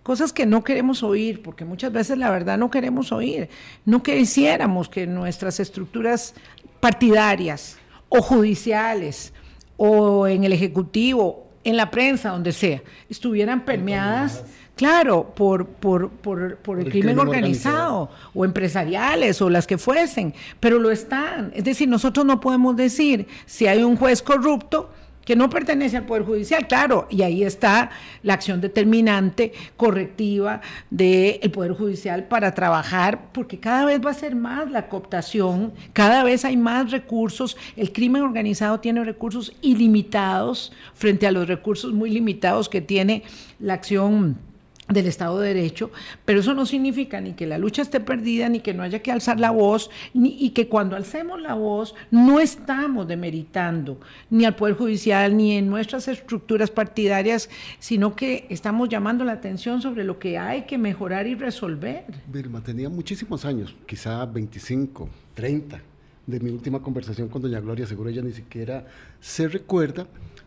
cosas 0.03 0.33
que 0.33 0.47
no 0.47 0.65
queremos 0.65 1.03
oír, 1.03 1.43
porque 1.43 1.65
muchas 1.65 1.93
veces 1.93 2.19
la 2.19 2.31
verdad 2.31 2.59
no 2.59 2.71
queremos 2.71 3.13
oír. 3.13 3.49
No 3.85 4.03
quisiéramos 4.03 4.89
que 4.89 5.07
nuestras 5.07 5.61
estructuras 5.61 6.35
partidarias 6.81 7.79
o 8.09 8.21
judiciales 8.21 9.33
o 9.77 10.27
en 10.27 10.45
el 10.45 10.53
Ejecutivo, 10.53 11.47
en 11.65 11.77
la 11.77 11.91
prensa, 11.91 12.31
donde 12.31 12.53
sea, 12.53 12.83
estuvieran 13.09 13.65
permeadas. 13.65 14.45
Claro, 14.75 15.33
por, 15.37 15.67
por, 15.67 16.09
por, 16.11 16.81
el, 16.81 16.91
crimen, 16.91 17.19
organizado, 17.19 18.11
o 18.35 18.45
empresariales 18.45 19.41
o 19.43 19.51
las 19.51 19.67
que 19.67 19.77
fuesen, 19.77 20.35
pero 20.61 20.79
lo 20.79 20.91
están. 20.91 21.53
Es 21.55 21.65
decir, 21.65 21.89
nosotros 21.89 22.25
no 22.25 22.41
podemos 22.41 22.75
decir 22.75 23.29
si 23.45 23.67
hay 23.67 23.83
un 23.83 23.97
juez 23.97 24.23
corrupto, 24.23 24.91
que 25.25 25.37
no 25.37 25.51
pertenece 25.51 25.97
al 25.97 26.07
Poder 26.07 26.25
Judicial, 26.25 26.67
claro, 26.67 27.07
y 27.11 27.23
ahí 27.23 27.45
está 27.45 27.91
la 28.23 28.35
acción 28.35 28.61
determinante, 28.61 29.53
correctiva 29.77 30.61
del 30.91 31.51
Poder 31.51 31.73
Judicial 31.73 32.25
para 32.25 32.55
trabajar, 32.55 33.31
porque 33.33 33.59
cada 33.59 33.85
vez 33.85 34.01
va 34.05 34.11
a 34.11 34.15
ser 34.15 34.35
más 34.35 34.71
la 34.71 34.89
cooptación, 34.89 35.73
cada 35.93 36.25
vez 36.25 36.45
hay 36.45 36.57
más 36.57 36.91
recursos, 36.91 37.57
el 37.77 37.93
crimen 37.93 38.23
organizado 38.23 38.81
tiene 38.81 39.05
recursos 39.05 39.53
ilimitados 39.63 40.73
frente 40.95 41.27
a 41.27 41.33
los 41.33 41.49
recursos 41.49 41.93
muy 41.93 42.11
limitados 42.11 42.69
que 42.69 42.81
tiene 42.81 43.23
la 43.59 43.75
acción 43.75 44.52
del 44.93 45.07
Estado 45.07 45.41
de 45.41 45.55
Derecho, 45.55 45.91
pero 46.25 46.41
eso 46.41 46.55
no 46.55 46.67
significa 46.67 47.21
ni 47.21 47.33
que 47.33 47.47
la 47.47 47.59
lucha 47.59 47.83
esté 47.83 48.01
perdida, 48.01 48.49
ni 48.49 48.61
que 48.61 48.75
no 48.75 48.83
haya 48.83 49.01
que 49.01 49.13
alzar 49.13 49.41
la 49.41 49.51
voz, 49.51 49.91
ni, 50.15 50.37
y 50.39 50.51
que 50.51 50.69
cuando 50.69 50.97
alcemos 50.97 51.41
la 51.41 51.55
voz 51.55 51.95
no 52.11 52.41
estamos 52.41 53.07
demeritando 53.09 53.99
ni 54.31 54.45
al 54.45 54.57
Poder 54.57 54.77
Judicial, 54.77 55.37
ni 55.37 55.53
en 55.57 55.69
nuestras 55.69 56.09
estructuras 56.09 56.71
partidarias, 56.71 57.49
sino 57.79 58.15
que 58.15 58.47
estamos 58.51 58.89
llamando 58.89 59.25
la 59.25 59.33
atención 59.33 59.83
sobre 59.83 60.05
lo 60.05 60.19
que 60.19 60.39
hay 60.39 60.63
que 60.63 60.79
mejorar 60.79 61.27
y 61.27 61.35
resolver. 61.35 62.05
Vilma, 62.27 62.63
tenía 62.63 62.89
muchísimos 62.89 63.45
años, 63.45 63.75
quizá 63.87 64.25
25, 64.27 65.09
30, 65.35 65.81
de 66.27 66.41
mi 66.41 66.51
última 66.51 66.81
conversación 66.81 67.29
con 67.29 67.43
doña 67.43 67.61
Gloria, 67.61 67.87
seguro 67.87 68.11
ella 68.11 68.23
ni 68.23 68.33
siquiera 68.33 68.87
se 69.21 69.49
recuerda, 69.49 70.07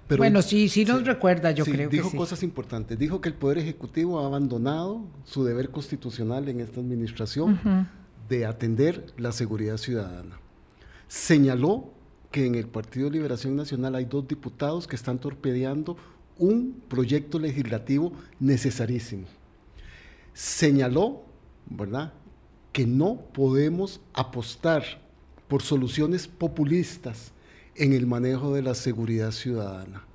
bueno, 0.09 0.41
sí, 0.41 0.69
sí 0.69 0.85
nos 0.85 1.05
recuerda, 1.05 1.51
yo 1.51 1.65
creo 1.65 1.89
dijo 1.89 2.11
cosas 2.11 2.43
importantes. 2.43 2.97
Dijo 2.97 3.21
que 3.21 3.29
el 3.29 3.35
Poder 3.35 3.57
Ejecutivo 3.57 4.19
ha 4.19 4.27
abandonado 4.27 5.01
su 5.23 5.43
deber 5.43 5.69
constitucional 5.71 6.47
en 6.47 6.59
esta 6.59 6.79
administración 6.79 7.89
de 8.29 8.45
atender 8.45 9.05
la 9.17 9.31
seguridad 9.31 9.77
ciudadana. 9.77 10.39
Señaló 11.07 11.91
que 12.31 12.45
en 12.45 12.55
el 12.55 12.67
Partido 12.67 13.09
de 13.09 13.13
Liberación 13.13 13.55
Nacional 13.55 13.95
hay 13.95 14.05
dos 14.05 14.27
diputados 14.27 14.87
que 14.87 14.95
están 14.95 15.19
torpedeando 15.19 15.97
un 16.37 16.81
proyecto 16.87 17.39
legislativo 17.39 18.11
necesarísimo. 18.39 19.25
Señaló, 20.33 21.23
¿verdad?, 21.65 22.13
que 22.71 22.85
no 22.85 23.21
podemos 23.33 24.01
apostar 24.13 24.83
por 25.47 25.61
soluciones 25.61 26.27
populistas 26.27 27.31
en 27.75 27.93
el 27.93 28.07
manejo 28.07 28.53
de 28.53 28.61
la 28.61 28.73
seguridad 28.73 29.31
ciudadana. 29.31 30.05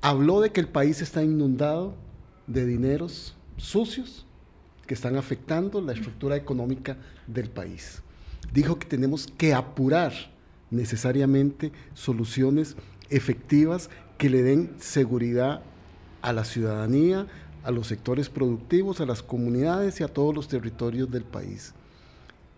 Habló 0.00 0.40
de 0.40 0.50
que 0.50 0.60
el 0.60 0.68
país 0.68 1.00
está 1.00 1.22
inundado 1.22 1.94
de 2.46 2.66
dineros 2.66 3.34
sucios 3.56 4.26
que 4.86 4.94
están 4.94 5.16
afectando 5.16 5.80
la 5.80 5.92
estructura 5.92 6.36
económica 6.36 6.96
del 7.26 7.50
país. 7.50 8.02
Dijo 8.52 8.78
que 8.78 8.86
tenemos 8.86 9.26
que 9.36 9.54
apurar 9.54 10.12
necesariamente 10.70 11.72
soluciones 11.94 12.76
efectivas 13.10 13.90
que 14.16 14.30
le 14.30 14.42
den 14.42 14.74
seguridad 14.78 15.62
a 16.22 16.32
la 16.32 16.44
ciudadanía, 16.44 17.26
a 17.64 17.70
los 17.70 17.86
sectores 17.86 18.28
productivos, 18.28 19.00
a 19.00 19.06
las 19.06 19.22
comunidades 19.22 20.00
y 20.00 20.04
a 20.04 20.08
todos 20.08 20.34
los 20.34 20.48
territorios 20.48 21.10
del 21.10 21.24
país. 21.24 21.74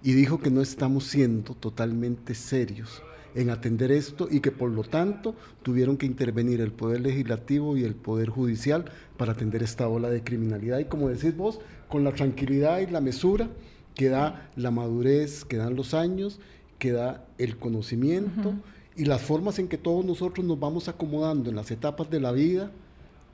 Y 0.02 0.12
dijo 0.12 0.40
que 0.40 0.50
no 0.50 0.60
estamos 0.60 1.04
siendo 1.04 1.54
totalmente 1.54 2.34
serios 2.34 3.02
en 3.34 3.50
atender 3.50 3.92
esto 3.92 4.28
y 4.30 4.40
que 4.40 4.50
por 4.50 4.70
lo 4.70 4.82
tanto 4.82 5.34
tuvieron 5.62 5.96
que 5.96 6.06
intervenir 6.06 6.60
el 6.60 6.72
Poder 6.72 7.00
Legislativo 7.00 7.76
y 7.76 7.84
el 7.84 7.94
Poder 7.94 8.28
Judicial 8.28 8.86
para 9.16 9.32
atender 9.32 9.62
esta 9.62 9.88
ola 9.88 10.10
de 10.10 10.22
criminalidad. 10.22 10.78
Y 10.78 10.86
como 10.86 11.08
decís 11.08 11.36
vos, 11.36 11.60
con 11.88 12.04
la 12.04 12.12
tranquilidad 12.12 12.80
y 12.80 12.86
la 12.86 13.00
mesura 13.00 13.48
que 13.94 14.08
da 14.08 14.50
la 14.56 14.70
madurez, 14.70 15.44
que 15.44 15.56
dan 15.56 15.76
los 15.76 15.94
años, 15.94 16.40
que 16.78 16.92
da 16.92 17.26
el 17.38 17.56
conocimiento 17.56 18.54
y 18.96 19.04
las 19.04 19.20
formas 19.20 19.58
en 19.58 19.68
que 19.68 19.78
todos 19.78 20.04
nosotros 20.04 20.44
nos 20.46 20.58
vamos 20.58 20.88
acomodando 20.88 21.50
en 21.50 21.56
las 21.56 21.70
etapas 21.70 22.10
de 22.10 22.20
la 22.20 22.32
vida 22.32 22.70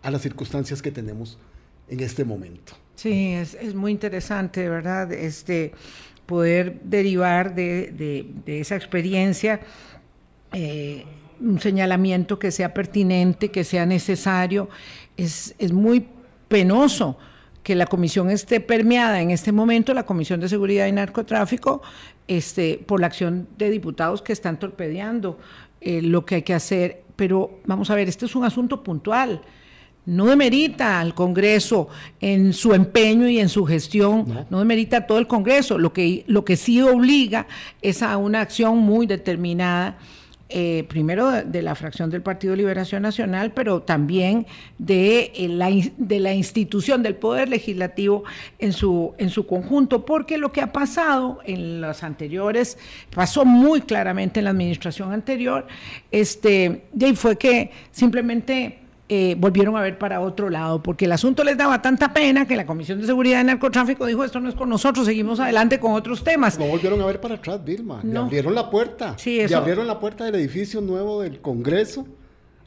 a 0.02 0.10
las 0.10 0.22
circunstancias 0.22 0.82
que 0.82 0.90
tenemos 0.90 1.38
en 1.88 2.00
este 2.00 2.24
momento. 2.24 2.74
Sí, 2.96 3.28
es, 3.32 3.54
es 3.54 3.74
muy 3.74 3.92
interesante, 3.92 4.68
¿verdad? 4.68 5.12
Este, 5.12 5.72
poder 6.26 6.80
derivar 6.82 7.54
de, 7.54 8.26
esa 8.46 8.76
experiencia 8.76 9.60
eh, 10.52 11.04
un 11.40 11.60
señalamiento 11.60 12.38
que 12.38 12.50
sea 12.50 12.74
pertinente, 12.74 13.50
que 13.50 13.64
sea 13.64 13.86
necesario. 13.86 14.68
Es, 15.16 15.54
muy 15.72 16.06
penoso 16.48 17.16
que 17.62 17.74
la 17.74 17.86
comisión 17.86 18.30
esté 18.30 18.60
permeada 18.60 19.20
en 19.20 19.30
este 19.30 19.52
momento, 19.52 19.92
la 19.92 20.04
Comisión 20.04 20.40
de 20.40 20.48
Seguridad 20.48 20.86
y 20.86 20.92
Narcotráfico, 20.92 21.82
este, 22.28 22.80
por 22.86 23.00
la 23.00 23.08
acción 23.08 23.48
de 23.58 23.70
diputados 23.70 24.22
que 24.22 24.32
están 24.32 24.58
torpedeando 24.58 25.38
eh, 25.80 26.00
lo 26.02 26.24
que 26.24 26.36
hay 26.36 26.42
que 26.42 26.54
hacer. 26.54 27.02
Pero 27.16 27.60
vamos 27.64 27.90
a 27.90 27.94
ver, 27.94 28.08
este 28.08 28.26
es 28.26 28.36
un 28.36 28.44
asunto 28.44 28.82
puntual 28.82 29.42
no 30.06 30.26
demerita 30.26 31.00
al 31.00 31.14
Congreso 31.14 31.88
en 32.20 32.52
su 32.52 32.72
empeño 32.72 33.28
y 33.28 33.40
en 33.40 33.48
su 33.48 33.64
gestión, 33.66 34.46
no, 34.48 34.58
demerita 34.60 34.98
a 34.98 35.06
todo 35.06 35.18
el 35.18 35.26
Congreso, 35.26 35.78
lo 35.78 35.92
que, 35.92 36.24
lo 36.28 36.44
que 36.44 36.56
sí 36.56 36.80
obliga 36.80 37.46
es 37.82 38.02
a 38.02 38.16
una 38.16 38.40
acción 38.40 38.78
muy 38.78 39.06
determinada 39.06 39.98
eh, 40.48 40.84
primero 40.88 41.32
de, 41.32 41.60
la 41.60 41.74
fracción 41.74 42.08
del 42.08 42.22
Partido 42.22 42.52
de 42.52 42.58
Liberación 42.58 43.02
Nacional, 43.02 43.50
pero 43.52 43.82
también 43.82 44.46
de, 44.78 45.32
eh, 45.34 45.48
la, 45.48 45.70
de 45.96 46.20
la 46.20 46.34
institución 46.34 47.02
del 47.02 47.16
Poder 47.16 47.48
Legislativo 47.48 48.22
en 48.60 48.72
su, 48.72 49.12
en 49.18 49.30
su 49.30 49.44
conjunto, 49.44 50.06
porque 50.06 50.38
lo 50.38 50.52
que 50.52 50.60
ha 50.60 50.72
pasado 50.72 51.40
en 51.44 51.80
los 51.80 52.04
anteriores, 52.04 52.78
pasó 53.12 53.44
muy 53.44 53.80
claramente 53.80 54.38
en 54.38 54.44
la 54.44 54.50
administración 54.50 55.12
anterior, 55.12 55.66
este, 56.12 56.84
fue 57.16 57.36
que 57.36 57.72
simplemente 57.90 58.85
eh, 59.08 59.36
volvieron 59.38 59.76
a 59.76 59.82
ver 59.82 59.98
para 59.98 60.20
otro 60.20 60.50
lado, 60.50 60.82
porque 60.82 61.04
el 61.04 61.12
asunto 61.12 61.44
les 61.44 61.56
daba 61.56 61.80
tanta 61.80 62.12
pena 62.12 62.46
que 62.46 62.56
la 62.56 62.66
Comisión 62.66 63.00
de 63.00 63.06
Seguridad 63.06 63.38
de 63.38 63.44
Narcotráfico 63.44 64.04
dijo, 64.04 64.24
esto 64.24 64.40
no 64.40 64.48
es 64.48 64.56
con 64.56 64.68
nosotros, 64.68 65.06
seguimos 65.06 65.38
adelante 65.38 65.78
con 65.78 65.92
otros 65.92 66.24
temas. 66.24 66.58
No 66.58 66.66
volvieron 66.66 67.00
a 67.00 67.06
ver 67.06 67.20
para 67.20 67.36
atrás, 67.36 67.64
Vilma. 67.64 68.00
No. 68.02 68.22
abrieron 68.22 68.54
la 68.54 68.68
puerta. 68.68 69.14
Sí, 69.16 69.40
abrieron 69.54 69.86
la 69.86 70.00
puerta 70.00 70.24
del 70.24 70.34
edificio 70.34 70.80
nuevo 70.80 71.22
del 71.22 71.40
Congreso 71.40 72.06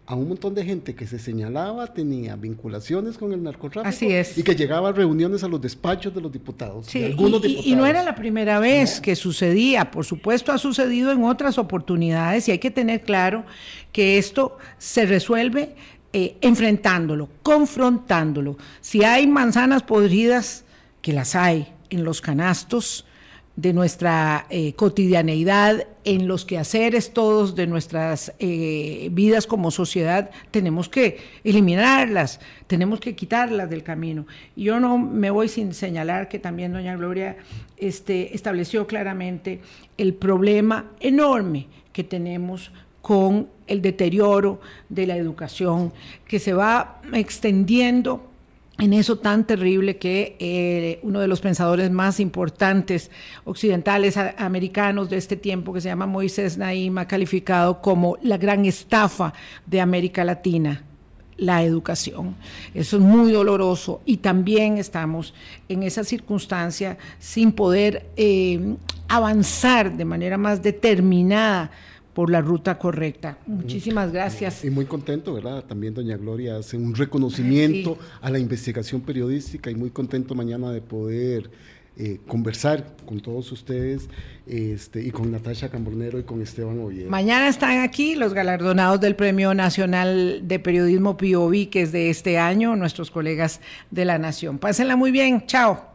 a 0.05 0.15
un 0.15 0.27
montón 0.27 0.55
de 0.55 0.65
gente 0.65 0.95
que 0.95 1.05
se 1.05 1.19
señalaba 1.19 1.85
tenía 1.93 2.35
vinculaciones 2.35 3.15
con 3.15 3.31
el 3.31 3.43
narcotráfico 3.43 3.87
Así 3.87 4.11
es. 4.11 4.39
y 4.39 4.43
que 4.43 4.55
llegaba 4.55 4.89
a 4.89 4.91
reuniones 4.91 5.43
a 5.43 5.47
los 5.47 5.61
despachos 5.61 6.15
de 6.15 6.19
los 6.19 6.31
diputados. 6.31 6.87
Sí, 6.87 7.03
algunos 7.03 7.45
y, 7.45 7.59
y, 7.63 7.75
no 7.75 7.85
era 7.85 8.01
la 8.01 8.15
primera 8.15 8.59
vez 8.59 9.01
que 9.01 9.15
sucedía, 9.15 9.91
por 9.91 10.05
supuesto 10.05 10.51
ha 10.51 10.57
sucedido 10.57 11.11
en 11.11 11.23
otras 11.23 11.59
oportunidades 11.59 12.47
y 12.47 12.51
hay 12.53 12.57
que 12.57 12.71
tener 12.71 13.01
claro 13.01 13.43
que 13.91 14.17
esto 14.17 14.57
se 14.79 15.05
resuelve 15.05 15.75
eh, 16.11 16.37
enfrentándolo, 16.41 17.29
confrontándolo. 17.43 18.57
Si 18.81 19.03
hay 19.03 19.27
manzanas 19.27 19.83
podridas, 19.83 20.65
que 21.01 21.13
las 21.13 21.35
hay 21.35 21.67
en 21.89 22.03
los 22.03 22.21
canastos 22.21 23.05
de 23.55 23.73
nuestra 23.73 24.45
eh, 24.49 24.73
cotidianeidad, 24.73 25.85
en 26.05 26.27
los 26.29 26.45
quehaceres 26.45 27.13
todos 27.13 27.55
de 27.55 27.67
nuestras 27.67 28.33
eh, 28.39 29.09
vidas 29.11 29.45
como 29.45 29.69
sociedad, 29.69 30.31
tenemos 30.49 30.87
que 30.87 31.17
eliminarlas, 31.43 32.39
tenemos 32.67 33.01
que 33.01 33.15
quitarlas 33.15 33.69
del 33.69 33.83
camino. 33.83 34.25
Yo 34.55 34.79
no 34.79 34.97
me 34.97 35.29
voy 35.29 35.49
sin 35.49 35.73
señalar 35.73 36.29
que 36.29 36.39
también 36.39 36.71
doña 36.71 36.95
Gloria 36.95 37.35
este, 37.75 38.33
estableció 38.33 38.87
claramente 38.87 39.59
el 39.97 40.13
problema 40.13 40.85
enorme 41.01 41.67
que 41.91 42.05
tenemos 42.05 42.71
con 43.01 43.49
el 43.69 43.81
deterioro 43.81 44.59
de 44.89 45.07
la 45.07 45.15
educación 45.15 45.93
que 46.27 46.39
se 46.39 46.53
va 46.53 47.01
extendiendo 47.13 48.29
en 48.79 48.93
eso 48.93 49.17
tan 49.17 49.45
terrible 49.45 49.97
que 49.97 50.37
eh, 50.39 50.99
uno 51.03 51.19
de 51.19 51.27
los 51.27 51.41
pensadores 51.41 51.91
más 51.91 52.19
importantes 52.19 53.11
occidentales 53.43 54.15
americanos 54.37 55.09
de 55.09 55.17
este 55.17 55.35
tiempo, 55.35 55.73
que 55.73 55.81
se 55.81 55.89
llama 55.89 56.05
Moisés 56.05 56.57
Naim, 56.57 56.97
ha 56.97 57.07
calificado 57.07 57.81
como 57.81 58.17
la 58.21 58.37
gran 58.37 58.65
estafa 58.65 59.33
de 59.65 59.81
América 59.81 60.23
Latina, 60.23 60.83
la 61.35 61.61
educación. 61.63 62.35
Eso 62.73 62.97
es 62.97 63.03
muy 63.03 63.33
doloroso 63.33 64.01
y 64.05 64.17
también 64.17 64.77
estamos 64.77 65.33
en 65.67 65.83
esa 65.83 66.05
circunstancia 66.05 66.97
sin 67.19 67.51
poder 67.51 68.09
eh, 68.15 68.75
avanzar 69.09 69.91
de 69.91 70.05
manera 70.05 70.37
más 70.37 70.63
determinada 70.63 71.69
por 72.19 72.29
la 72.29 72.41
ruta 72.41 72.77
correcta. 72.77 73.37
Muchísimas 73.47 74.11
gracias. 74.11 74.65
Y 74.65 74.69
muy 74.69 74.83
contento, 74.83 75.35
¿verdad? 75.35 75.63
También 75.63 75.93
doña 75.93 76.17
Gloria 76.17 76.57
hace 76.57 76.75
un 76.75 76.93
reconocimiento 76.93 77.97
a 78.19 78.29
la 78.29 78.39
investigación 78.39 78.99
periodística 78.99 79.71
y 79.71 79.75
muy 79.75 79.89
contento 79.89 80.35
mañana 80.35 80.69
de 80.69 80.81
poder 80.81 81.49
eh, 81.95 82.19
conversar 82.27 82.97
con 83.05 83.21
todos 83.21 83.49
ustedes 83.53 84.09
este, 84.45 85.01
y 85.01 85.11
con 85.11 85.31
Natasha 85.31 85.69
Cambornero 85.69 86.19
y 86.19 86.23
con 86.23 86.41
Esteban 86.41 86.77
Oviedo. 86.79 87.09
Mañana 87.09 87.47
están 87.47 87.79
aquí 87.79 88.15
los 88.15 88.33
galardonados 88.33 88.99
del 88.99 89.15
Premio 89.15 89.53
Nacional 89.53 90.41
de 90.43 90.59
Periodismo 90.59 91.15
PIOVI, 91.15 91.67
que 91.67 91.83
es 91.83 91.93
de 91.93 92.09
este 92.09 92.37
año, 92.37 92.75
nuestros 92.75 93.11
colegas 93.11 93.61
de 93.91 94.03
la 94.03 94.17
Nación. 94.17 94.59
Pásenla 94.59 94.97
muy 94.97 95.11
bien, 95.11 95.45
chao. 95.45 95.88